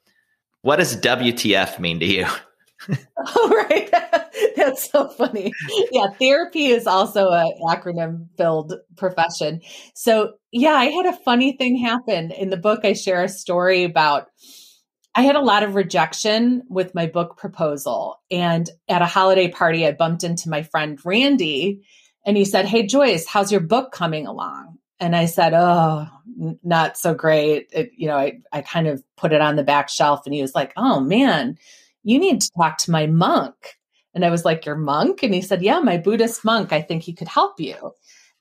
What 0.61 0.77
does 0.77 0.95
WTF 0.97 1.79
mean 1.79 1.99
to 1.99 2.05
you? 2.05 2.27
oh, 3.17 3.65
right. 3.69 3.89
That's 4.55 4.89
so 4.89 5.09
funny. 5.09 5.51
Yeah, 5.91 6.07
therapy 6.19 6.67
is 6.67 6.87
also 6.87 7.29
an 7.31 7.51
acronym 7.67 8.27
filled 8.37 8.73
profession. 8.97 9.61
So, 9.93 10.33
yeah, 10.51 10.73
I 10.73 10.85
had 10.85 11.05
a 11.05 11.17
funny 11.17 11.53
thing 11.57 11.77
happen. 11.77 12.31
In 12.31 12.49
the 12.49 12.57
book, 12.57 12.81
I 12.83 12.93
share 12.93 13.23
a 13.23 13.29
story 13.29 13.83
about 13.83 14.27
I 15.13 15.23
had 15.23 15.35
a 15.35 15.41
lot 15.41 15.63
of 15.63 15.75
rejection 15.75 16.63
with 16.69 16.95
my 16.95 17.05
book 17.05 17.37
proposal. 17.37 18.21
And 18.31 18.69
at 18.87 19.01
a 19.01 19.05
holiday 19.05 19.49
party, 19.49 19.85
I 19.85 19.91
bumped 19.91 20.23
into 20.23 20.49
my 20.49 20.63
friend 20.63 20.97
Randy 21.03 21.81
and 22.25 22.37
he 22.37 22.45
said, 22.45 22.65
Hey, 22.65 22.87
Joyce, 22.87 23.27
how's 23.27 23.51
your 23.51 23.61
book 23.61 23.91
coming 23.91 24.25
along? 24.25 24.77
And 25.01 25.13
I 25.13 25.25
said, 25.25 25.53
Oh, 25.53 26.07
not 26.63 26.97
so 26.97 27.13
great. 27.13 27.67
It, 27.73 27.91
you 27.97 28.07
know, 28.07 28.15
I, 28.15 28.39
I 28.53 28.61
kind 28.61 28.87
of 28.87 29.03
put 29.17 29.33
it 29.33 29.41
on 29.41 29.57
the 29.57 29.63
back 29.63 29.89
shelf 29.89 30.21
and 30.25 30.33
he 30.33 30.41
was 30.41 30.55
like, 30.55 30.71
Oh, 30.77 31.01
man 31.01 31.57
you 32.03 32.19
need 32.19 32.41
to 32.41 32.51
talk 32.57 32.77
to 32.79 32.91
my 32.91 33.07
monk. 33.07 33.55
And 34.13 34.25
I 34.25 34.29
was 34.29 34.45
like, 34.45 34.65
Your 34.65 34.75
monk? 34.75 35.23
And 35.23 35.33
he 35.33 35.41
said, 35.41 35.61
Yeah, 35.61 35.79
my 35.79 35.97
Buddhist 35.97 36.43
monk. 36.43 36.73
I 36.73 36.81
think 36.81 37.03
he 37.03 37.13
could 37.13 37.27
help 37.27 37.59
you. 37.59 37.93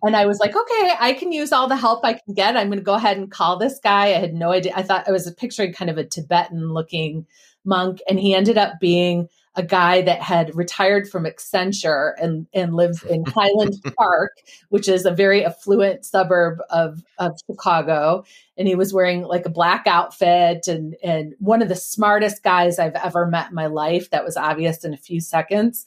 And 0.02 0.16
I 0.16 0.26
was 0.26 0.40
like, 0.40 0.56
okay, 0.56 0.94
I 0.98 1.12
can 1.12 1.30
use 1.30 1.52
all 1.52 1.68
the 1.68 1.76
help 1.76 2.04
I 2.04 2.14
can 2.14 2.34
get. 2.34 2.56
I'm 2.56 2.68
going 2.68 2.78
to 2.78 2.84
go 2.84 2.94
ahead 2.94 3.18
and 3.18 3.30
call 3.30 3.58
this 3.58 3.78
guy. 3.82 4.06
I 4.06 4.18
had 4.18 4.32
no 4.32 4.50
idea. 4.52 4.72
I 4.74 4.82
thought 4.82 5.06
I 5.06 5.12
was 5.12 5.30
picturing 5.34 5.74
kind 5.74 5.90
of 5.90 5.98
a 5.98 6.04
Tibetan 6.04 6.72
looking 6.72 7.26
monk. 7.64 8.00
And 8.08 8.18
he 8.18 8.34
ended 8.34 8.56
up 8.56 8.80
being 8.80 9.28
a 9.56 9.62
guy 9.62 10.00
that 10.02 10.22
had 10.22 10.54
retired 10.54 11.08
from 11.08 11.24
Accenture 11.24 12.12
and, 12.20 12.46
and 12.54 12.74
lives 12.74 13.02
in 13.02 13.24
Highland 13.26 13.74
Park, 13.96 14.32
which 14.68 14.88
is 14.88 15.04
a 15.04 15.10
very 15.10 15.44
affluent 15.44 16.04
suburb 16.04 16.60
of, 16.70 17.02
of 17.18 17.38
Chicago. 17.50 18.24
And 18.56 18.68
he 18.68 18.76
was 18.76 18.92
wearing 18.92 19.22
like 19.22 19.46
a 19.46 19.50
black 19.50 19.86
outfit 19.86 20.68
and, 20.68 20.94
and 21.02 21.34
one 21.38 21.62
of 21.62 21.68
the 21.68 21.76
smartest 21.76 22.42
guys 22.44 22.78
I've 22.78 22.94
ever 22.94 23.26
met 23.26 23.48
in 23.48 23.54
my 23.54 23.66
life. 23.66 24.10
That 24.10 24.24
was 24.24 24.36
obvious 24.36 24.84
in 24.84 24.94
a 24.94 24.98
few 24.98 25.20
seconds. 25.20 25.86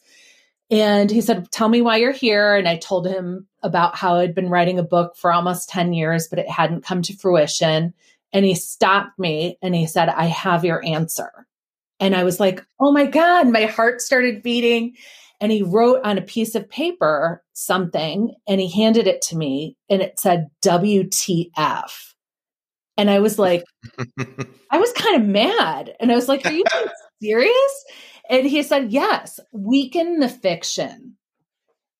And 0.70 1.09
he 1.09 1.22
said, 1.22 1.49
Tell 1.51 1.70
me 1.70 1.82
why 1.82 1.97
you're 1.97 2.11
here. 2.11 2.55
And 2.55 2.68
I 2.68 2.78
told 2.78 3.07
him 3.07 3.47
about 3.61 3.95
how 3.95 4.16
I'd 4.16 4.36
been 4.36 4.49
writing 4.49 4.80
a 4.80 4.84
book 4.84 5.16
for 5.16 5.32
almost 5.32 5.70
10 5.70 5.93
years, 5.93 6.28
but 6.28 6.39
it 6.39 6.49
hadn't 6.49 6.84
come 6.84 7.01
to 7.03 7.16
fruition. 7.16 7.93
And 8.34 8.45
he 8.45 8.55
stopped 8.55 9.18
me 9.20 9.57
and 9.61 9.76
he 9.76 9.86
said, 9.86 10.09
I 10.09 10.26
have 10.26 10.66
your 10.66 10.84
answer. 10.84 11.47
And 11.99 12.15
I 12.15 12.23
was 12.23 12.39
like, 12.39 12.63
oh 12.79 12.91
my 12.91 13.05
God, 13.05 13.47
my 13.49 13.65
heart 13.65 14.01
started 14.01 14.43
beating. 14.43 14.95
and 15.41 15.51
he 15.51 15.61
wrote 15.61 15.99
on 16.03 16.17
a 16.17 16.21
piece 16.21 16.55
of 16.55 16.69
paper 16.69 17.43
something 17.53 18.33
and 18.47 18.61
he 18.61 18.69
handed 18.69 19.07
it 19.07 19.21
to 19.21 19.35
me 19.35 19.75
and 19.89 20.01
it 20.01 20.19
said 20.19 20.47
WTF. 20.63 21.91
And 22.97 23.09
I 23.09 23.19
was 23.19 23.39
like, 23.39 23.63
I 24.71 24.77
was 24.77 24.93
kind 24.93 25.21
of 25.21 25.27
mad. 25.27 25.95
And 25.99 26.11
I 26.11 26.15
was 26.15 26.29
like, 26.29 26.45
Are 26.45 26.51
you 26.51 26.63
serious? 27.21 27.85
And 28.29 28.47
he 28.47 28.63
said, 28.63 28.91
Yes, 28.91 29.39
weaken 29.51 30.19
the 30.19 30.29
fiction. 30.29 31.17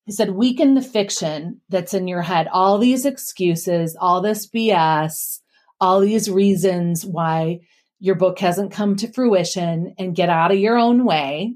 He 0.06 0.12
said, 0.12 0.30
weaken 0.30 0.74
the 0.74 0.82
fiction 0.82 1.62
that's 1.70 1.94
in 1.94 2.08
your 2.08 2.20
head, 2.20 2.46
all 2.52 2.76
these 2.76 3.06
excuses, 3.06 3.96
all 3.98 4.20
this 4.20 4.46
BS, 4.46 5.40
all 5.80 6.00
these 6.00 6.30
reasons 6.30 7.06
why 7.06 7.60
your 7.98 8.14
book 8.14 8.38
hasn't 8.38 8.72
come 8.72 8.96
to 8.96 9.12
fruition, 9.12 9.94
and 9.98 10.16
get 10.16 10.28
out 10.28 10.52
of 10.52 10.58
your 10.58 10.78
own 10.78 11.04
way. 11.04 11.54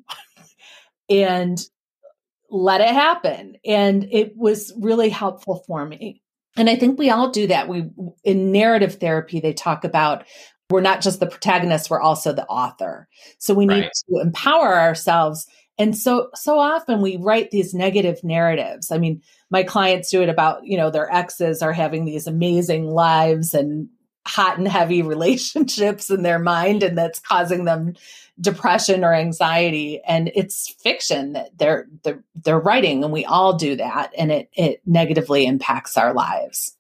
and 1.11 1.59
let 2.51 2.81
it 2.81 2.89
happen. 2.89 3.57
And 3.65 4.09
it 4.11 4.37
was 4.37 4.73
really 4.79 5.09
helpful 5.11 5.63
for 5.67 5.85
me. 5.85 6.23
And 6.57 6.69
I 6.69 6.77
think 6.77 6.99
we 6.99 7.11
all 7.11 7.31
do 7.31 7.47
that. 7.49 7.69
We 7.69 7.89
in 8.25 8.53
narrative 8.53 8.95
therapy, 8.95 9.41
they 9.41 9.53
talk 9.53 9.85
about 9.85 10.25
we're 10.71 10.81
not 10.81 11.01
just 11.01 11.21
the 11.21 11.27
protagonist, 11.27 11.89
we're 11.89 12.01
also 12.01 12.33
the 12.33 12.47
author. 12.47 13.09
So 13.39 13.55
we 13.55 13.65
need 13.65 13.85
to 13.85 14.21
empower 14.21 14.79
ourselves. 14.79 15.47
And 15.79 15.97
so 15.97 16.31
so 16.35 16.59
often 16.59 17.01
we 17.01 17.17
write 17.17 17.51
these 17.51 17.75
negative 17.75 18.25
narratives. 18.25 18.91
I 18.91 18.99
mean, 18.99 19.23
my 19.51 19.63
clients 19.63 20.11
do 20.11 20.23
it 20.23 20.29
about, 20.29 20.65
you 20.65 20.77
know, 20.77 20.91
their 20.91 21.13
exes 21.13 21.63
are 21.63 21.73
having 21.73 22.05
these 22.05 22.27
amazing 22.27 22.87
lives 22.87 23.55
and 23.55 23.89
hot 24.29 24.59
and 24.59 24.69
heavy 24.69 25.03
relationships 25.15 26.11
in 26.11 26.23
their 26.23 26.39
mind 26.39 26.83
and 26.83 26.97
that's 26.97 27.19
causing 27.19 27.65
them 27.65 27.95
depression 28.41 29.05
or 29.05 29.15
anxiety. 29.15 30.01
And 30.07 30.31
it's 30.35 30.71
fiction 30.81 31.33
that 31.33 31.57
they're 31.59 31.87
they're, 32.05 32.23
they're 32.45 32.61
writing 32.61 33.03
and 33.03 33.13
we 33.13 33.25
all 33.25 33.55
do 33.55 33.77
that 33.77 34.13
and 34.17 34.31
it 34.31 34.51
it 34.53 34.81
negatively 34.87 35.47
impacts 35.47 35.97
our 35.97 36.13
lives. 36.15 36.75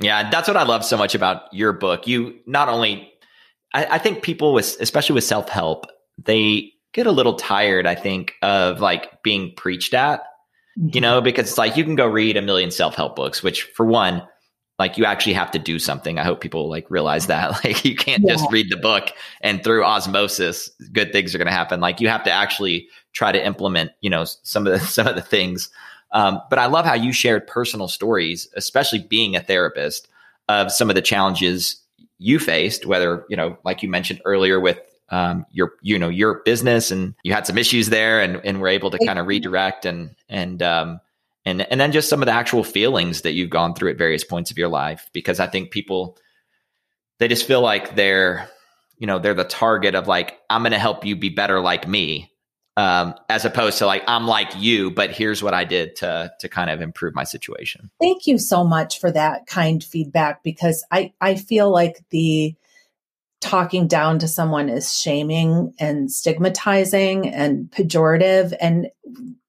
Yeah 0.00 0.30
that's 0.30 0.48
what 0.48 0.56
i 0.56 0.64
love 0.64 0.84
so 0.84 0.96
much 0.96 1.14
about 1.14 1.52
your 1.52 1.72
book. 1.72 2.06
You 2.06 2.38
not 2.46 2.68
only 2.68 3.12
I, 3.72 3.86
I 3.86 3.98
think 3.98 4.22
people 4.22 4.52
with 4.52 4.76
especially 4.80 5.14
with 5.14 5.24
self-help 5.24 5.86
they 6.24 6.72
get 6.92 7.06
a 7.06 7.12
little 7.12 7.34
tired 7.34 7.86
i 7.86 7.94
think 7.94 8.34
of 8.42 8.80
like 8.80 9.22
being 9.22 9.54
preached 9.56 9.94
at 9.94 10.24
you 10.76 10.88
mm-hmm. 10.88 11.00
know 11.00 11.20
because 11.20 11.48
it's 11.48 11.58
like 11.58 11.76
you 11.76 11.84
can 11.84 11.94
go 11.94 12.06
read 12.06 12.36
a 12.36 12.42
million 12.42 12.70
self-help 12.70 13.14
books 13.16 13.42
which 13.42 13.62
for 13.62 13.86
one 13.86 14.22
like 14.82 14.98
you 14.98 15.04
actually 15.04 15.34
have 15.34 15.52
to 15.52 15.60
do 15.60 15.78
something. 15.78 16.18
I 16.18 16.24
hope 16.24 16.40
people 16.40 16.68
like 16.68 16.90
realize 16.90 17.28
that. 17.28 17.52
Like 17.64 17.84
you 17.84 17.94
can't 17.94 18.24
yeah. 18.24 18.32
just 18.32 18.50
read 18.50 18.68
the 18.68 18.76
book 18.76 19.10
and 19.40 19.62
through 19.62 19.84
osmosis, 19.84 20.68
good 20.92 21.12
things 21.12 21.32
are 21.32 21.38
going 21.38 21.46
to 21.46 21.52
happen. 21.52 21.78
Like 21.78 22.00
you 22.00 22.08
have 22.08 22.24
to 22.24 22.32
actually 22.32 22.88
try 23.12 23.30
to 23.30 23.46
implement, 23.46 23.92
you 24.00 24.10
know, 24.10 24.24
some 24.24 24.66
of 24.66 24.72
the 24.72 24.80
some 24.96 25.06
of 25.06 25.14
the 25.14 25.22
things. 25.22 25.70
Um, 26.10 26.40
but 26.50 26.58
I 26.58 26.66
love 26.66 26.84
how 26.84 26.94
you 26.94 27.12
shared 27.12 27.46
personal 27.46 27.86
stories, 27.86 28.48
especially 28.56 28.98
being 28.98 29.36
a 29.36 29.40
therapist, 29.40 30.08
of 30.48 30.72
some 30.72 30.90
of 30.90 30.96
the 30.96 31.02
challenges 31.02 31.80
you 32.18 32.40
faced. 32.40 32.84
Whether 32.84 33.24
you 33.28 33.36
know, 33.36 33.56
like 33.64 33.84
you 33.84 33.88
mentioned 33.88 34.20
earlier, 34.24 34.58
with 34.58 34.80
um, 35.10 35.46
your 35.52 35.74
you 35.82 35.96
know 35.96 36.08
your 36.08 36.42
business, 36.44 36.90
and 36.90 37.14
you 37.22 37.32
had 37.32 37.46
some 37.46 37.56
issues 37.56 37.88
there, 37.88 38.20
and 38.20 38.40
and 38.44 38.60
were 38.60 38.68
able 38.68 38.90
to 38.90 38.98
kind 39.06 39.20
of 39.20 39.28
redirect 39.28 39.86
and 39.86 40.16
and 40.28 40.60
um, 40.60 41.00
and 41.44 41.62
and 41.62 41.80
then 41.80 41.92
just 41.92 42.08
some 42.08 42.22
of 42.22 42.26
the 42.26 42.32
actual 42.32 42.64
feelings 42.64 43.22
that 43.22 43.32
you've 43.32 43.50
gone 43.50 43.74
through 43.74 43.90
at 43.90 43.98
various 43.98 44.24
points 44.24 44.50
of 44.50 44.58
your 44.58 44.68
life 44.68 45.10
because 45.12 45.40
i 45.40 45.46
think 45.46 45.70
people 45.70 46.16
they 47.18 47.28
just 47.28 47.46
feel 47.46 47.60
like 47.60 47.94
they're 47.94 48.48
you 48.98 49.06
know 49.06 49.18
they're 49.18 49.34
the 49.34 49.44
target 49.44 49.94
of 49.94 50.06
like 50.06 50.38
i'm 50.50 50.62
going 50.62 50.72
to 50.72 50.78
help 50.78 51.04
you 51.04 51.16
be 51.16 51.28
better 51.28 51.60
like 51.60 51.86
me 51.86 52.28
um, 52.74 53.14
as 53.28 53.44
opposed 53.44 53.78
to 53.78 53.86
like 53.86 54.02
i'm 54.08 54.26
like 54.26 54.50
you 54.56 54.90
but 54.90 55.10
here's 55.10 55.42
what 55.42 55.52
i 55.52 55.64
did 55.64 55.94
to 55.96 56.32
to 56.40 56.48
kind 56.48 56.70
of 56.70 56.80
improve 56.80 57.14
my 57.14 57.24
situation. 57.24 57.90
Thank 58.00 58.26
you 58.26 58.38
so 58.38 58.64
much 58.64 58.98
for 58.98 59.12
that 59.12 59.46
kind 59.46 59.84
feedback 59.84 60.42
because 60.42 60.82
i 60.90 61.12
i 61.20 61.34
feel 61.34 61.70
like 61.70 62.02
the 62.10 62.54
talking 63.42 63.88
down 63.88 64.20
to 64.20 64.28
someone 64.28 64.68
is 64.70 64.96
shaming 64.96 65.74
and 65.78 66.10
stigmatizing 66.10 67.28
and 67.28 67.70
pejorative 67.70 68.56
and 68.60 68.86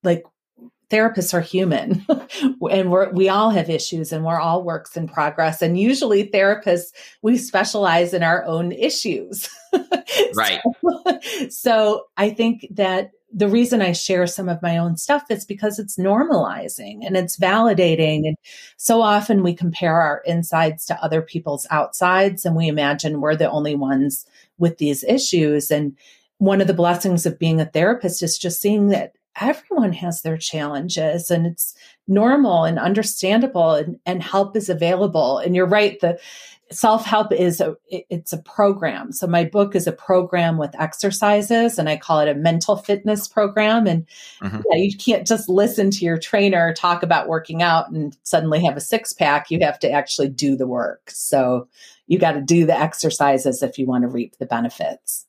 like 0.03 0.25
therapists 0.93 1.33
are 1.33 1.41
human 1.41 2.05
and 2.69 2.91
we're, 2.91 3.09
we 3.11 3.27
all 3.27 3.49
have 3.49 3.69
issues 3.69 4.13
and 4.13 4.23
we're 4.23 4.39
all 4.39 4.63
works 4.63 4.95
in 4.95 5.07
progress. 5.07 5.61
And 5.61 5.79
usually 5.79 6.29
therapists, 6.29 6.91
we 7.23 7.37
specialize 7.37 8.13
in 8.13 8.21
our 8.21 8.45
own 8.45 8.71
issues. 8.71 9.49
right. 10.35 10.61
so, 10.81 11.49
so 11.49 12.03
I 12.15 12.29
think 12.29 12.67
that 12.71 13.11
the 13.35 13.47
reason 13.47 13.81
I 13.81 13.93
share 13.93 14.27
some 14.27 14.47
of 14.47 14.61
my 14.61 14.77
own 14.77 14.95
stuff 14.95 15.23
is 15.31 15.43
because 15.43 15.79
it's 15.79 15.97
normalizing 15.97 16.99
and 17.03 17.17
it's 17.17 17.37
validating. 17.37 18.27
And 18.27 18.37
so 18.77 19.01
often 19.01 19.41
we 19.41 19.55
compare 19.55 19.99
our 19.99 20.21
insides 20.25 20.85
to 20.85 21.03
other 21.03 21.23
people's 21.23 21.65
outsides 21.71 22.45
and 22.45 22.55
we 22.55 22.67
imagine 22.67 23.21
we're 23.21 23.35
the 23.35 23.49
only 23.49 23.73
ones 23.73 24.27
with 24.59 24.77
these 24.77 25.03
issues. 25.03 25.71
And 25.71 25.97
one 26.37 26.61
of 26.61 26.67
the 26.67 26.75
blessings 26.75 27.25
of 27.25 27.39
being 27.39 27.59
a 27.59 27.65
therapist 27.65 28.21
is 28.21 28.37
just 28.37 28.61
seeing 28.61 28.89
that 28.89 29.13
everyone 29.39 29.93
has 29.93 30.21
their 30.21 30.37
challenges 30.37 31.31
and 31.31 31.47
it's 31.47 31.75
normal 32.07 32.65
and 32.65 32.77
understandable 32.77 33.71
and, 33.71 33.99
and 34.05 34.21
help 34.21 34.55
is 34.55 34.69
available. 34.69 35.39
And 35.39 35.55
you're 35.55 35.65
right 35.65 35.99
the 35.99 36.19
self-help 36.71 37.31
is 37.31 37.61
a 37.61 37.75
it's 37.89 38.33
a 38.33 38.41
program. 38.41 39.11
So 39.11 39.27
my 39.27 39.43
book 39.43 39.75
is 39.75 39.85
a 39.85 39.91
program 39.91 40.57
with 40.57 40.79
exercises 40.79 41.77
and 41.77 41.87
i 41.87 41.97
call 41.97 42.19
it 42.19 42.27
a 42.27 42.35
mental 42.35 42.77
fitness 42.77 43.27
program. 43.27 43.85
And 43.87 44.07
mm-hmm. 44.41 44.61
yeah, 44.71 44.77
you 44.77 44.97
can't 44.97 45.27
just 45.27 45.49
listen 45.49 45.91
to 45.91 46.05
your 46.05 46.17
trainer 46.17 46.73
talk 46.73 47.03
about 47.03 47.27
working 47.27 47.61
out 47.61 47.91
and 47.91 48.17
suddenly 48.23 48.63
have 48.63 48.77
a 48.77 48.81
six 48.81 49.13
pack 49.13 49.51
you 49.51 49.59
have 49.61 49.79
to 49.79 49.91
actually 49.91 50.29
do 50.29 50.55
the 50.55 50.67
work. 50.67 51.11
So 51.11 51.67
you 52.07 52.19
got 52.19 52.33
to 52.33 52.41
do 52.41 52.65
the 52.65 52.77
exercises 52.77 53.63
if 53.63 53.77
you 53.77 53.85
want 53.85 54.03
to 54.03 54.07
reap 54.07 54.37
the 54.37 54.45
benefits 54.45 55.25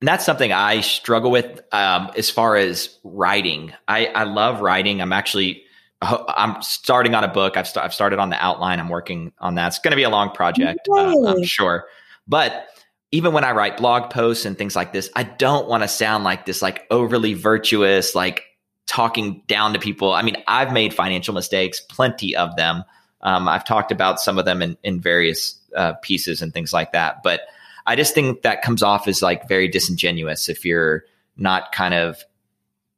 and 0.00 0.08
that's 0.08 0.24
something 0.24 0.52
I 0.52 0.80
struggle 0.80 1.30
with 1.30 1.60
um, 1.72 2.10
as 2.16 2.30
far 2.30 2.56
as 2.56 2.96
writing. 3.02 3.72
I, 3.88 4.06
I 4.06 4.24
love 4.24 4.60
writing. 4.60 5.00
I'm 5.00 5.12
actually 5.12 5.64
I'm 6.00 6.62
starting 6.62 7.14
on 7.16 7.24
a 7.24 7.28
book. 7.28 7.56
I've, 7.56 7.66
st- 7.66 7.84
I've 7.84 7.94
started 7.94 8.20
on 8.20 8.30
the 8.30 8.42
outline. 8.42 8.78
I'm 8.78 8.88
working 8.88 9.32
on 9.40 9.56
that. 9.56 9.68
It's 9.68 9.78
going 9.80 9.90
to 9.90 9.96
be 9.96 10.04
a 10.04 10.10
long 10.10 10.30
project, 10.30 10.86
uh, 10.88 11.26
I'm 11.26 11.42
sure. 11.42 11.86
But 12.28 12.68
even 13.10 13.32
when 13.32 13.42
I 13.42 13.50
write 13.52 13.78
blog 13.78 14.10
posts 14.10 14.44
and 14.44 14.56
things 14.56 14.76
like 14.76 14.92
this, 14.92 15.10
I 15.16 15.24
don't 15.24 15.66
want 15.68 15.82
to 15.82 15.88
sound 15.88 16.22
like 16.22 16.46
this 16.46 16.62
like 16.62 16.86
overly 16.90 17.34
virtuous, 17.34 18.14
like 18.14 18.44
talking 18.86 19.42
down 19.48 19.72
to 19.72 19.80
people. 19.80 20.12
I 20.12 20.22
mean, 20.22 20.36
I've 20.46 20.72
made 20.72 20.94
financial 20.94 21.34
mistakes, 21.34 21.80
plenty 21.80 22.36
of 22.36 22.54
them. 22.56 22.84
Um, 23.22 23.48
I've 23.48 23.64
talked 23.64 23.90
about 23.90 24.20
some 24.20 24.38
of 24.38 24.44
them 24.44 24.62
in, 24.62 24.76
in 24.84 25.00
various 25.00 25.58
uh, 25.74 25.94
pieces 26.02 26.42
and 26.42 26.52
things 26.52 26.72
like 26.72 26.92
that. 26.92 27.24
But 27.24 27.40
I 27.88 27.96
just 27.96 28.14
think 28.14 28.42
that 28.42 28.60
comes 28.60 28.82
off 28.82 29.08
as 29.08 29.22
like 29.22 29.48
very 29.48 29.66
disingenuous 29.66 30.50
if 30.50 30.66
you're 30.66 31.04
not 31.38 31.72
kind 31.72 31.94
of 31.94 32.22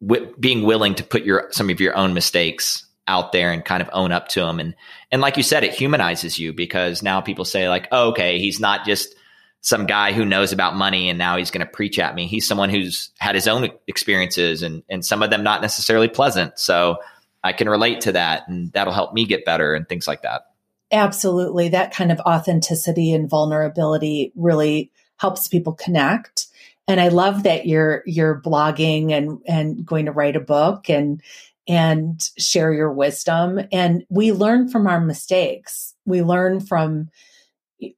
w- 0.05 0.35
being 0.41 0.65
willing 0.65 0.97
to 0.97 1.05
put 1.05 1.23
your 1.23 1.47
some 1.53 1.71
of 1.71 1.81
your 1.81 1.97
own 1.97 2.13
mistakes 2.13 2.85
out 3.07 3.31
there 3.31 3.53
and 3.53 3.65
kind 3.65 3.83
of 3.83 3.89
own 3.93 4.11
up 4.11 4.27
to 4.29 4.41
them 4.41 4.59
and 4.59 4.75
and 5.13 5.23
like 5.23 5.37
you 5.37 5.45
said 5.45 5.63
it 5.63 5.73
humanizes 5.73 6.39
you 6.41 6.53
because 6.53 7.05
now 7.05 7.21
people 7.21 7.45
say 7.45 7.69
like 7.69 7.87
oh, 7.93 8.11
okay 8.11 8.41
he's 8.41 8.59
not 8.59 8.85
just 8.85 9.15
some 9.61 9.87
guy 9.87 10.13
who 10.13 10.25
knows 10.25 10.53
about 10.53 10.75
money 10.75 11.09
and 11.09 11.19
now 11.19 11.37
he's 11.37 11.51
going 11.51 11.65
to 11.65 11.71
preach 11.71 11.99
at 11.99 12.15
me. 12.15 12.27
He's 12.27 12.49
someone 12.49 12.71
who's 12.71 13.11
had 13.19 13.35
his 13.35 13.47
own 13.47 13.69
experiences 13.87 14.63
and 14.63 14.83
and 14.89 15.05
some 15.05 15.23
of 15.23 15.31
them 15.31 15.45
not 15.45 15.63
necessarily 15.63 16.09
pleasant. 16.09 16.59
So 16.59 16.99
I 17.45 17.53
can 17.53 17.69
relate 17.69 18.01
to 18.03 18.13
that 18.13 18.49
and 18.49 18.73
that'll 18.73 18.93
help 18.93 19.15
me 19.15 19.25
get 19.25 19.45
better 19.45 19.75
and 19.75 19.89
things 19.89 20.09
like 20.09 20.23
that 20.23 20.50
Absolutely. 20.93 21.69
That 21.69 21.93
kind 21.93 22.11
of 22.11 22.21
authenticity 22.21 23.13
and 23.13 23.31
vulnerability 23.31 24.33
really 24.35 24.91
helps 25.19 25.49
people 25.49 25.73
connect. 25.73 26.47
And 26.89 27.01
I 27.01 27.09
love 27.09 27.45
that 27.45 27.67
you're 27.67 28.03
you're 28.07 28.41
blogging 28.41 29.13
and 29.13 29.39
and 29.47 29.87
going 29.87 30.07
to 30.07 30.13
write 30.13 30.37
a 30.37 30.41
book 30.41 30.91
and 30.91 31.23
and 31.69 32.21
share 32.37 32.73
your 32.73 32.93
wisdom. 32.93 33.61
And 33.71 34.05
we 34.09 34.33
learn 34.33 34.69
from 34.69 34.89
our 34.89 35.01
mistakes. 35.01 35.95
We 36.05 36.23
learn 36.23 36.61
from 36.61 37.11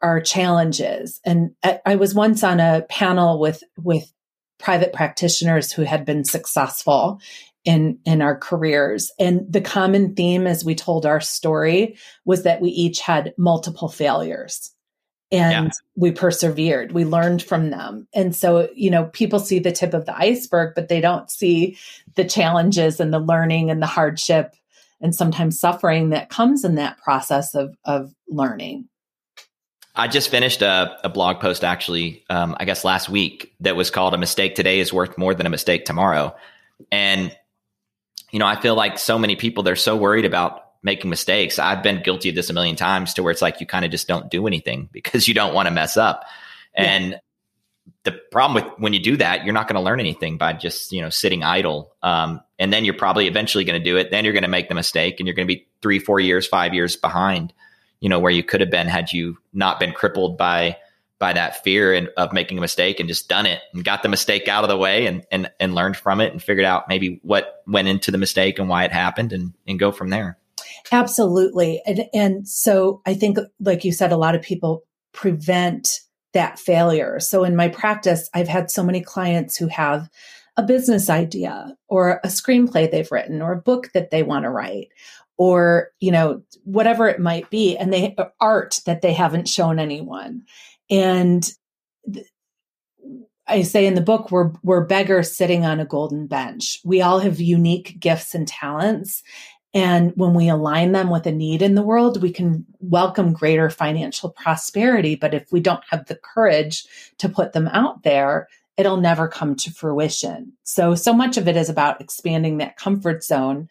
our 0.02 0.20
challenges. 0.20 1.20
And 1.24 1.52
I, 1.64 1.80
I 1.86 1.96
was 1.96 2.14
once 2.14 2.44
on 2.44 2.60
a 2.60 2.84
panel 2.90 3.38
with 3.40 3.62
with 3.78 4.12
private 4.58 4.92
practitioners 4.92 5.72
who 5.72 5.82
had 5.82 6.04
been 6.04 6.24
successful 6.24 7.20
in 7.64 7.98
in 8.04 8.22
our 8.22 8.36
careers. 8.36 9.10
And 9.18 9.50
the 9.50 9.60
common 9.60 10.14
theme 10.14 10.46
as 10.46 10.64
we 10.64 10.74
told 10.74 11.06
our 11.06 11.20
story 11.20 11.96
was 12.24 12.42
that 12.42 12.60
we 12.60 12.70
each 12.70 13.00
had 13.00 13.34
multiple 13.38 13.88
failures 13.88 14.72
and 15.30 15.66
yeah. 15.66 15.70
we 15.96 16.12
persevered. 16.12 16.92
We 16.92 17.04
learned 17.04 17.42
from 17.42 17.70
them. 17.70 18.08
And 18.14 18.34
so 18.34 18.68
you 18.74 18.90
know 18.90 19.04
people 19.06 19.38
see 19.38 19.58
the 19.58 19.72
tip 19.72 19.94
of 19.94 20.06
the 20.06 20.16
iceberg 20.16 20.74
but 20.74 20.88
they 20.88 21.00
don't 21.00 21.30
see 21.30 21.78
the 22.14 22.24
challenges 22.24 23.00
and 23.00 23.12
the 23.12 23.20
learning 23.20 23.70
and 23.70 23.80
the 23.80 23.86
hardship 23.86 24.54
and 25.00 25.14
sometimes 25.14 25.58
suffering 25.58 26.10
that 26.10 26.30
comes 26.30 26.64
in 26.64 26.76
that 26.76 26.98
process 26.98 27.54
of 27.54 27.76
of 27.84 28.12
learning. 28.28 28.88
I 29.94 30.08
just 30.08 30.30
finished 30.30 30.62
a, 30.62 30.96
a 31.04 31.10
blog 31.10 31.38
post 31.38 31.64
actually, 31.64 32.24
um, 32.30 32.56
I 32.58 32.64
guess 32.64 32.82
last 32.82 33.10
week 33.10 33.54
that 33.60 33.76
was 33.76 33.90
called 33.90 34.14
"A 34.14 34.18
Mistake 34.18 34.54
Today 34.54 34.80
is 34.80 34.92
Worth 34.92 35.18
More 35.18 35.34
Than 35.34 35.44
a 35.44 35.50
Mistake 35.50 35.84
Tomorrow," 35.84 36.34
And, 36.90 37.36
you 38.32 38.38
know, 38.38 38.46
I 38.46 38.60
feel 38.60 38.74
like 38.74 38.98
so 38.98 39.18
many 39.18 39.36
people, 39.36 39.62
they're 39.62 39.76
so 39.76 39.94
worried 39.94 40.24
about 40.24 40.62
making 40.82 41.10
mistakes. 41.10 41.58
I've 41.58 41.82
been 41.82 42.02
guilty 42.02 42.30
of 42.30 42.34
this 42.34 42.50
a 42.50 42.52
million 42.52 42.74
times 42.74 43.14
to 43.14 43.22
where 43.22 43.30
it's 43.30 43.42
like 43.42 43.60
you 43.60 43.66
kind 43.66 43.84
of 43.84 43.90
just 43.90 44.08
don't 44.08 44.30
do 44.30 44.46
anything 44.46 44.88
because 44.92 45.28
you 45.28 45.34
don't 45.34 45.54
want 45.54 45.68
to 45.68 45.70
mess 45.70 45.96
up. 45.96 46.24
And 46.74 47.20
the 48.04 48.12
problem 48.32 48.54
with 48.64 48.72
when 48.78 48.94
you 48.94 49.00
do 49.00 49.16
that, 49.18 49.44
you're 49.44 49.54
not 49.54 49.68
going 49.68 49.76
to 49.76 49.82
learn 49.82 50.00
anything 50.00 50.38
by 50.38 50.54
just, 50.54 50.90
you 50.90 51.02
know, 51.02 51.10
sitting 51.10 51.44
idle. 51.44 51.94
Um, 52.02 52.40
and 52.58 52.72
then 52.72 52.84
you're 52.84 52.94
probably 52.94 53.28
eventually 53.28 53.64
going 53.64 53.78
to 53.78 53.84
do 53.84 53.96
it. 53.96 54.10
Then 54.10 54.24
you're 54.24 54.32
going 54.32 54.42
to 54.42 54.48
make 54.48 54.68
the 54.68 54.74
mistake 54.74 55.20
and 55.20 55.26
you're 55.26 55.34
going 55.34 55.46
to 55.46 55.54
be 55.54 55.68
three, 55.82 55.98
four 55.98 56.18
years, 56.18 56.46
five 56.46 56.74
years 56.74 56.96
behind, 56.96 57.52
you 58.00 58.08
know, 58.08 58.18
where 58.18 58.32
you 58.32 58.42
could 58.42 58.60
have 58.60 58.70
been 58.70 58.88
had 58.88 59.12
you 59.12 59.36
not 59.52 59.78
been 59.78 59.92
crippled 59.92 60.38
by, 60.38 60.78
by 61.22 61.32
that 61.32 61.62
fear 61.62 61.94
and, 61.94 62.08
of 62.16 62.32
making 62.32 62.58
a 62.58 62.60
mistake 62.60 62.98
and 62.98 63.08
just 63.08 63.28
done 63.28 63.46
it 63.46 63.60
and 63.72 63.84
got 63.84 64.02
the 64.02 64.08
mistake 64.08 64.48
out 64.48 64.64
of 64.64 64.68
the 64.68 64.76
way 64.76 65.06
and, 65.06 65.24
and, 65.30 65.48
and 65.60 65.72
learned 65.72 65.96
from 65.96 66.20
it 66.20 66.32
and 66.32 66.42
figured 66.42 66.64
out 66.64 66.88
maybe 66.88 67.20
what 67.22 67.62
went 67.64 67.86
into 67.86 68.10
the 68.10 68.18
mistake 68.18 68.58
and 68.58 68.68
why 68.68 68.82
it 68.82 68.90
happened 68.90 69.32
and, 69.32 69.54
and 69.68 69.78
go 69.78 69.92
from 69.92 70.10
there. 70.10 70.36
Absolutely. 70.90 71.80
And, 71.86 72.06
and 72.12 72.48
so 72.48 73.02
I 73.06 73.14
think, 73.14 73.38
like 73.60 73.84
you 73.84 73.92
said, 73.92 74.10
a 74.10 74.16
lot 74.16 74.34
of 74.34 74.42
people 74.42 74.82
prevent 75.12 76.00
that 76.32 76.58
failure. 76.58 77.20
So 77.20 77.44
in 77.44 77.54
my 77.54 77.68
practice, 77.68 78.28
I've 78.34 78.48
had 78.48 78.68
so 78.68 78.82
many 78.82 79.00
clients 79.00 79.56
who 79.56 79.68
have 79.68 80.10
a 80.56 80.64
business 80.64 81.08
idea 81.08 81.76
or 81.86 82.20
a 82.24 82.28
screenplay 82.28 82.90
they've 82.90 83.12
written 83.12 83.40
or 83.40 83.52
a 83.52 83.62
book 83.62 83.92
that 83.94 84.10
they 84.10 84.24
want 84.24 84.42
to 84.42 84.50
write 84.50 84.88
or 85.38 85.90
you 85.98 86.10
know 86.10 86.42
whatever 86.64 87.08
it 87.08 87.18
might 87.18 87.48
be 87.48 87.76
and 87.76 87.92
they 87.92 88.14
uh, 88.18 88.26
art 88.40 88.80
that 88.84 89.00
they 89.02 89.12
haven't 89.12 89.48
shown 89.48 89.78
anyone 89.78 90.42
and 90.92 91.50
th- 92.12 92.26
I 93.48 93.62
say 93.62 93.86
in 93.86 93.94
the 93.94 94.02
book, 94.02 94.30
we're, 94.30 94.52
we're 94.62 94.84
beggars 94.84 95.34
sitting 95.34 95.64
on 95.64 95.80
a 95.80 95.84
golden 95.84 96.26
bench. 96.26 96.78
We 96.84 97.00
all 97.00 97.18
have 97.18 97.40
unique 97.40 97.98
gifts 97.98 98.34
and 98.34 98.46
talents. 98.46 99.22
And 99.74 100.12
when 100.16 100.34
we 100.34 100.48
align 100.48 100.92
them 100.92 101.08
with 101.08 101.26
a 101.26 101.32
need 101.32 101.62
in 101.62 101.74
the 101.74 101.82
world, 101.82 102.22
we 102.22 102.30
can 102.30 102.66
welcome 102.80 103.32
greater 103.32 103.70
financial 103.70 104.30
prosperity. 104.30 105.16
But 105.16 105.32
if 105.32 105.50
we 105.50 105.60
don't 105.60 105.82
have 105.90 106.06
the 106.06 106.18
courage 106.22 106.84
to 107.18 107.28
put 107.28 107.52
them 107.52 107.68
out 107.68 108.02
there, 108.02 108.48
it'll 108.76 108.98
never 108.98 109.28
come 109.28 109.56
to 109.56 109.70
fruition. 109.70 110.52
So, 110.62 110.94
so 110.94 111.14
much 111.14 111.38
of 111.38 111.48
it 111.48 111.56
is 111.56 111.70
about 111.70 112.00
expanding 112.02 112.58
that 112.58 112.76
comfort 112.76 113.24
zone. 113.24 113.68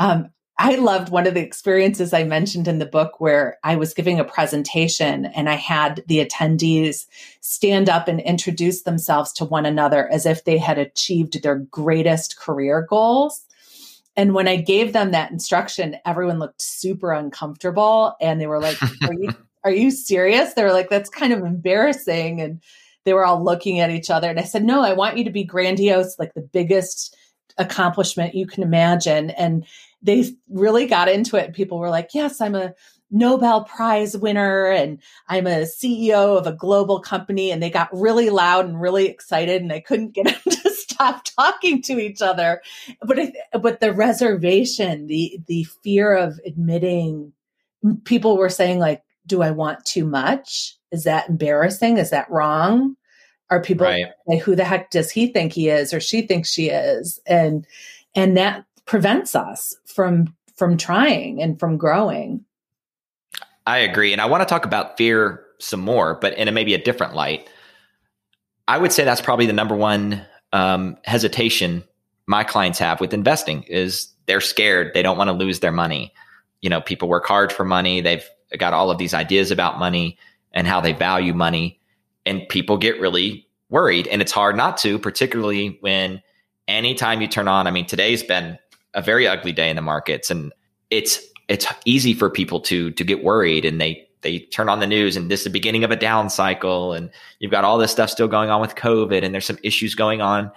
Um, 0.00 0.30
I 0.58 0.76
loved 0.76 1.10
one 1.10 1.26
of 1.26 1.34
the 1.34 1.42
experiences 1.42 2.14
I 2.14 2.24
mentioned 2.24 2.66
in 2.66 2.78
the 2.78 2.86
book 2.86 3.20
where 3.20 3.58
I 3.62 3.76
was 3.76 3.92
giving 3.92 4.18
a 4.18 4.24
presentation 4.24 5.26
and 5.26 5.50
I 5.50 5.54
had 5.54 6.02
the 6.06 6.24
attendees 6.24 7.06
stand 7.40 7.90
up 7.90 8.08
and 8.08 8.20
introduce 8.20 8.82
themselves 8.82 9.32
to 9.34 9.44
one 9.44 9.66
another 9.66 10.08
as 10.08 10.24
if 10.24 10.44
they 10.44 10.56
had 10.56 10.78
achieved 10.78 11.42
their 11.42 11.56
greatest 11.56 12.38
career 12.38 12.86
goals. 12.88 13.44
And 14.16 14.32
when 14.32 14.48
I 14.48 14.56
gave 14.56 14.94
them 14.94 15.10
that 15.10 15.30
instruction, 15.30 15.96
everyone 16.06 16.38
looked 16.38 16.62
super 16.62 17.12
uncomfortable 17.12 18.16
and 18.18 18.40
they 18.40 18.46
were 18.46 18.60
like, 18.60 18.78
Are 19.02 19.12
you 19.12 19.30
are 19.62 19.72
you 19.72 19.90
serious? 19.90 20.54
They 20.54 20.62
were 20.62 20.72
like, 20.72 20.88
That's 20.88 21.10
kind 21.10 21.34
of 21.34 21.40
embarrassing. 21.40 22.40
And 22.40 22.62
they 23.04 23.12
were 23.12 23.26
all 23.26 23.44
looking 23.44 23.80
at 23.80 23.90
each 23.90 24.10
other. 24.10 24.30
And 24.30 24.40
I 24.40 24.44
said, 24.44 24.64
No, 24.64 24.82
I 24.82 24.94
want 24.94 25.18
you 25.18 25.24
to 25.24 25.30
be 25.30 25.44
grandiose, 25.44 26.18
like 26.18 26.32
the 26.32 26.40
biggest 26.40 27.14
accomplishment 27.58 28.34
you 28.34 28.46
can 28.46 28.62
imagine. 28.62 29.30
And 29.30 29.66
they 30.02 30.30
really 30.48 30.86
got 30.86 31.08
into 31.08 31.36
it. 31.36 31.54
People 31.54 31.78
were 31.78 31.90
like, 31.90 32.10
yes, 32.14 32.40
I'm 32.40 32.54
a 32.54 32.74
Nobel 33.10 33.64
Prize 33.64 34.16
winner 34.16 34.66
and 34.66 35.00
I'm 35.28 35.46
a 35.46 35.62
CEO 35.62 36.36
of 36.36 36.46
a 36.46 36.52
global 36.52 37.00
company. 37.00 37.50
And 37.50 37.62
they 37.62 37.70
got 37.70 37.88
really 37.92 38.30
loud 38.30 38.66
and 38.66 38.80
really 38.80 39.06
excited 39.06 39.62
and 39.62 39.72
I 39.72 39.80
couldn't 39.80 40.14
get 40.14 40.26
them 40.44 40.54
to 40.62 40.70
stop 40.70 41.24
talking 41.24 41.82
to 41.82 41.98
each 41.98 42.20
other. 42.20 42.62
But, 43.02 43.18
but 43.60 43.80
the 43.80 43.92
reservation, 43.92 45.06
the, 45.06 45.38
the 45.46 45.64
fear 45.82 46.14
of 46.14 46.40
admitting 46.44 47.32
people 48.04 48.36
were 48.36 48.48
saying 48.48 48.78
like, 48.78 49.02
do 49.26 49.42
I 49.42 49.50
want 49.50 49.84
too 49.84 50.04
much? 50.04 50.76
Is 50.92 51.04
that 51.04 51.28
embarrassing? 51.28 51.98
Is 51.98 52.10
that 52.10 52.30
wrong? 52.30 52.96
Are 53.50 53.60
people 53.60 53.86
right. 53.86 54.06
like, 54.26 54.40
who 54.40 54.56
the 54.56 54.64
heck 54.64 54.90
does 54.90 55.10
he 55.10 55.28
think 55.28 55.52
he 55.52 55.68
is 55.68 55.92
or 55.92 56.00
she 56.00 56.22
thinks 56.22 56.50
she 56.50 56.68
is? 56.68 57.20
And, 57.26 57.66
and 58.14 58.36
that 58.36 58.64
prevents 58.86 59.34
us 59.34 59.74
from 59.84 60.34
from 60.56 60.76
trying 60.76 61.42
and 61.42 61.60
from 61.60 61.76
growing. 61.76 62.44
I 63.66 63.78
agree. 63.78 64.12
And 64.12 64.22
I 64.22 64.26
want 64.26 64.42
to 64.42 64.46
talk 64.46 64.64
about 64.64 64.96
fear 64.96 65.44
some 65.58 65.80
more, 65.80 66.14
but 66.14 66.32
in 66.38 66.48
a, 66.48 66.52
maybe 66.52 66.72
a 66.72 66.82
different 66.82 67.14
light. 67.14 67.48
I 68.68 68.78
would 68.78 68.92
say 68.92 69.04
that's 69.04 69.20
probably 69.20 69.46
the 69.46 69.52
number 69.52 69.76
one 69.76 70.24
um, 70.52 70.96
hesitation 71.04 71.84
my 72.26 72.42
clients 72.42 72.78
have 72.78 73.00
with 73.00 73.14
investing 73.14 73.62
is 73.64 74.08
they're 74.26 74.40
scared. 74.40 74.92
They 74.94 75.02
don't 75.02 75.16
want 75.16 75.28
to 75.28 75.32
lose 75.32 75.60
their 75.60 75.72
money. 75.72 76.12
You 76.60 76.70
know, 76.70 76.80
people 76.80 77.08
work 77.08 77.26
hard 77.26 77.52
for 77.52 77.64
money. 77.64 78.00
They've 78.00 78.24
got 78.58 78.72
all 78.72 78.90
of 78.90 78.98
these 78.98 79.14
ideas 79.14 79.50
about 79.50 79.78
money 79.78 80.18
and 80.52 80.66
how 80.66 80.80
they 80.80 80.92
value 80.92 81.34
money. 81.34 81.80
And 82.24 82.48
people 82.48 82.78
get 82.78 83.00
really 83.00 83.46
worried. 83.68 84.08
And 84.08 84.20
it's 84.20 84.32
hard 84.32 84.56
not 84.56 84.76
to, 84.78 84.98
particularly 84.98 85.78
when 85.80 86.22
anytime 86.66 87.20
you 87.20 87.28
turn 87.28 87.46
on, 87.46 87.66
I 87.66 87.70
mean, 87.70 87.86
today's 87.86 88.22
been 88.22 88.58
a 88.96 89.02
very 89.02 89.28
ugly 89.28 89.52
day 89.52 89.70
in 89.70 89.76
the 89.76 89.82
markets, 89.82 90.30
and 90.30 90.52
it's 90.90 91.20
it's 91.48 91.66
easy 91.84 92.14
for 92.14 92.28
people 92.28 92.58
to 92.62 92.90
to 92.90 93.04
get 93.04 93.22
worried, 93.22 93.64
and 93.64 93.80
they 93.80 94.08
they 94.22 94.40
turn 94.40 94.68
on 94.68 94.80
the 94.80 94.86
news, 94.86 95.16
and 95.16 95.30
this 95.30 95.40
is 95.40 95.44
the 95.44 95.50
beginning 95.50 95.84
of 95.84 95.92
a 95.92 95.96
down 95.96 96.28
cycle, 96.28 96.92
and 96.92 97.10
you've 97.38 97.52
got 97.52 97.62
all 97.62 97.78
this 97.78 97.92
stuff 97.92 98.10
still 98.10 98.26
going 98.26 98.50
on 98.50 98.60
with 98.60 98.74
COVID, 98.74 99.22
and 99.22 99.32
there's 99.32 99.46
some 99.46 99.58
issues 99.62 99.94
going 99.94 100.20
on 100.20 100.50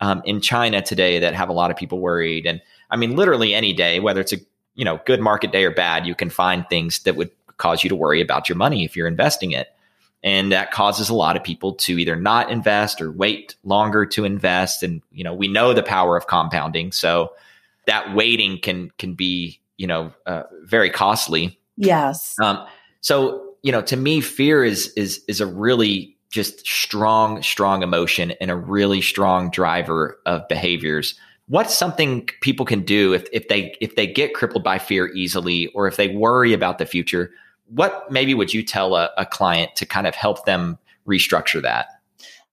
um, 0.00 0.22
in 0.24 0.40
China 0.40 0.80
today 0.80 1.18
that 1.18 1.34
have 1.34 1.48
a 1.48 1.54
lot 1.54 1.72
of 1.72 1.76
people 1.76 1.98
worried, 1.98 2.46
and 2.46 2.60
I 2.90 2.96
mean, 2.96 3.16
literally 3.16 3.54
any 3.54 3.72
day, 3.72 3.98
whether 3.98 4.20
it's 4.20 4.32
a 4.32 4.38
you 4.74 4.84
know 4.84 5.00
good 5.06 5.20
market 5.20 5.50
day 5.50 5.64
or 5.64 5.72
bad, 5.72 6.06
you 6.06 6.14
can 6.14 6.30
find 6.30 6.64
things 6.68 7.00
that 7.00 7.16
would 7.16 7.30
cause 7.56 7.82
you 7.82 7.88
to 7.88 7.96
worry 7.96 8.20
about 8.20 8.48
your 8.48 8.56
money 8.56 8.84
if 8.84 8.94
you're 8.94 9.08
investing 9.08 9.52
it. 9.52 9.68
And 10.22 10.50
that 10.50 10.72
causes 10.72 11.08
a 11.08 11.14
lot 11.14 11.36
of 11.36 11.44
people 11.44 11.74
to 11.74 11.98
either 11.98 12.16
not 12.16 12.50
invest 12.50 13.00
or 13.00 13.12
wait 13.12 13.54
longer 13.64 14.04
to 14.06 14.24
invest. 14.24 14.82
And, 14.82 15.02
you 15.12 15.22
know, 15.22 15.32
we 15.32 15.46
know 15.46 15.72
the 15.72 15.82
power 15.82 16.16
of 16.16 16.26
compounding. 16.26 16.90
So 16.90 17.32
that 17.86 18.14
waiting 18.14 18.58
can 18.60 18.90
can 18.98 19.14
be 19.14 19.60
you 19.76 19.86
know 19.86 20.12
uh, 20.26 20.42
very 20.64 20.90
costly. 20.90 21.58
Yes. 21.76 22.34
Um, 22.40 22.66
so 23.00 23.46
you 23.62 23.72
know, 23.72 23.82
to 23.82 23.96
me, 23.96 24.20
fear 24.20 24.62
is 24.62 24.92
is 24.96 25.24
is 25.26 25.40
a 25.40 25.46
really 25.46 26.16
just 26.30 26.66
strong, 26.66 27.42
strong 27.42 27.82
emotion 27.82 28.32
and 28.40 28.50
a 28.50 28.56
really 28.56 29.00
strong 29.00 29.50
driver 29.50 30.18
of 30.26 30.46
behaviors. 30.48 31.14
What's 31.48 31.74
something 31.74 32.28
people 32.40 32.66
can 32.66 32.82
do 32.82 33.12
if 33.12 33.26
if 33.32 33.48
they 33.48 33.74
if 33.80 33.96
they 33.96 34.06
get 34.06 34.34
crippled 34.34 34.64
by 34.64 34.78
fear 34.78 35.12
easily, 35.14 35.66
or 35.68 35.88
if 35.88 35.96
they 35.96 36.08
worry 36.08 36.52
about 36.52 36.78
the 36.78 36.86
future? 36.86 37.30
What 37.68 38.10
maybe 38.10 38.34
would 38.34 38.54
you 38.54 38.62
tell 38.62 38.94
a, 38.94 39.10
a 39.18 39.26
client 39.26 39.74
to 39.76 39.86
kind 39.86 40.06
of 40.06 40.14
help 40.14 40.44
them 40.44 40.78
restructure 41.06 41.62
that? 41.62 41.88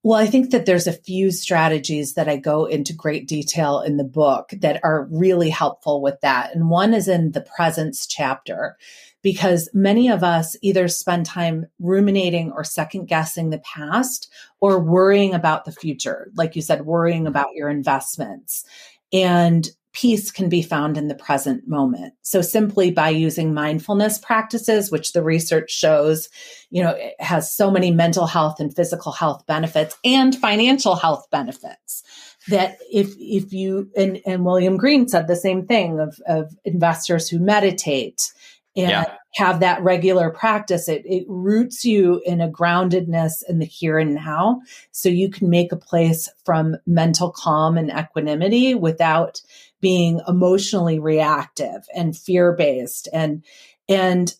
Well, 0.05 0.19
I 0.19 0.25
think 0.25 0.51
that 0.51 0.65
there's 0.65 0.85
a 0.85 0.91
few 0.91 1.31
strategies 1.31 2.15
that 2.15 2.27
I 2.27 2.35
go 2.35 2.65
into 2.65 2.91
great 2.93 3.25
detail 3.25 3.79
in 3.79 3.95
the 3.95 4.03
book 4.03 4.49
that 4.59 4.81
are 4.83 5.07
really 5.09 5.49
helpful 5.49 6.01
with 6.01 6.19
that. 6.21 6.53
And 6.53 6.69
one 6.69 6.93
is 6.93 7.07
in 7.07 7.31
the 7.31 7.39
presence 7.55 8.05
chapter, 8.05 8.77
because 9.21 9.69
many 9.73 10.09
of 10.09 10.21
us 10.21 10.57
either 10.61 10.89
spend 10.89 11.25
time 11.25 11.67
ruminating 11.79 12.51
or 12.51 12.65
second 12.65 13.05
guessing 13.05 13.49
the 13.49 13.59
past 13.59 14.29
or 14.59 14.77
worrying 14.77 15.33
about 15.33 15.63
the 15.63 15.71
future. 15.71 16.29
Like 16.35 16.57
you 16.57 16.61
said, 16.61 16.85
worrying 16.85 17.25
about 17.25 17.53
your 17.55 17.69
investments. 17.69 18.65
And 19.13 19.69
peace 19.93 20.31
can 20.31 20.49
be 20.49 20.63
found 20.63 20.97
in 20.97 21.07
the 21.07 21.15
present 21.15 21.67
moment. 21.67 22.13
So 22.23 22.41
simply 22.41 22.89
by 22.91 23.09
using 23.09 23.53
mindfulness 23.53 24.17
practices, 24.17 24.91
which 24.91 25.13
the 25.13 25.23
research 25.23 25.71
shows, 25.71 26.29
you 26.71 26.81
know, 26.81 26.95
it 26.97 27.13
has 27.19 27.55
so 27.55 27.69
many 27.69 27.91
mental 27.91 28.25
health 28.25 28.59
and 28.59 28.75
physical 28.75 29.11
health 29.11 29.45
benefits 29.45 29.95
and 30.03 30.35
financial 30.35 30.95
health 30.95 31.27
benefits 31.31 32.03
that 32.47 32.77
if 32.91 33.13
if 33.19 33.53
you 33.53 33.89
and, 33.95 34.19
and 34.25 34.43
William 34.43 34.77
Green 34.77 35.07
said 35.07 35.27
the 35.27 35.35
same 35.35 35.65
thing 35.65 35.99
of, 35.99 36.19
of 36.27 36.51
investors 36.65 37.29
who 37.29 37.39
meditate 37.39 38.33
and 38.75 38.89
yeah. 38.89 39.15
have 39.35 39.59
that 39.59 39.81
regular 39.83 40.31
practice, 40.31 40.89
it, 40.89 41.03
it 41.05 41.25
roots 41.27 41.85
you 41.85 42.21
in 42.25 42.41
a 42.41 42.49
groundedness 42.49 43.43
in 43.47 43.59
the 43.59 43.65
here 43.65 43.99
and 43.99 44.15
now. 44.15 44.61
So 44.91 45.09
you 45.09 45.29
can 45.29 45.49
make 45.49 45.71
a 45.71 45.77
place 45.77 46.27
from 46.43 46.77
mental 46.87 47.31
calm 47.31 47.77
and 47.77 47.91
equanimity 47.91 48.73
without 48.73 49.41
being 49.83 50.21
emotionally 50.29 50.97
reactive 50.97 51.85
and 51.93 52.17
fear 52.17 52.53
based. 52.53 53.09
And, 53.11 53.43
and 53.89 54.33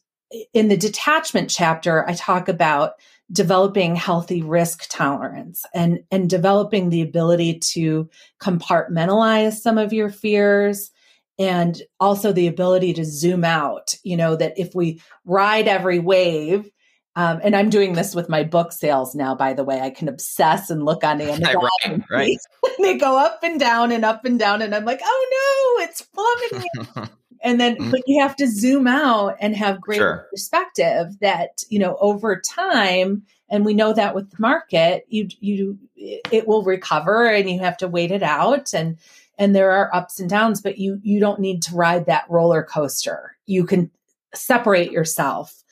in 0.54 0.70
the 0.70 0.78
detachment 0.78 1.50
chapter, 1.50 2.08
I 2.10 2.14
talk 2.14 2.48
about 2.48 2.94
developing 3.30 3.98
healthy 3.98 4.42
risk 4.42 4.86
tolerance 4.90 5.66
and, 5.74 6.00
and 6.12 6.30
developing 6.30 6.90
the 6.90 7.02
ability 7.02 7.60
to 7.60 8.10
compartmentalize 8.42 9.56
some 9.56 9.78
of 9.78 9.92
your 9.92 10.10
fears 10.10 10.92
and 11.38 11.82
also 12.00 12.32
the 12.32 12.48
ability 12.48 12.94
to 12.94 13.04
zoom 13.04 13.44
out 13.44 13.96
you 14.04 14.16
know 14.16 14.36
that 14.36 14.54
if 14.56 14.76
we 14.76 15.02
ride 15.26 15.68
every 15.68 15.98
wave 15.98 16.70
Um, 17.16 17.40
and 17.44 17.56
I'm 17.56 17.70
doing 17.70 17.94
this 17.94 18.16
with 18.16 18.28
my 18.28 18.44
book 18.44 18.72
sales 18.72 19.14
now, 19.14 19.36
by 19.36 19.54
the 19.54 19.64
way. 19.64 19.80
I 19.80 19.92
can 19.92 20.08
obsess 20.08 20.70
and 20.70 20.84
look 20.84 21.04
on 21.04 21.22
Amazon. 21.22 21.70
right, 21.86 22.02
right. 22.10 22.38
they 22.80 22.98
go 22.98 23.18
up 23.18 23.40
and 23.44 23.60
down 23.60 23.92
and 23.92 24.04
up 24.04 24.26
and 24.26 24.40
down. 24.40 24.62
And 24.62 24.74
I'm 24.74 24.86
like, 24.86 25.02
oh 25.04 25.78
no, 25.78 25.84
it's 25.84 26.02
plummeting. 26.02 27.10
and 27.44 27.60
then, 27.60 27.76
mm-hmm. 27.76 27.92
but 27.92 28.02
you 28.08 28.22
have 28.22 28.36
to 28.38 28.48
zoom 28.48 28.88
out 28.88 29.36
and 29.40 29.56
have 29.56 29.80
great 29.80 29.98
sure. 29.98 30.28
perspective 30.32 31.20
that, 31.20 31.64
you 31.70 31.78
know, 31.78 31.98
over 32.00 32.40
time, 32.40 33.24
and 33.50 33.66
we 33.66 33.76
know 33.76 33.94
that 33.94 34.16
with 34.16 34.32
the 34.32 34.38
market, 34.40 35.06
you, 35.10 35.28
you, 35.40 35.78
it 35.96 36.48
will 36.48 36.64
recover 36.64 37.28
and 37.28 37.48
you 37.48 37.60
have 37.60 37.78
to 37.78 37.88
wait 37.88 38.10
it 38.10 38.24
out. 38.24 38.74
And, 38.74 38.98
and 39.38 39.56
there 39.56 39.72
are 39.72 39.94
ups 39.94 40.20
and 40.20 40.28
downs, 40.28 40.62
but 40.62 40.80
you, 40.80 41.00
you 41.04 41.20
don't 41.20 41.40
need 41.40 41.62
to 41.64 41.76
ride 41.76 42.08
that 42.08 42.26
roller 42.30 42.64
coaster. 42.64 43.38
You 43.46 43.66
can 43.66 43.92
separate 44.34 44.92
yourself 44.92 45.63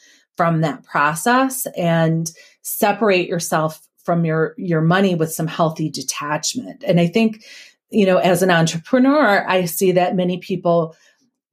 from 0.41 0.61
that 0.61 0.83
process 0.83 1.67
and 1.77 2.31
separate 2.63 3.29
yourself 3.29 3.79
from 4.03 4.25
your 4.25 4.55
your 4.57 4.81
money 4.81 5.13
with 5.13 5.31
some 5.31 5.45
healthy 5.45 5.87
detachment. 5.87 6.83
And 6.83 6.99
i 6.99 7.05
think 7.05 7.45
you 7.91 8.07
know 8.07 8.17
as 8.17 8.41
an 8.41 8.49
entrepreneur 8.49 9.47
i 9.47 9.65
see 9.65 9.91
that 9.91 10.15
many 10.15 10.39
people 10.39 10.95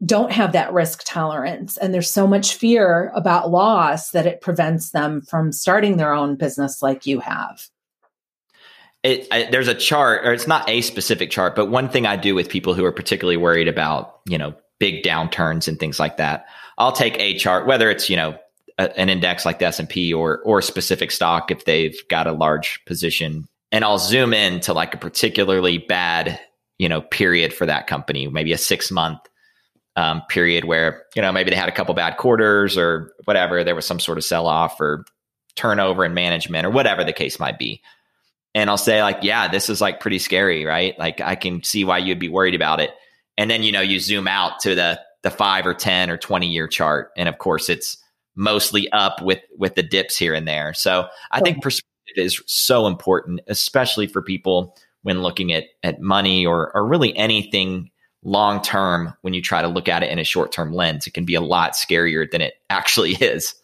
don't 0.07 0.33
have 0.33 0.53
that 0.53 0.73
risk 0.73 1.03
tolerance 1.05 1.77
and 1.77 1.93
there's 1.93 2.11
so 2.11 2.27
much 2.27 2.55
fear 2.55 3.13
about 3.15 3.51
loss 3.51 4.13
that 4.13 4.25
it 4.25 4.41
prevents 4.41 4.93
them 4.93 5.21
from 5.21 5.53
starting 5.53 5.99
their 5.99 6.15
own 6.15 6.35
business 6.37 6.81
like 6.81 7.05
you 7.05 7.21
have. 7.21 7.67
It, 9.03 9.29
I, 9.31 9.49
there's 9.51 9.69
a 9.69 9.75
chart 9.75 10.27
or 10.27 10.33
it's 10.33 10.47
not 10.47 10.67
a 10.67 10.81
specific 10.81 11.31
chart 11.31 11.55
but 11.55 11.67
one 11.67 11.91
thing 11.91 12.07
i 12.07 12.17
do 12.17 12.35
with 12.35 12.49
people 12.49 12.73
who 12.73 12.87
are 12.87 12.93
particularly 12.93 13.37
worried 13.37 13.69
about 13.69 14.21
you 14.27 14.39
know 14.39 14.55
big 14.81 15.03
downturns 15.03 15.69
and 15.69 15.79
things 15.79 16.01
like 16.01 16.17
that 16.17 16.47
i'll 16.79 16.93
take 16.93 17.19
a 17.19 17.37
chart 17.37 17.67
whether 17.67 17.91
it's 17.91 18.09
you 18.09 18.17
know 18.17 18.39
an 18.79 19.09
index 19.09 19.45
like 19.45 19.59
the 19.59 19.67
S&P 19.67 20.15
or 20.15 20.39
or 20.45 20.59
a 20.59 20.63
specific 20.63 21.11
stock 21.11 21.51
if 21.51 21.65
they've 21.65 21.97
got 22.09 22.27
a 22.27 22.33
large 22.33 22.81
position 22.87 23.49
and 23.73 23.85
I'll 23.85 23.99
zoom 23.99 24.33
in 24.33 24.61
to 24.61 24.73
like 24.73 24.95
a 24.95 24.99
particularly 24.99 25.79
bad, 25.79 26.41
you 26.79 26.89
know, 26.89 27.03
period 27.03 27.53
for 27.53 27.67
that 27.67 27.87
company, 27.87 28.27
maybe 28.29 28.53
a 28.53 28.59
6 28.59 28.91
month 28.91 29.19
um, 29.97 30.23
period 30.29 30.65
where, 30.65 31.05
you 31.15 31.23
know, 31.23 31.33
maybe 31.33 31.51
they 31.51 31.57
had 31.57 31.69
a 31.69 31.73
couple 31.73 31.95
bad 31.95 32.17
quarters 32.17 32.79
or 32.79 33.13
whatever, 33.25 33.65
there 33.65 33.75
was 33.75 33.87
some 33.87 34.01
sort 34.01 34.17
of 34.17 34.25
sell 34.25 34.47
off 34.47 34.81
or 34.81 35.05
turnover 35.57 36.05
in 36.05 36.15
management 36.15 36.65
or 36.65 36.71
whatever 36.71 37.05
the 37.05 37.13
case 37.13 37.41
might 37.41 37.59
be. 37.59 37.83
And 38.55 38.71
I'll 38.71 38.79
say 38.79 39.03
like, 39.03 39.19
yeah, 39.23 39.49
this 39.49 39.69
is 39.69 39.81
like 39.81 40.01
pretty 40.01 40.19
scary, 40.19 40.65
right? 40.65 40.99
Like 40.99 41.21
I 41.21 41.35
can 41.35 41.63
see 41.63 41.85
why 41.85 41.99
you'd 41.99 42.19
be 42.19 42.29
worried 42.29 42.55
about 42.55 42.81
it. 42.81 42.91
And 43.37 43.51
then, 43.51 43.63
you 43.63 43.73
know, 43.73 43.81
you 43.81 44.01
zoom 44.01 44.29
out 44.29 44.61
to 44.61 44.75
the 44.75 45.01
the 45.25 45.31
5 45.31 45.67
or 45.67 45.75
10 45.75 46.11
or 46.11 46.17
20 46.17 46.47
year 46.47 46.69
chart 46.69 47.11
and 47.17 47.29
of 47.29 47.39
course 47.39 47.69
it's 47.69 47.97
mostly 48.39 48.91
up 48.93 49.21
with 49.21 49.41
with 49.59 49.75
the 49.75 49.83
dips 49.83 50.17
here 50.17 50.33
and 50.33 50.47
there. 50.49 50.73
So 50.73 51.09
I 51.33 51.41
think 51.41 51.61
perspective 51.61 52.17
is 52.17 52.41
so 52.47 52.87
important, 52.87 53.41
especially 53.49 54.07
for 54.07 54.23
people 54.23 54.77
when 55.03 55.23
looking 55.23 55.53
at 55.53 55.65
at 55.83 56.01
money 56.01 56.47
or 56.47 56.75
or 56.75 56.87
really 56.87 57.15
anything 57.17 57.91
long 58.23 58.63
term 58.63 59.13
when 59.23 59.35
you 59.35 59.43
try 59.43 59.61
to 59.61 59.69
look 59.69 59.89
at 59.89 60.03
it 60.03 60.11
in 60.11 60.19
a 60.19 60.25
short 60.25 60.53
term 60.53 60.73
lens. 60.73 61.07
It 61.07 61.15
can 61.15 61.25
be 61.25 61.35
a 61.35 61.41
lot 61.41 61.73
scarier 61.73 62.31
than 62.31 62.41
it 62.41 62.55
actually 62.71 63.13
is. 63.21 63.55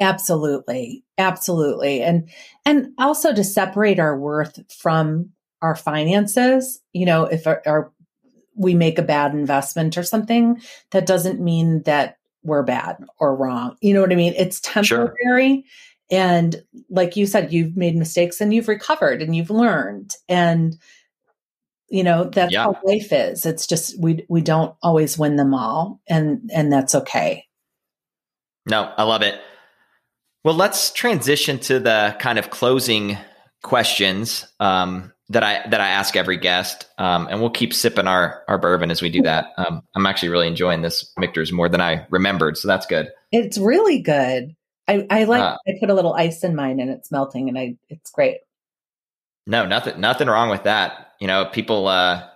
Absolutely. 0.00 1.04
Absolutely. 1.18 2.02
And 2.02 2.28
and 2.64 2.88
also 2.98 3.32
to 3.32 3.44
separate 3.44 4.00
our 4.00 4.18
worth 4.18 4.58
from 4.72 5.30
our 5.62 5.76
finances, 5.76 6.80
you 6.92 7.06
know, 7.06 7.24
if 7.24 7.46
our, 7.46 7.62
our 7.66 7.92
we 8.56 8.74
make 8.74 8.98
a 8.98 9.02
bad 9.02 9.34
investment 9.34 9.98
or 9.98 10.02
something, 10.02 10.60
that 10.92 11.06
doesn't 11.06 11.40
mean 11.40 11.82
that 11.82 12.18
we're 12.44 12.62
bad 12.62 12.96
or 13.18 13.34
wrong. 13.34 13.76
You 13.80 13.94
know 13.94 14.00
what 14.00 14.12
I 14.12 14.16
mean? 14.16 14.34
It's 14.36 14.60
temporary. 14.60 15.64
Sure. 16.10 16.18
And 16.18 16.62
like 16.90 17.16
you 17.16 17.26
said, 17.26 17.52
you've 17.52 17.76
made 17.76 17.96
mistakes 17.96 18.40
and 18.40 18.54
you've 18.54 18.68
recovered 18.68 19.22
and 19.22 19.34
you've 19.34 19.50
learned. 19.50 20.14
And 20.28 20.76
you 21.88 22.02
know, 22.02 22.24
that's 22.24 22.52
yeah. 22.52 22.64
how 22.64 22.78
life 22.84 23.12
is. 23.12 23.46
It's 23.46 23.66
just 23.66 23.98
we 24.00 24.24
we 24.28 24.40
don't 24.40 24.74
always 24.82 25.18
win 25.18 25.36
them 25.36 25.54
all. 25.54 26.00
And 26.08 26.50
and 26.52 26.72
that's 26.72 26.94
okay. 26.94 27.46
No, 28.66 28.92
I 28.96 29.02
love 29.04 29.22
it. 29.22 29.40
Well, 30.44 30.54
let's 30.54 30.90
transition 30.90 31.58
to 31.60 31.80
the 31.80 32.16
kind 32.18 32.38
of 32.38 32.50
closing 32.50 33.16
questions. 33.62 34.46
Um, 34.60 35.13
that 35.30 35.42
I 35.42 35.66
that 35.68 35.80
I 35.80 35.88
ask 35.88 36.16
every 36.16 36.36
guest, 36.36 36.86
um, 36.98 37.28
and 37.30 37.40
we'll 37.40 37.50
keep 37.50 37.72
sipping 37.72 38.06
our 38.06 38.44
our 38.46 38.58
bourbon 38.58 38.90
as 38.90 39.00
we 39.00 39.08
do 39.08 39.22
that. 39.22 39.52
Um, 39.56 39.82
I'm 39.94 40.06
actually 40.06 40.28
really 40.28 40.48
enjoying 40.48 40.82
this 40.82 41.10
Michter's 41.16 41.52
more 41.52 41.68
than 41.68 41.80
I 41.80 42.06
remembered, 42.10 42.58
so 42.58 42.68
that's 42.68 42.86
good. 42.86 43.08
It's 43.32 43.56
really 43.56 44.00
good. 44.00 44.54
I, 44.86 45.06
I 45.08 45.24
like. 45.24 45.40
Uh, 45.40 45.56
I 45.66 45.72
put 45.80 45.90
a 45.90 45.94
little 45.94 46.12
ice 46.12 46.44
in 46.44 46.54
mine, 46.54 46.78
and 46.78 46.90
it's 46.90 47.10
melting, 47.10 47.48
and 47.48 47.58
I 47.58 47.76
it's 47.88 48.10
great. 48.10 48.38
No, 49.46 49.66
nothing 49.66 49.98
nothing 50.00 50.28
wrong 50.28 50.50
with 50.50 50.64
that. 50.64 51.12
You 51.20 51.26
know, 51.26 51.46
people 51.46 51.88
uh, 51.88 52.26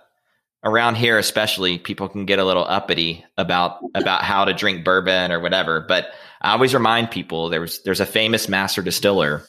around 0.63 0.95
here, 0.95 1.19
especially, 1.19 1.77
people 1.77 2.09
can 2.09 2.25
get 2.25 2.39
a 2.39 2.45
little 2.45 2.65
uppity 2.67 3.23
about 3.37 3.79
about 3.93 4.23
how 4.23 4.45
to 4.45 4.53
drink 4.53 4.83
bourbon 4.83 5.31
or 5.31 5.39
whatever. 5.39 5.79
But 5.79 6.07
I 6.41 6.53
always 6.53 6.73
remind 6.73 7.11
people 7.11 7.49
there 7.49 7.61
was 7.61 7.83
there's 7.83 7.99
a 7.99 8.05
famous 8.05 8.49
master 8.49 8.81
distiller 8.81 9.43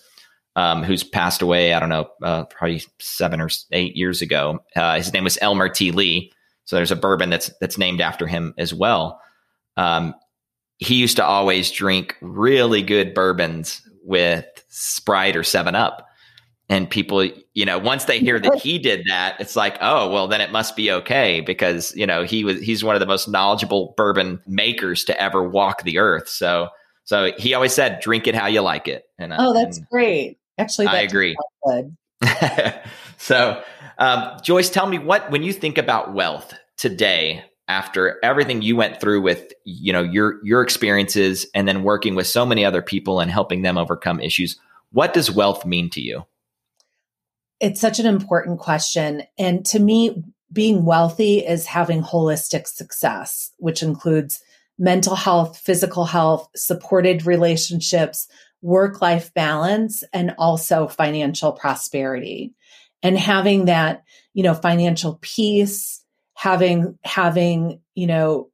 um, 0.56 0.82
who's 0.82 1.02
passed 1.04 1.42
away, 1.42 1.72
I 1.72 1.80
don't 1.80 1.88
know, 1.88 2.08
uh, 2.22 2.44
probably 2.44 2.82
seven 2.98 3.40
or 3.40 3.48
eight 3.72 3.96
years 3.96 4.22
ago. 4.22 4.60
Uh, 4.74 4.96
his 4.96 5.12
name 5.12 5.24
was 5.24 5.38
Elmer 5.40 5.68
T. 5.68 5.92
Lee. 5.92 6.32
So 6.64 6.76
there's 6.76 6.90
a 6.90 6.96
bourbon 6.96 7.30
that's 7.30 7.50
that's 7.60 7.78
named 7.78 8.00
after 8.00 8.26
him 8.26 8.54
as 8.58 8.72
well. 8.72 9.20
Um, 9.76 10.14
he 10.78 10.94
used 10.96 11.16
to 11.16 11.24
always 11.24 11.70
drink 11.70 12.16
really 12.20 12.82
good 12.82 13.14
bourbons 13.14 13.82
with 14.04 14.46
Sprite 14.68 15.36
or 15.36 15.42
Seven 15.42 15.74
Up, 15.74 16.06
and 16.68 16.88
people, 16.88 17.28
you 17.54 17.64
know, 17.64 17.78
once 17.78 18.04
they 18.04 18.20
hear 18.20 18.38
that 18.38 18.56
he 18.56 18.78
did 18.78 19.04
that, 19.08 19.40
it's 19.40 19.56
like, 19.56 19.76
oh, 19.80 20.10
well, 20.10 20.28
then 20.28 20.40
it 20.40 20.52
must 20.52 20.76
be 20.76 20.90
okay 20.92 21.40
because 21.40 21.94
you 21.96 22.06
know 22.06 22.22
he 22.22 22.44
was 22.44 22.60
he's 22.60 22.84
one 22.84 22.94
of 22.94 23.00
the 23.00 23.06
most 23.06 23.28
knowledgeable 23.28 23.94
bourbon 23.96 24.40
makers 24.46 25.04
to 25.04 25.20
ever 25.20 25.48
walk 25.48 25.82
the 25.82 25.98
earth. 25.98 26.28
So 26.28 26.68
so 27.04 27.32
he 27.38 27.54
always 27.54 27.72
said, 27.72 28.00
drink 28.00 28.28
it 28.28 28.36
how 28.36 28.46
you 28.46 28.60
like 28.60 28.86
it. 28.86 29.04
And 29.18 29.32
oh, 29.36 29.52
that's 29.52 29.78
and, 29.78 29.88
great. 29.88 30.38
Actually, 30.60 30.88
I 30.88 31.00
agree. 31.00 31.36
so, 33.16 33.62
um, 33.98 34.38
Joyce, 34.42 34.68
tell 34.68 34.86
me 34.86 34.98
what 34.98 35.30
when 35.30 35.42
you 35.42 35.52
think 35.52 35.78
about 35.78 36.12
wealth 36.12 36.52
today, 36.76 37.44
after 37.66 38.18
everything 38.22 38.62
you 38.62 38.74
went 38.76 39.00
through 39.00 39.22
with 39.22 39.52
you 39.64 39.92
know 39.92 40.02
your 40.02 40.44
your 40.44 40.60
experiences, 40.60 41.46
and 41.54 41.66
then 41.66 41.82
working 41.82 42.14
with 42.14 42.26
so 42.26 42.44
many 42.44 42.64
other 42.64 42.82
people 42.82 43.20
and 43.20 43.30
helping 43.30 43.62
them 43.62 43.78
overcome 43.78 44.20
issues, 44.20 44.58
what 44.92 45.14
does 45.14 45.30
wealth 45.30 45.64
mean 45.64 45.88
to 45.90 46.00
you? 46.00 46.26
It's 47.58 47.80
such 47.80 47.98
an 47.98 48.06
important 48.06 48.58
question, 48.58 49.22
and 49.38 49.64
to 49.66 49.78
me, 49.78 50.22
being 50.52 50.84
wealthy 50.84 51.38
is 51.38 51.66
having 51.66 52.02
holistic 52.02 52.66
success, 52.66 53.52
which 53.58 53.82
includes 53.82 54.42
mental 54.78 55.14
health, 55.14 55.58
physical 55.58 56.06
health, 56.06 56.48
supported 56.56 57.26
relationships, 57.26 58.26
work 58.62 59.00
life 59.00 59.32
balance 59.34 60.04
and 60.12 60.34
also 60.38 60.88
financial 60.88 61.52
prosperity. 61.52 62.52
And 63.02 63.18
having 63.18 63.66
that 63.66 64.04
you 64.34 64.42
know 64.42 64.54
financial 64.54 65.18
peace 65.20 66.04
having 66.34 66.98
having 67.04 67.80
you 67.94 68.06
know 68.06 68.48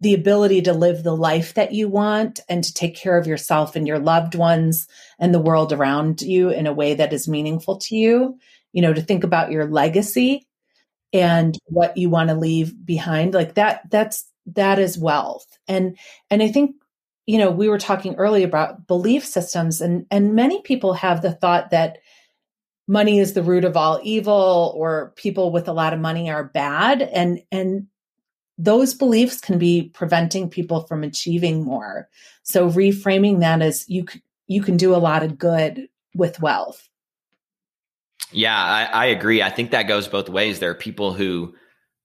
the 0.00 0.14
ability 0.14 0.62
to 0.62 0.72
live 0.72 1.02
the 1.02 1.16
life 1.16 1.54
that 1.54 1.72
you 1.72 1.88
want 1.88 2.40
and 2.48 2.62
to 2.62 2.74
take 2.74 2.94
care 2.94 3.16
of 3.16 3.26
yourself 3.26 3.74
and 3.74 3.86
your 3.86 3.98
loved 3.98 4.34
ones 4.34 4.86
and 5.18 5.32
the 5.32 5.40
world 5.40 5.72
around 5.72 6.20
you 6.20 6.50
in 6.50 6.66
a 6.66 6.72
way 6.72 6.94
that 6.94 7.12
is 7.12 7.26
meaningful 7.28 7.78
to 7.78 7.96
you 7.96 8.38
you 8.72 8.82
know 8.82 8.92
to 8.92 9.02
think 9.02 9.24
about 9.24 9.50
your 9.50 9.66
legacy 9.66 10.46
and 11.12 11.58
what 11.66 11.96
you 11.96 12.10
want 12.10 12.28
to 12.28 12.34
leave 12.34 12.74
behind 12.84 13.34
like 13.34 13.54
that 13.54 13.88
that's 13.90 14.30
that 14.46 14.78
is 14.78 14.98
wealth. 14.98 15.46
And 15.66 15.96
and 16.30 16.42
i 16.42 16.48
think 16.48 16.76
you 17.26 17.38
know, 17.38 17.50
we 17.50 17.68
were 17.68 17.78
talking 17.78 18.14
earlier 18.16 18.46
about 18.46 18.86
belief 18.86 19.24
systems 19.24 19.80
and 19.80 20.06
and 20.10 20.34
many 20.34 20.60
people 20.62 20.94
have 20.94 21.22
the 21.22 21.32
thought 21.32 21.70
that 21.70 21.98
money 22.86 23.18
is 23.18 23.32
the 23.32 23.42
root 23.42 23.64
of 23.64 23.76
all 23.76 24.00
evil 24.02 24.74
or 24.76 25.12
people 25.16 25.50
with 25.50 25.68
a 25.68 25.72
lot 25.72 25.94
of 25.94 26.00
money 26.00 26.30
are 26.30 26.44
bad 26.44 27.02
and 27.02 27.40
and 27.50 27.86
those 28.56 28.94
beliefs 28.94 29.40
can 29.40 29.58
be 29.58 29.90
preventing 29.94 30.48
people 30.48 30.82
from 30.82 31.02
achieving 31.02 31.64
more. 31.64 32.08
So 32.44 32.68
reframing 32.68 33.40
that 33.40 33.62
as 33.62 33.88
you 33.88 34.06
you 34.46 34.62
can 34.62 34.76
do 34.76 34.94
a 34.94 34.96
lot 34.96 35.22
of 35.22 35.38
good 35.38 35.88
with 36.14 36.40
wealth. 36.40 36.88
Yeah, 38.30 38.56
I, 38.56 38.84
I 38.84 39.04
agree. 39.06 39.42
I 39.42 39.50
think 39.50 39.70
that 39.70 39.88
goes 39.88 40.08
both 40.08 40.28
ways. 40.28 40.58
There 40.58 40.70
are 40.70 40.74
people 40.74 41.12
who 41.12 41.54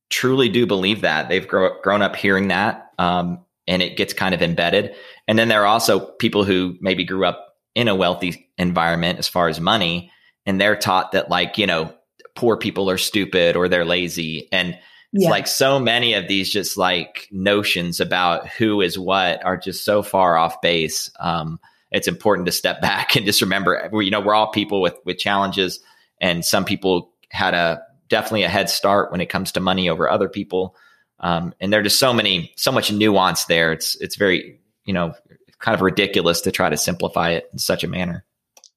truly 0.10 0.50
do 0.50 0.66
believe 0.66 1.02
that 1.02 1.30
they've 1.30 1.48
grow, 1.48 1.80
grown 1.82 2.02
up 2.02 2.16
hearing 2.16 2.48
that, 2.48 2.92
um, 2.98 3.40
and 3.70 3.82
it 3.82 3.96
gets 3.96 4.14
kind 4.14 4.36
of 4.36 4.42
embedded. 4.42 4.96
And 5.28 5.40
then 5.40 5.48
there 5.48 5.62
are 5.62 5.68
also 5.68 6.00
people 6.00 6.44
who 6.44 6.76
maybe 6.82 7.06
grew 7.06 7.26
up 7.26 7.56
in 7.76 7.88
a 7.88 7.96
wealthy 7.96 8.50
environment 8.58 9.20
as 9.20 9.28
far 9.28 9.48
as 9.48 9.62
money, 9.62 10.12
and 10.46 10.60
they're 10.60 10.76
taught 10.76 11.14
that 11.14 11.30
like, 11.30 11.58
you 11.58 11.68
know, 11.68 11.94
poor 12.36 12.58
people 12.58 12.90
are 12.90 12.98
stupid 12.98 13.56
or 13.56 13.70
they're 13.70 13.86
lazy. 13.86 14.50
And 14.52 14.78
it's 15.14 15.24
yeah. 15.24 15.30
like 15.30 15.48
so 15.48 15.80
many 15.80 16.14
of 16.14 16.28
these 16.28 16.50
just 16.50 16.78
like 16.78 17.28
notions 17.32 18.00
about 18.00 18.48
who 18.48 18.82
is 18.82 18.98
what 18.98 19.44
are 19.46 19.58
just 19.58 19.86
so 19.86 20.02
far 20.02 20.38
off 20.38 20.62
base. 20.62 21.12
Um, 21.20 21.60
it's 21.92 22.08
important 22.08 22.48
to 22.48 22.52
step 22.52 22.82
back 22.82 23.16
and 23.16 23.26
just 23.26 23.42
remember, 23.42 23.90
you 23.94 24.12
know, 24.12 24.20
we're 24.22 24.36
all 24.36 24.52
people 24.52 24.82
with 24.82 24.96
with 25.06 25.18
challenges, 25.18 25.80
and 26.20 26.44
some 26.44 26.66
people 26.66 27.14
had 27.32 27.54
a 27.54 27.82
definitely 28.08 28.44
a 28.44 28.50
head 28.50 28.70
start 28.70 29.12
when 29.12 29.22
it 29.22 29.30
comes 29.30 29.52
to 29.52 29.60
money 29.60 29.90
over 29.90 30.10
other 30.10 30.28
people. 30.28 30.76
Um, 31.20 31.54
and 31.60 31.72
there's 31.72 31.84
just 31.84 32.00
so 32.00 32.14
many, 32.14 32.54
so 32.56 32.72
much 32.72 32.92
nuance 32.92 33.46
there. 33.46 33.72
It's 33.72 33.96
it's 33.96 34.16
very, 34.16 34.60
you 34.86 34.94
know, 34.94 35.14
kind 35.60 35.76
of 35.76 35.82
ridiculous 35.82 36.42
to 36.42 36.52
try 36.52 36.70
to 36.70 36.78
simplify 36.78 37.32
it 37.32 37.50
in 37.52 37.60
such 37.60 37.84
a 37.84 37.88
manner. 37.88 38.26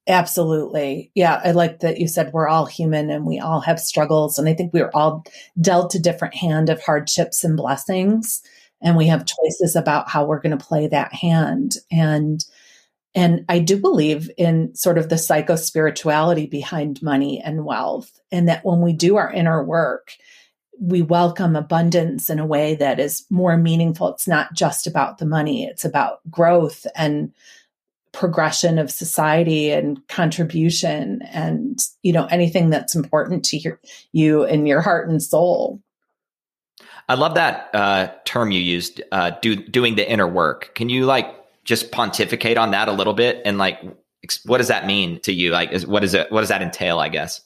Absolutely. 0.07 1.11
Yeah. 1.15 1.39
I 1.43 1.51
like 1.51 1.79
that 1.79 1.97
you 1.99 2.09
said 2.09 2.33
we're 2.33 2.49
all 2.49 2.65
human 2.65 3.09
and 3.09 3.25
we 3.25 3.39
all 3.39 3.61
have 3.61 3.79
struggles. 3.79 4.37
And 4.37 4.49
I 4.49 4.53
think 4.53 4.73
we 4.73 4.81
are 4.81 4.91
all 4.93 5.25
dealt 5.61 5.95
a 5.95 5.99
different 5.99 6.35
hand 6.35 6.69
of 6.69 6.83
hardships 6.83 7.43
and 7.43 7.55
blessings. 7.55 8.41
And 8.81 8.97
we 8.97 9.07
have 9.07 9.25
choices 9.25 9.77
about 9.77 10.09
how 10.09 10.25
we're 10.25 10.41
going 10.41 10.57
to 10.57 10.65
play 10.65 10.87
that 10.87 11.13
hand. 11.13 11.75
And 11.89 12.43
and 13.15 13.45
I 13.47 13.59
do 13.59 13.77
believe 13.77 14.29
in 14.37 14.73
sort 14.75 14.97
of 14.97 15.07
the 15.07 15.19
psycho 15.19 15.55
spirituality 15.55 16.47
behind 16.47 17.01
money 17.03 17.39
and 17.39 17.63
wealth. 17.63 18.19
And 18.31 18.49
that 18.49 18.65
when 18.65 18.81
we 18.81 18.91
do 18.91 19.17
our 19.17 19.31
inner 19.31 19.63
work, 19.63 20.13
we 20.79 21.01
welcome 21.01 21.55
abundance 21.55 22.29
in 22.29 22.39
a 22.39 22.45
way 22.45 22.75
that 22.75 22.99
is 22.99 23.25
more 23.29 23.57
meaningful. 23.57 24.09
It's 24.09 24.27
not 24.27 24.53
just 24.53 24.87
about 24.87 25.17
the 25.17 25.25
money, 25.25 25.65
it's 25.65 25.85
about 25.85 26.19
growth 26.29 26.85
and 26.95 27.33
progression 28.11 28.77
of 28.77 28.91
society 28.91 29.71
and 29.71 30.07
contribution 30.07 31.21
and 31.31 31.79
you 32.03 32.13
know 32.13 32.25
anything 32.25 32.69
that's 32.69 32.95
important 32.95 33.43
to 33.43 33.57
your, 33.57 33.79
you 34.11 34.43
and 34.45 34.67
your 34.67 34.81
heart 34.81 35.09
and 35.09 35.21
soul. 35.21 35.81
I 37.09 37.15
love 37.15 37.35
that 37.35 37.69
uh, 37.73 38.11
term 38.23 38.51
you 38.51 38.61
used 38.61 39.01
uh, 39.11 39.31
do, 39.41 39.55
doing 39.55 39.95
the 39.95 40.09
inner 40.09 40.27
work. 40.27 40.73
Can 40.75 40.89
you 40.89 41.05
like 41.05 41.27
just 41.65 41.91
pontificate 41.91 42.57
on 42.57 42.71
that 42.71 42.87
a 42.87 42.93
little 42.93 43.13
bit 43.13 43.41
and 43.45 43.57
like 43.57 43.79
what 44.45 44.59
does 44.59 44.69
that 44.69 44.85
mean 44.85 45.19
to 45.21 45.33
you? 45.33 45.51
Like 45.51 45.71
is, 45.71 45.85
what 45.85 46.03
is 46.03 46.13
it 46.13 46.31
what 46.31 46.41
does 46.41 46.49
that 46.49 46.61
entail 46.61 46.99
i 46.99 47.09
guess 47.09 47.41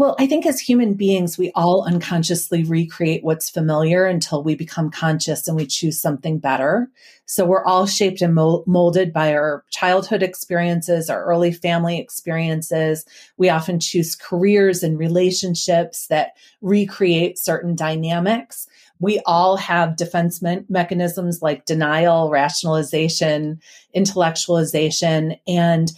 well, 0.00 0.16
I 0.18 0.26
think 0.26 0.46
as 0.46 0.58
human 0.58 0.94
beings, 0.94 1.36
we 1.36 1.52
all 1.54 1.84
unconsciously 1.84 2.64
recreate 2.64 3.22
what's 3.22 3.50
familiar 3.50 4.06
until 4.06 4.42
we 4.42 4.54
become 4.54 4.90
conscious 4.90 5.46
and 5.46 5.58
we 5.58 5.66
choose 5.66 6.00
something 6.00 6.38
better. 6.38 6.88
So 7.26 7.44
we're 7.44 7.66
all 7.66 7.84
shaped 7.84 8.22
and 8.22 8.34
molded 8.34 9.12
by 9.12 9.34
our 9.34 9.62
childhood 9.68 10.22
experiences, 10.22 11.10
our 11.10 11.22
early 11.22 11.52
family 11.52 11.98
experiences. 11.98 13.04
We 13.36 13.50
often 13.50 13.78
choose 13.78 14.16
careers 14.16 14.82
and 14.82 14.98
relationships 14.98 16.06
that 16.06 16.32
recreate 16.62 17.38
certain 17.38 17.76
dynamics. 17.76 18.66
We 19.00 19.20
all 19.26 19.58
have 19.58 19.96
defense 19.96 20.40
me- 20.40 20.64
mechanisms 20.70 21.42
like 21.42 21.66
denial, 21.66 22.30
rationalization, 22.30 23.60
intellectualization, 23.94 25.38
and 25.46 25.92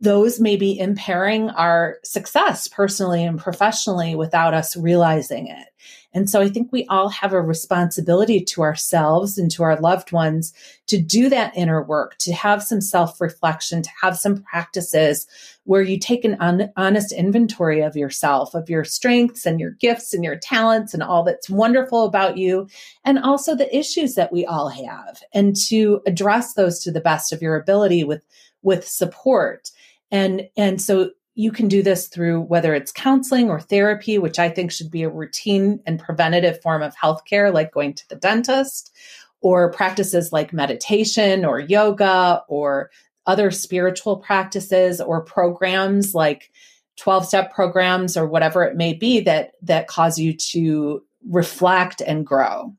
those 0.00 0.40
may 0.40 0.56
be 0.56 0.78
impairing 0.78 1.50
our 1.50 1.98
success 2.02 2.66
personally 2.66 3.24
and 3.24 3.38
professionally 3.38 4.14
without 4.14 4.54
us 4.54 4.76
realizing 4.76 5.46
it. 5.46 5.68
And 6.14 6.28
so 6.28 6.40
I 6.40 6.48
think 6.48 6.70
we 6.70 6.84
all 6.86 7.08
have 7.08 7.32
a 7.32 7.40
responsibility 7.40 8.44
to 8.44 8.62
ourselves 8.62 9.38
and 9.38 9.50
to 9.52 9.62
our 9.62 9.80
loved 9.80 10.12
ones 10.12 10.52
to 10.88 11.00
do 11.00 11.28
that 11.30 11.56
inner 11.56 11.82
work, 11.82 12.16
to 12.18 12.32
have 12.32 12.62
some 12.62 12.80
self 12.80 13.20
reflection, 13.20 13.82
to 13.82 13.90
have 14.02 14.18
some 14.18 14.42
practices 14.42 15.26
where 15.64 15.82
you 15.82 15.98
take 15.98 16.24
an 16.24 16.36
un- 16.40 16.70
honest 16.76 17.12
inventory 17.12 17.80
of 17.80 17.96
yourself, 17.96 18.54
of 18.54 18.68
your 18.68 18.84
strengths 18.84 19.46
and 19.46 19.58
your 19.58 19.70
gifts 19.70 20.12
and 20.12 20.22
your 20.24 20.36
talents 20.36 20.92
and 20.92 21.02
all 21.02 21.22
that's 21.22 21.48
wonderful 21.48 22.04
about 22.04 22.36
you, 22.36 22.68
and 23.04 23.18
also 23.18 23.54
the 23.54 23.74
issues 23.74 24.14
that 24.14 24.32
we 24.32 24.44
all 24.44 24.68
have, 24.68 25.22
and 25.32 25.56
to 25.56 26.02
address 26.06 26.54
those 26.54 26.80
to 26.80 26.90
the 26.90 27.00
best 27.00 27.32
of 27.32 27.40
your 27.40 27.56
ability 27.56 28.04
with 28.04 28.22
with 28.62 28.86
support. 28.86 29.70
And, 30.10 30.48
and 30.56 30.80
so 30.80 31.10
you 31.34 31.50
can 31.50 31.68
do 31.68 31.82
this 31.82 32.08
through 32.08 32.40
whether 32.42 32.74
it's 32.74 32.92
counseling 32.92 33.48
or 33.48 33.60
therapy, 33.60 34.18
which 34.18 34.38
I 34.38 34.48
think 34.48 34.70
should 34.70 34.90
be 34.90 35.02
a 35.02 35.08
routine 35.08 35.80
and 35.86 35.98
preventative 35.98 36.60
form 36.60 36.82
of 36.82 36.94
healthcare, 36.94 37.52
like 37.52 37.72
going 37.72 37.94
to 37.94 38.08
the 38.08 38.16
dentist, 38.16 38.94
or 39.40 39.72
practices 39.72 40.32
like 40.32 40.52
meditation 40.52 41.44
or 41.44 41.58
yoga 41.58 42.42
or 42.48 42.90
other 43.26 43.50
spiritual 43.50 44.16
practices 44.16 45.00
or 45.00 45.20
programs 45.22 46.14
like 46.14 46.50
12 46.96 47.26
step 47.26 47.52
programs 47.52 48.16
or 48.16 48.26
whatever 48.26 48.62
it 48.64 48.76
may 48.76 48.92
be 48.92 49.20
that 49.20 49.52
that 49.62 49.86
cause 49.86 50.18
you 50.18 50.34
to 50.34 51.02
reflect 51.28 52.00
and 52.00 52.26
grow. 52.26 52.74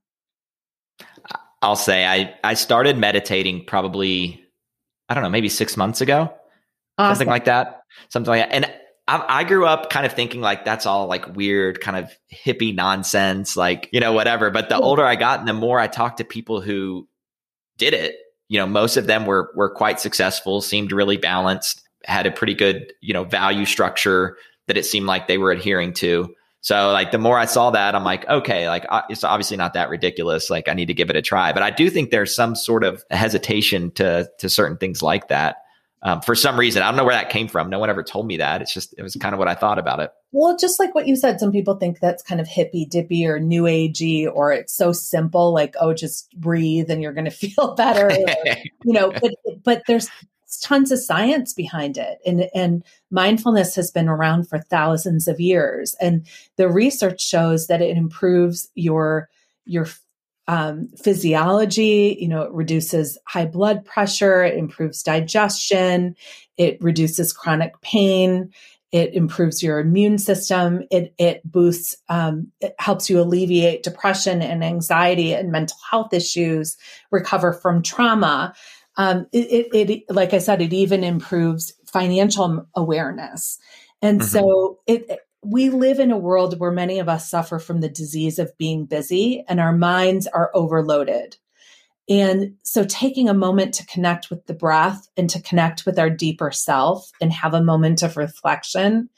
I'll 1.61 1.75
say 1.75 2.05
I 2.05 2.33
I 2.43 2.53
started 2.53 2.97
meditating 2.97 3.65
probably 3.65 4.42
I 5.09 5.13
don't 5.13 5.23
know, 5.23 5.29
maybe 5.29 5.49
six 5.49 5.77
months 5.77 6.01
ago, 6.01 6.33
awesome. 6.97 7.15
something 7.15 7.27
like 7.27 7.45
that, 7.45 7.83
something 8.09 8.29
like 8.29 8.49
that. 8.49 8.55
And 8.55 8.65
I, 9.07 9.41
I, 9.41 9.43
grew 9.43 9.65
up 9.65 9.89
kind 9.89 10.05
of 10.05 10.13
thinking 10.13 10.41
like 10.41 10.63
that's 10.63 10.85
all 10.85 11.07
like 11.07 11.35
weird, 11.35 11.81
kind 11.81 11.97
of 11.97 12.11
hippie 12.33 12.73
nonsense, 12.73 13.57
like 13.57 13.89
you 13.91 13.99
know 13.99 14.13
whatever. 14.13 14.49
But 14.49 14.69
the 14.69 14.77
hmm. 14.77 14.83
older 14.83 15.05
I 15.05 15.15
got, 15.15 15.39
and 15.39 15.47
the 15.47 15.53
more 15.53 15.79
I 15.79 15.87
talked 15.87 16.17
to 16.17 16.23
people 16.23 16.61
who 16.61 17.07
did 17.77 17.93
it, 17.93 18.15
you 18.49 18.59
know, 18.59 18.67
most 18.67 18.97
of 18.97 19.07
them 19.07 19.25
were 19.25 19.51
were 19.55 19.69
quite 19.69 19.99
successful, 19.99 20.61
seemed 20.61 20.91
really 20.91 21.17
balanced, 21.17 21.81
had 22.05 22.25
a 22.25 22.31
pretty 22.31 22.53
good 22.53 22.93
you 23.01 23.13
know 23.13 23.23
value 23.23 23.65
structure 23.65 24.37
that 24.67 24.77
it 24.77 24.85
seemed 24.85 25.05
like 25.05 25.27
they 25.27 25.37
were 25.37 25.51
adhering 25.51 25.93
to. 25.93 26.33
So 26.63 26.91
like 26.93 27.11
the 27.11 27.17
more 27.17 27.37
I 27.37 27.43
saw 27.43 27.71
that, 27.71 27.93
I'm 27.93 28.05
like, 28.05 28.27
okay, 28.29 28.69
like 28.69 28.85
uh, 28.89 29.01
it's 29.09 29.25
obviously 29.25 29.57
not 29.57 29.73
that 29.73 29.89
ridiculous. 29.89 30.49
Like 30.49 30.69
I 30.69 30.73
need 30.73 30.85
to 30.85 30.93
give 30.93 31.09
it 31.09 31.15
a 31.17 31.21
try. 31.21 31.51
But 31.51 31.61
I 31.61 31.71
do 31.71 31.89
think 31.89 32.09
there's 32.09 32.33
some 32.33 32.55
sort 32.55 32.85
of 32.85 33.03
hesitation 33.11 33.91
to 33.91 34.29
to 34.39 34.49
certain 34.49 34.77
things 34.77 35.01
like 35.01 35.27
that. 35.27 35.57
Um, 36.03 36.21
for 36.21 36.35
some 36.35 36.57
reason, 36.57 36.81
I 36.81 36.87
don't 36.87 36.95
know 36.95 37.03
where 37.03 37.15
that 37.15 37.29
came 37.29 37.49
from. 37.49 37.69
No 37.69 37.79
one 37.79 37.89
ever 37.89 38.01
told 38.01 38.27
me 38.27 38.37
that. 38.37 38.61
It's 38.61 38.73
just 38.73 38.95
it 38.97 39.03
was 39.03 39.13
kind 39.17 39.35
of 39.35 39.39
what 39.39 39.49
I 39.49 39.55
thought 39.55 39.77
about 39.77 39.99
it. 39.99 40.11
Well, 40.31 40.55
just 40.57 40.79
like 40.79 40.95
what 40.95 41.05
you 41.05 41.17
said, 41.17 41.41
some 41.41 41.51
people 41.51 41.75
think 41.75 41.99
that's 41.99 42.23
kind 42.23 42.39
of 42.39 42.47
hippy 42.47 42.85
dippy 42.85 43.25
or 43.25 43.39
new 43.39 43.63
agey, 43.63 44.33
or 44.33 44.53
it's 44.53 44.73
so 44.73 44.93
simple, 44.93 45.53
like 45.53 45.75
oh, 45.81 45.93
just 45.93 46.33
breathe 46.39 46.89
and 46.89 47.01
you're 47.01 47.13
going 47.13 47.25
to 47.29 47.31
feel 47.31 47.75
better. 47.75 48.07
or, 48.07 48.55
you 48.85 48.93
know, 48.93 49.11
but 49.11 49.33
but 49.63 49.83
there's 49.85 50.09
tons 50.57 50.91
of 50.91 50.99
science 50.99 51.53
behind 51.53 51.97
it 51.97 52.19
and 52.25 52.49
and 52.53 52.83
mindfulness 53.11 53.75
has 53.75 53.91
been 53.91 54.09
around 54.09 54.49
for 54.49 54.59
thousands 54.59 55.27
of 55.27 55.39
years. 55.39 55.95
And 56.01 56.27
the 56.57 56.69
research 56.69 57.21
shows 57.21 57.67
that 57.67 57.81
it 57.81 57.95
improves 57.95 58.69
your 58.75 59.29
your 59.65 59.87
um, 60.47 60.89
physiology 61.01 62.17
you 62.19 62.27
know 62.27 62.41
it 62.41 62.51
reduces 62.51 63.17
high 63.25 63.45
blood 63.45 63.85
pressure 63.85 64.43
it 64.43 64.57
improves 64.57 65.01
digestion 65.01 66.17
it 66.57 66.77
reduces 66.81 67.31
chronic 67.31 67.79
pain 67.79 68.51
it 68.91 69.13
improves 69.15 69.63
your 69.63 69.79
immune 69.79 70.17
system 70.17 70.83
it 70.91 71.13
it 71.17 71.41
boosts 71.49 71.95
um, 72.09 72.51
it 72.59 72.75
helps 72.77 73.09
you 73.09 73.21
alleviate 73.21 73.83
depression 73.83 74.41
and 74.41 74.65
anxiety 74.65 75.33
and 75.33 75.49
mental 75.49 75.77
health 75.89 76.13
issues 76.13 76.75
recover 77.09 77.53
from 77.53 77.81
trauma 77.81 78.53
um, 78.97 79.27
it, 79.31 79.69
it, 79.73 79.89
it, 79.89 80.03
like 80.09 80.33
I 80.33 80.37
said, 80.37 80.61
it 80.61 80.73
even 80.73 81.03
improves 81.03 81.73
financial 81.85 82.65
awareness. 82.75 83.59
And 84.01 84.19
mm-hmm. 84.19 84.27
so 84.27 84.79
it, 84.87 85.19
we 85.43 85.69
live 85.69 85.99
in 85.99 86.11
a 86.11 86.17
world 86.17 86.59
where 86.59 86.71
many 86.71 86.99
of 86.99 87.09
us 87.09 87.29
suffer 87.29 87.59
from 87.59 87.81
the 87.81 87.89
disease 87.89 88.39
of 88.39 88.57
being 88.57 88.85
busy 88.85 89.43
and 89.47 89.59
our 89.59 89.73
minds 89.73 90.27
are 90.27 90.51
overloaded. 90.53 91.37
And 92.09 92.55
so 92.63 92.83
taking 92.83 93.29
a 93.29 93.33
moment 93.33 93.73
to 93.75 93.85
connect 93.85 94.29
with 94.29 94.45
the 94.45 94.53
breath 94.53 95.07
and 95.15 95.29
to 95.29 95.41
connect 95.41 95.85
with 95.85 95.97
our 95.97 96.09
deeper 96.09 96.51
self 96.51 97.09
and 97.21 97.31
have 97.31 97.53
a 97.53 97.63
moment 97.63 98.03
of 98.03 98.17
reflection 98.17 99.09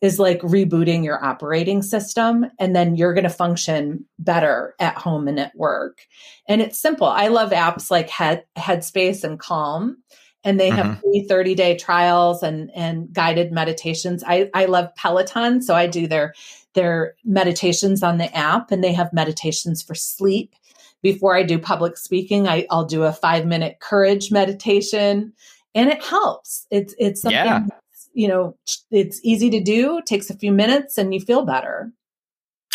is 0.00 0.20
like 0.20 0.40
rebooting 0.42 1.02
your 1.02 1.24
operating 1.24 1.82
system. 1.82 2.46
And 2.60 2.76
then 2.76 2.94
you're 2.94 3.14
going 3.14 3.24
to 3.24 3.30
function 3.30 4.04
better 4.20 4.76
at 4.78 4.96
home 4.96 5.26
and 5.26 5.40
at 5.40 5.56
work. 5.56 6.06
And 6.46 6.62
it's 6.62 6.80
simple. 6.80 7.08
I 7.08 7.26
love 7.26 7.50
apps 7.50 7.90
like 7.90 8.08
Head, 8.08 8.44
Headspace 8.56 9.24
and 9.24 9.40
Calm. 9.40 9.96
And 10.44 10.60
they 10.60 10.70
have 10.70 10.86
mm-hmm. 10.86 11.00
free 11.00 11.26
30 11.28 11.56
day 11.56 11.76
trials 11.76 12.44
and, 12.44 12.70
and 12.72 13.12
guided 13.12 13.50
meditations. 13.50 14.22
I, 14.24 14.48
I 14.54 14.66
love 14.66 14.94
Peloton. 14.94 15.60
So 15.60 15.74
I 15.74 15.88
do 15.88 16.06
their, 16.06 16.32
their 16.74 17.16
meditations 17.24 18.04
on 18.04 18.18
the 18.18 18.32
app 18.34 18.70
and 18.70 18.82
they 18.84 18.92
have 18.92 19.12
meditations 19.12 19.82
for 19.82 19.96
sleep 19.96 20.54
before 21.02 21.36
I 21.36 21.42
do 21.42 21.58
public 21.58 21.96
speaking, 21.96 22.48
I, 22.48 22.66
will 22.70 22.84
do 22.84 23.04
a 23.04 23.12
five 23.12 23.46
minute 23.46 23.78
courage 23.80 24.30
meditation 24.30 25.32
and 25.74 25.90
it 25.90 26.02
helps. 26.02 26.66
It's, 26.70 26.94
it's 26.98 27.22
something, 27.22 27.36
yeah. 27.36 27.66
you 28.12 28.28
know, 28.28 28.56
it's 28.90 29.20
easy 29.22 29.50
to 29.50 29.60
do, 29.60 30.00
takes 30.04 30.30
a 30.30 30.36
few 30.36 30.52
minutes 30.52 30.98
and 30.98 31.14
you 31.14 31.20
feel 31.20 31.44
better. 31.44 31.92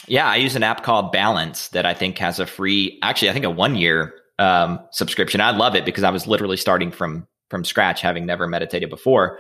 Yeah. 0.08 0.28
I 0.28 0.38
use 0.38 0.56
an 0.56 0.64
app 0.64 0.84
called 0.84 1.12
Balance 1.12 1.70
that 1.70 1.86
I 1.86 1.94
think 1.94 2.18
has 2.20 2.40
a 2.40 2.46
free, 2.46 3.00
actually, 3.02 3.30
I 3.30 3.34
think 3.34 3.46
a 3.46 3.50
one 3.50 3.76
year 3.76 4.14
um, 4.40 4.80
subscription. 4.92 5.42
I 5.42 5.52
love 5.52 5.76
it 5.76 5.86
because 5.86 6.04
I 6.04 6.10
was 6.12 6.28
literally 6.28 6.58
starting 6.58 6.92
from, 6.92 7.28
from 7.50 7.66
scratch, 7.66 8.02
having 8.02 8.26
never 8.26 8.48
meditated 8.48 8.90
before. 8.90 9.40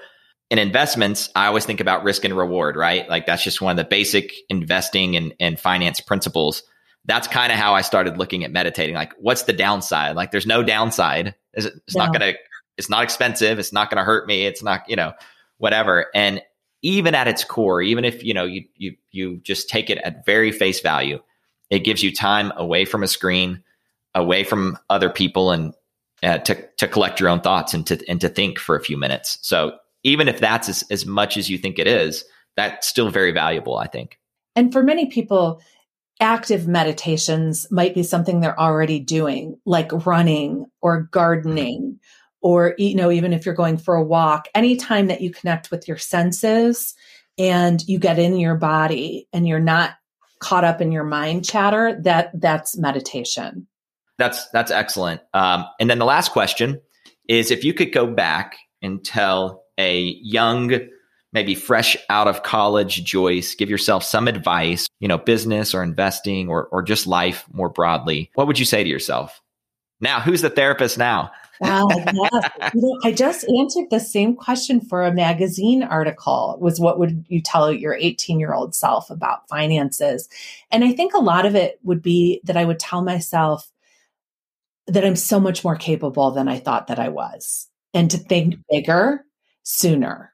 In 0.50 0.60
investments, 0.60 1.30
I 1.36 1.48
always 1.48 1.66
think 1.66 1.80
about 1.80 2.04
risk 2.04 2.26
and 2.26 2.36
reward, 2.36 2.76
right? 2.76 3.10
Like 3.10 3.26
that's 3.26 3.44
just 3.44 3.62
one 3.62 3.72
of 3.72 3.78
the 3.78 3.90
basic 3.90 4.34
investing 4.50 5.16
and, 5.16 5.34
and 5.40 5.60
finance 5.60 6.00
principles 6.00 6.64
that's 7.06 7.28
kind 7.28 7.51
of 7.51 7.58
how 7.58 7.74
I 7.74 7.82
started 7.82 8.18
looking 8.18 8.43
at 8.43 8.51
meditating. 8.51 8.95
Like, 8.95 9.14
what's 9.18 9.43
the 9.43 9.54
downside? 9.54 10.16
Like, 10.16 10.32
there's 10.32 10.47
no 10.47 10.64
downside. 10.64 11.36
It's, 11.54 11.66
it's 11.66 11.95
no. 11.95 12.06
not 12.06 12.18
going 12.18 12.34
to 12.34 12.39
it's 12.78 12.89
not 12.89 13.04
expensive. 13.04 13.60
It's 13.60 13.74
not 13.74 13.89
going 13.89 13.99
to 13.99 14.04
hurt 14.04 14.28
me. 14.28 14.45
It's 14.45 14.64
not, 14.64 14.89
you 14.89 14.95
know, 14.95 15.14
whatever. 15.58 16.08
And 16.16 16.41
even 16.82 17.16
at 17.16 17.28
its 17.28 17.43
core, 17.43 17.82
even 17.82 18.04
if, 18.04 18.24
you 18.24 18.34
know, 18.34 18.45
you, 18.45 18.66
you, 18.76 18.95
you 19.12 19.38
just 19.38 19.70
take 19.70 19.89
it 19.89 19.99
at 19.99 20.26
very 20.26 20.51
face 20.51 20.82
value, 20.82 21.20
it 21.70 21.80
gives 21.80 22.04
you 22.04 22.14
time 22.14 22.51
away 22.56 22.86
from 22.86 23.04
a 23.04 23.08
screen, 23.08 23.64
away 24.16 24.43
from 24.43 24.78
other 24.89 25.10
people 25.10 25.51
and 25.51 25.74
uh, 26.24 26.39
to, 26.39 26.68
to 26.78 26.88
collect 26.88 27.20
your 27.20 27.30
own 27.30 27.41
thoughts 27.41 27.74
and 27.74 27.86
to, 27.88 28.04
and 28.08 28.20
to 28.22 28.30
think 28.30 28.58
for 28.58 28.76
a 28.76 28.84
few 28.84 28.97
minutes. 28.97 29.38
So 29.41 29.78
even 30.04 30.28
if 30.28 30.39
that's 30.39 30.68
as, 30.68 30.84
as 30.89 31.06
much 31.06 31.38
as 31.38 31.49
you 31.49 31.58
think 31.58 31.80
it 31.80 31.88
is, 31.88 32.26
that's 32.56 32.88
still 32.88 33.10
very 33.10 33.32
valuable, 33.32 33.78
I 33.78 33.88
think. 33.88 34.20
And 34.56 34.72
for 34.72 34.84
many 34.84 35.08
people, 35.08 35.62
active 36.20 36.68
meditations 36.68 37.68
might 37.72 37.93
be 37.93 38.03
something 38.03 38.39
they're 38.39 38.59
already 38.59 38.99
doing, 38.99 39.59
like 39.66 40.05
running 40.05 40.66
or 40.82 41.03
gardening, 41.11 41.99
or, 42.41 42.76
you 42.78 42.95
know, 42.95 43.11
even 43.11 43.34
if 43.34 43.45
you're 43.45 43.55
going 43.55 43.78
for 43.78 43.95
a 43.95 44.03
walk, 44.03 44.47
anytime 44.53 45.07
that 45.07 45.22
you 45.22 45.32
connect 45.32 45.72
with 45.72 45.88
your 45.88 45.97
senses 45.97 46.93
and 47.38 47.82
you 47.88 47.99
get 47.99 48.20
in 48.20 48.38
your 48.38 48.55
body 48.55 49.28
and 49.34 49.47
you're 49.47 49.59
not 49.59 49.91
caught 50.39 50.64
up 50.64 50.82
in 50.82 50.91
your 50.91 51.05
mind 51.05 51.45
chatter, 51.45 51.99
that 52.03 52.32
that's 52.39 52.78
meditation. 52.78 53.68
That's 54.18 54.47
that's 54.49 54.72
excellent. 54.72 55.22
Um, 55.34 55.66
and 55.80 55.89
then 55.89 55.99
the 55.99 56.05
last 56.05 56.32
question 56.32 56.82
is 57.28 57.49
if 57.49 57.64
you 57.64 57.74
could 57.74 57.93
go 57.93 58.05
back 58.05 58.57
and 58.82 59.03
tell 59.03 59.64
a 59.80 60.01
young 60.22 60.80
maybe 61.34 61.56
fresh 61.56 61.98
out 62.10 62.28
of 62.28 62.44
college 62.44 63.04
Joyce, 63.04 63.56
give 63.56 63.70
yourself 63.70 64.04
some 64.04 64.28
advice, 64.28 64.88
you 65.00 65.08
know, 65.08 65.18
business 65.18 65.74
or 65.74 65.84
investing 65.84 66.48
or 66.48 66.68
or 66.68 66.82
just 66.82 67.08
life 67.08 67.46
more 67.52 67.70
broadly, 67.70 68.32
what 68.36 68.48
would 68.48 68.60
you 68.60 68.66
say 68.66 68.84
to 68.84 68.90
yourself? 68.90 69.42
Now, 70.00 70.20
who's 70.20 70.42
the 70.42 70.50
therapist 70.50 70.98
now? 70.98 71.32
Wow, 71.60 71.88
yes. 71.90 72.14
you 72.74 72.82
know, 72.82 73.00
I 73.04 73.12
just 73.12 73.46
answered 73.48 73.90
the 73.90 74.00
same 74.00 74.36
question 74.36 74.82
for 74.82 75.04
a 75.04 75.14
magazine 75.14 75.84
article 75.84 76.58
was 76.60 76.80
what 76.80 77.00
would 77.00 77.26
you 77.30 77.42
tell 77.42 77.72
your 77.72 77.94
18 77.94 78.40
year 78.40 78.54
old 78.54 78.76
self 78.76 79.10
about 79.10 79.48
finances? 79.48 80.28
And 80.72 80.84
I 80.84 80.92
think 80.92 81.14
a 81.14 81.22
lot 81.22 81.46
of 81.46 81.56
it 81.56 81.80
would 81.84 82.02
be 82.02 82.42
that 82.44 82.58
I 82.58 82.66
would 82.66 82.80
tell 82.80 83.02
myself 83.02 83.72
that 84.88 85.06
I'm 85.06 85.16
so 85.16 85.40
much 85.40 85.64
more 85.64 85.78
capable 85.78 86.32
than 86.32 86.50
I 86.50 86.60
thought 86.60 86.88
that 86.88 87.00
I 87.00 87.10
was 87.10 87.70
and 87.94 88.12
to 88.12 88.18
think 88.18 88.56
bigger 88.70 89.24
sooner 89.64 90.33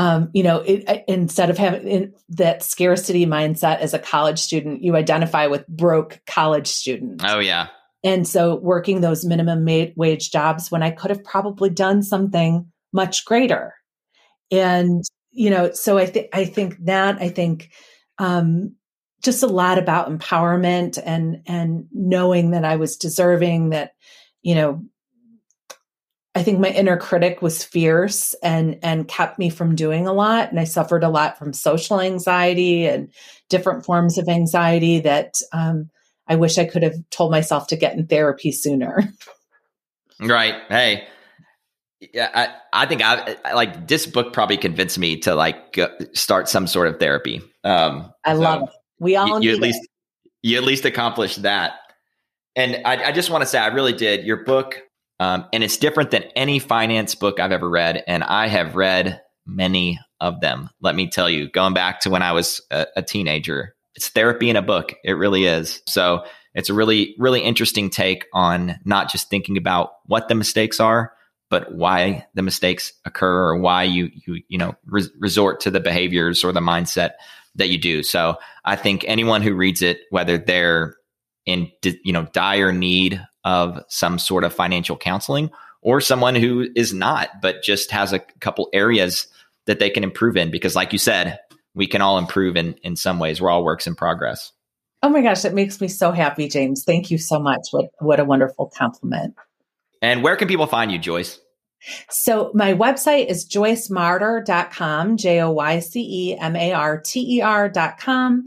um, 0.00 0.30
you 0.32 0.42
know, 0.42 0.60
it, 0.60 1.04
instead 1.08 1.50
of 1.50 1.58
having 1.58 2.14
that 2.30 2.62
scarcity 2.62 3.26
mindset 3.26 3.80
as 3.80 3.92
a 3.92 3.98
college 3.98 4.38
student, 4.38 4.82
you 4.82 4.96
identify 4.96 5.46
with 5.46 5.66
broke 5.68 6.22
college 6.26 6.68
students. 6.68 7.22
Oh, 7.26 7.38
yeah. 7.38 7.66
And 8.02 8.26
so 8.26 8.54
working 8.54 9.02
those 9.02 9.26
minimum 9.26 9.66
wage 9.96 10.30
jobs 10.30 10.70
when 10.70 10.82
I 10.82 10.90
could 10.90 11.10
have 11.10 11.22
probably 11.22 11.68
done 11.68 12.02
something 12.02 12.72
much 12.94 13.26
greater. 13.26 13.74
And, 14.50 15.04
you 15.32 15.50
know, 15.50 15.72
so 15.72 15.98
I 15.98 16.06
think, 16.06 16.28
I 16.32 16.46
think 16.46 16.78
that, 16.86 17.20
I 17.20 17.28
think, 17.28 17.70
um, 18.16 18.76
just 19.22 19.42
a 19.42 19.48
lot 19.48 19.76
about 19.76 20.08
empowerment 20.08 20.98
and, 21.04 21.42
and 21.46 21.88
knowing 21.92 22.52
that 22.52 22.64
I 22.64 22.76
was 22.76 22.96
deserving 22.96 23.68
that, 23.70 23.92
you 24.40 24.54
know, 24.54 24.82
I 26.40 26.42
think 26.42 26.58
my 26.58 26.70
inner 26.70 26.96
critic 26.96 27.42
was 27.42 27.62
fierce 27.62 28.34
and 28.42 28.78
and 28.82 29.06
kept 29.06 29.38
me 29.38 29.50
from 29.50 29.74
doing 29.74 30.06
a 30.06 30.12
lot 30.14 30.48
and 30.48 30.58
I 30.58 30.64
suffered 30.64 31.04
a 31.04 31.10
lot 31.10 31.36
from 31.36 31.52
social 31.52 32.00
anxiety 32.00 32.86
and 32.86 33.12
different 33.50 33.84
forms 33.84 34.16
of 34.16 34.26
anxiety 34.26 35.00
that 35.00 35.34
um, 35.52 35.90
I 36.26 36.36
wish 36.36 36.56
I 36.56 36.64
could 36.64 36.82
have 36.82 36.94
told 37.10 37.30
myself 37.30 37.66
to 37.66 37.76
get 37.76 37.94
in 37.94 38.06
therapy 38.06 38.52
sooner. 38.52 39.12
Right. 40.22 40.54
Hey, 40.68 41.08
yeah, 42.12 42.28
I, 42.34 42.82
I 42.82 42.84
think 42.84 43.00
I, 43.00 43.36
I, 43.42 43.54
like 43.54 43.88
this 43.88 44.04
book 44.04 44.34
probably 44.34 44.58
convinced 44.58 44.98
me 44.98 45.16
to 45.20 45.34
like 45.34 45.72
go, 45.72 45.88
start 46.12 46.46
some 46.46 46.66
sort 46.66 46.88
of 46.88 47.00
therapy. 47.00 47.40
Um, 47.64 48.12
I 48.22 48.34
so 48.34 48.40
love 48.40 48.62
it. 48.64 48.68
We 48.98 49.16
all 49.16 49.42
you, 49.42 49.48
you 49.48 49.56
at 49.56 49.62
least 49.62 49.80
it. 49.82 49.90
you 50.42 50.58
at 50.58 50.64
least 50.64 50.84
accomplished 50.84 51.40
that. 51.40 51.72
And 52.54 52.82
I, 52.84 53.04
I 53.04 53.12
just 53.12 53.30
want 53.30 53.40
to 53.40 53.46
say, 53.46 53.58
I 53.58 53.68
really 53.68 53.94
did. 53.94 54.26
Your 54.26 54.44
book 54.44 54.82
um, 55.20 55.44
and 55.52 55.62
it's 55.62 55.76
different 55.76 56.10
than 56.10 56.24
any 56.34 56.58
finance 56.58 57.14
book 57.14 57.38
I've 57.38 57.52
ever 57.52 57.68
read. 57.68 58.02
And 58.08 58.24
I 58.24 58.48
have 58.48 58.74
read 58.74 59.20
many 59.46 60.00
of 60.18 60.40
them. 60.40 60.70
Let 60.80 60.94
me 60.94 61.08
tell 61.08 61.28
you, 61.28 61.50
going 61.50 61.74
back 61.74 62.00
to 62.00 62.10
when 62.10 62.22
I 62.22 62.32
was 62.32 62.62
a, 62.70 62.86
a 62.96 63.02
teenager, 63.02 63.76
it's 63.94 64.08
therapy 64.08 64.48
in 64.48 64.56
a 64.56 64.62
book. 64.62 64.94
It 65.04 65.12
really 65.12 65.44
is. 65.44 65.82
So 65.86 66.24
it's 66.54 66.70
a 66.70 66.74
really, 66.74 67.14
really 67.18 67.42
interesting 67.42 67.90
take 67.90 68.24
on 68.32 68.78
not 68.86 69.12
just 69.12 69.28
thinking 69.28 69.58
about 69.58 69.90
what 70.06 70.28
the 70.28 70.34
mistakes 70.34 70.80
are, 70.80 71.12
but 71.50 71.74
why 71.74 72.26
the 72.34 72.42
mistakes 72.42 72.92
occur 73.04 73.50
or 73.50 73.58
why 73.58 73.82
you, 73.82 74.08
you, 74.26 74.40
you 74.48 74.56
know, 74.56 74.74
re- 74.86 75.10
resort 75.18 75.60
to 75.60 75.70
the 75.70 75.80
behaviors 75.80 76.44
or 76.44 76.52
the 76.52 76.60
mindset 76.60 77.10
that 77.56 77.68
you 77.68 77.76
do. 77.76 78.02
So 78.02 78.36
I 78.64 78.74
think 78.74 79.04
anyone 79.06 79.42
who 79.42 79.54
reads 79.54 79.82
it, 79.82 80.00
whether 80.08 80.38
they're 80.38 80.94
in, 81.44 81.70
you 82.04 82.12
know, 82.12 82.26
dire 82.32 82.72
need 82.72 83.20
of 83.44 83.82
some 83.88 84.18
sort 84.18 84.44
of 84.44 84.54
financial 84.54 84.96
counseling 84.96 85.50
or 85.82 86.00
someone 86.00 86.34
who 86.34 86.68
is 86.74 86.92
not, 86.92 87.40
but 87.40 87.62
just 87.62 87.90
has 87.90 88.12
a 88.12 88.18
couple 88.40 88.68
areas 88.72 89.26
that 89.66 89.78
they 89.78 89.90
can 89.90 90.04
improve 90.04 90.36
in. 90.36 90.50
Because, 90.50 90.76
like 90.76 90.92
you 90.92 90.98
said, 90.98 91.38
we 91.74 91.86
can 91.86 92.02
all 92.02 92.18
improve 92.18 92.56
in, 92.56 92.74
in 92.82 92.96
some 92.96 93.18
ways. 93.18 93.40
We're 93.40 93.50
all 93.50 93.64
works 93.64 93.86
in 93.86 93.94
progress. 93.94 94.52
Oh 95.02 95.08
my 95.08 95.22
gosh, 95.22 95.44
it 95.44 95.54
makes 95.54 95.80
me 95.80 95.88
so 95.88 96.12
happy, 96.12 96.48
James. 96.48 96.84
Thank 96.84 97.10
you 97.10 97.16
so 97.16 97.40
much. 97.40 97.68
What, 97.70 97.86
what 98.00 98.20
a 98.20 98.24
wonderful 98.24 98.70
compliment. 98.76 99.34
And 100.02 100.22
where 100.22 100.36
can 100.36 100.48
people 100.48 100.66
find 100.66 100.92
you, 100.92 100.98
Joyce? 100.98 101.40
So 102.10 102.50
my 102.54 102.74
website 102.74 103.28
is 103.28 103.48
joycemarter.com, 103.48 105.16
J 105.16 105.40
O 105.40 105.50
Y 105.52 105.80
C 105.80 106.00
E 106.00 106.38
M 106.38 106.54
A 106.54 106.72
R 106.72 107.00
T 107.00 107.38
E 107.38 107.40
R.com. 107.40 108.46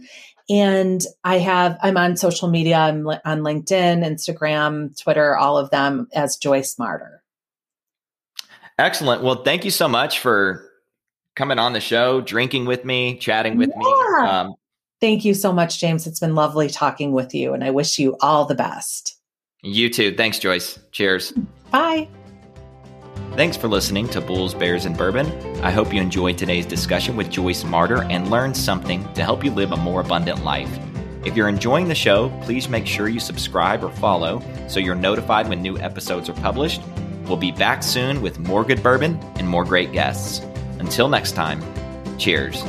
And 0.49 1.01
I 1.23 1.39
have, 1.39 1.77
I'm 1.81 1.97
on 1.97 2.17
social 2.17 2.49
media, 2.49 2.77
I'm 2.77 3.05
li- 3.05 3.19
on 3.23 3.39
LinkedIn, 3.39 4.03
Instagram, 4.03 4.99
Twitter, 5.01 5.37
all 5.37 5.57
of 5.57 5.69
them 5.69 6.07
as 6.13 6.35
Joyce 6.35 6.75
Marter. 6.75 7.19
Excellent. 8.77 9.23
Well, 9.23 9.43
thank 9.43 9.63
you 9.63 9.71
so 9.71 9.87
much 9.87 10.19
for 10.19 10.69
coming 11.35 11.59
on 11.59 11.73
the 11.73 11.79
show, 11.79 12.21
drinking 12.21 12.65
with 12.65 12.83
me, 12.85 13.17
chatting 13.17 13.57
with 13.57 13.69
yeah. 13.69 13.77
me. 13.77 14.27
Um, 14.27 14.53
thank 14.99 15.23
you 15.23 15.33
so 15.33 15.53
much, 15.53 15.79
James. 15.79 16.07
It's 16.07 16.19
been 16.19 16.35
lovely 16.35 16.69
talking 16.69 17.11
with 17.11 17.33
you, 17.33 17.53
and 17.53 17.63
I 17.63 17.71
wish 17.71 17.99
you 17.99 18.17
all 18.19 18.45
the 18.45 18.55
best. 18.55 19.17
You 19.61 19.89
too. 19.89 20.15
Thanks, 20.15 20.39
Joyce. 20.39 20.77
Cheers. 20.91 21.33
Bye. 21.71 22.09
Thanks 23.35 23.57
for 23.57 23.67
listening 23.67 24.07
to 24.09 24.21
Bulls, 24.21 24.53
Bears, 24.53 24.85
and 24.85 24.95
Bourbon. 24.95 25.25
I 25.63 25.71
hope 25.71 25.91
you 25.91 25.99
enjoyed 25.99 26.37
today's 26.37 26.67
discussion 26.67 27.15
with 27.15 27.31
Joyce 27.31 27.63
Marter 27.63 28.07
and 28.11 28.29
learned 28.29 28.55
something 28.55 29.11
to 29.15 29.23
help 29.23 29.43
you 29.43 29.49
live 29.49 29.71
a 29.71 29.77
more 29.77 30.01
abundant 30.01 30.43
life. 30.43 30.69
If 31.25 31.35
you're 31.35 31.47
enjoying 31.47 31.87
the 31.87 31.95
show, 31.95 32.29
please 32.43 32.69
make 32.69 32.85
sure 32.85 33.07
you 33.07 33.19
subscribe 33.19 33.83
or 33.83 33.89
follow 33.89 34.39
so 34.67 34.79
you're 34.79 34.93
notified 34.93 35.49
when 35.49 35.63
new 35.63 35.79
episodes 35.79 36.29
are 36.29 36.33
published. 36.33 36.83
We'll 37.25 37.37
be 37.37 37.51
back 37.51 37.81
soon 37.81 38.21
with 38.21 38.37
more 38.37 38.63
good 38.63 38.83
bourbon 38.83 39.19
and 39.37 39.49
more 39.49 39.65
great 39.65 39.91
guests. 39.91 40.45
Until 40.77 41.09
next 41.09 41.31
time, 41.31 41.63
cheers. 42.19 42.63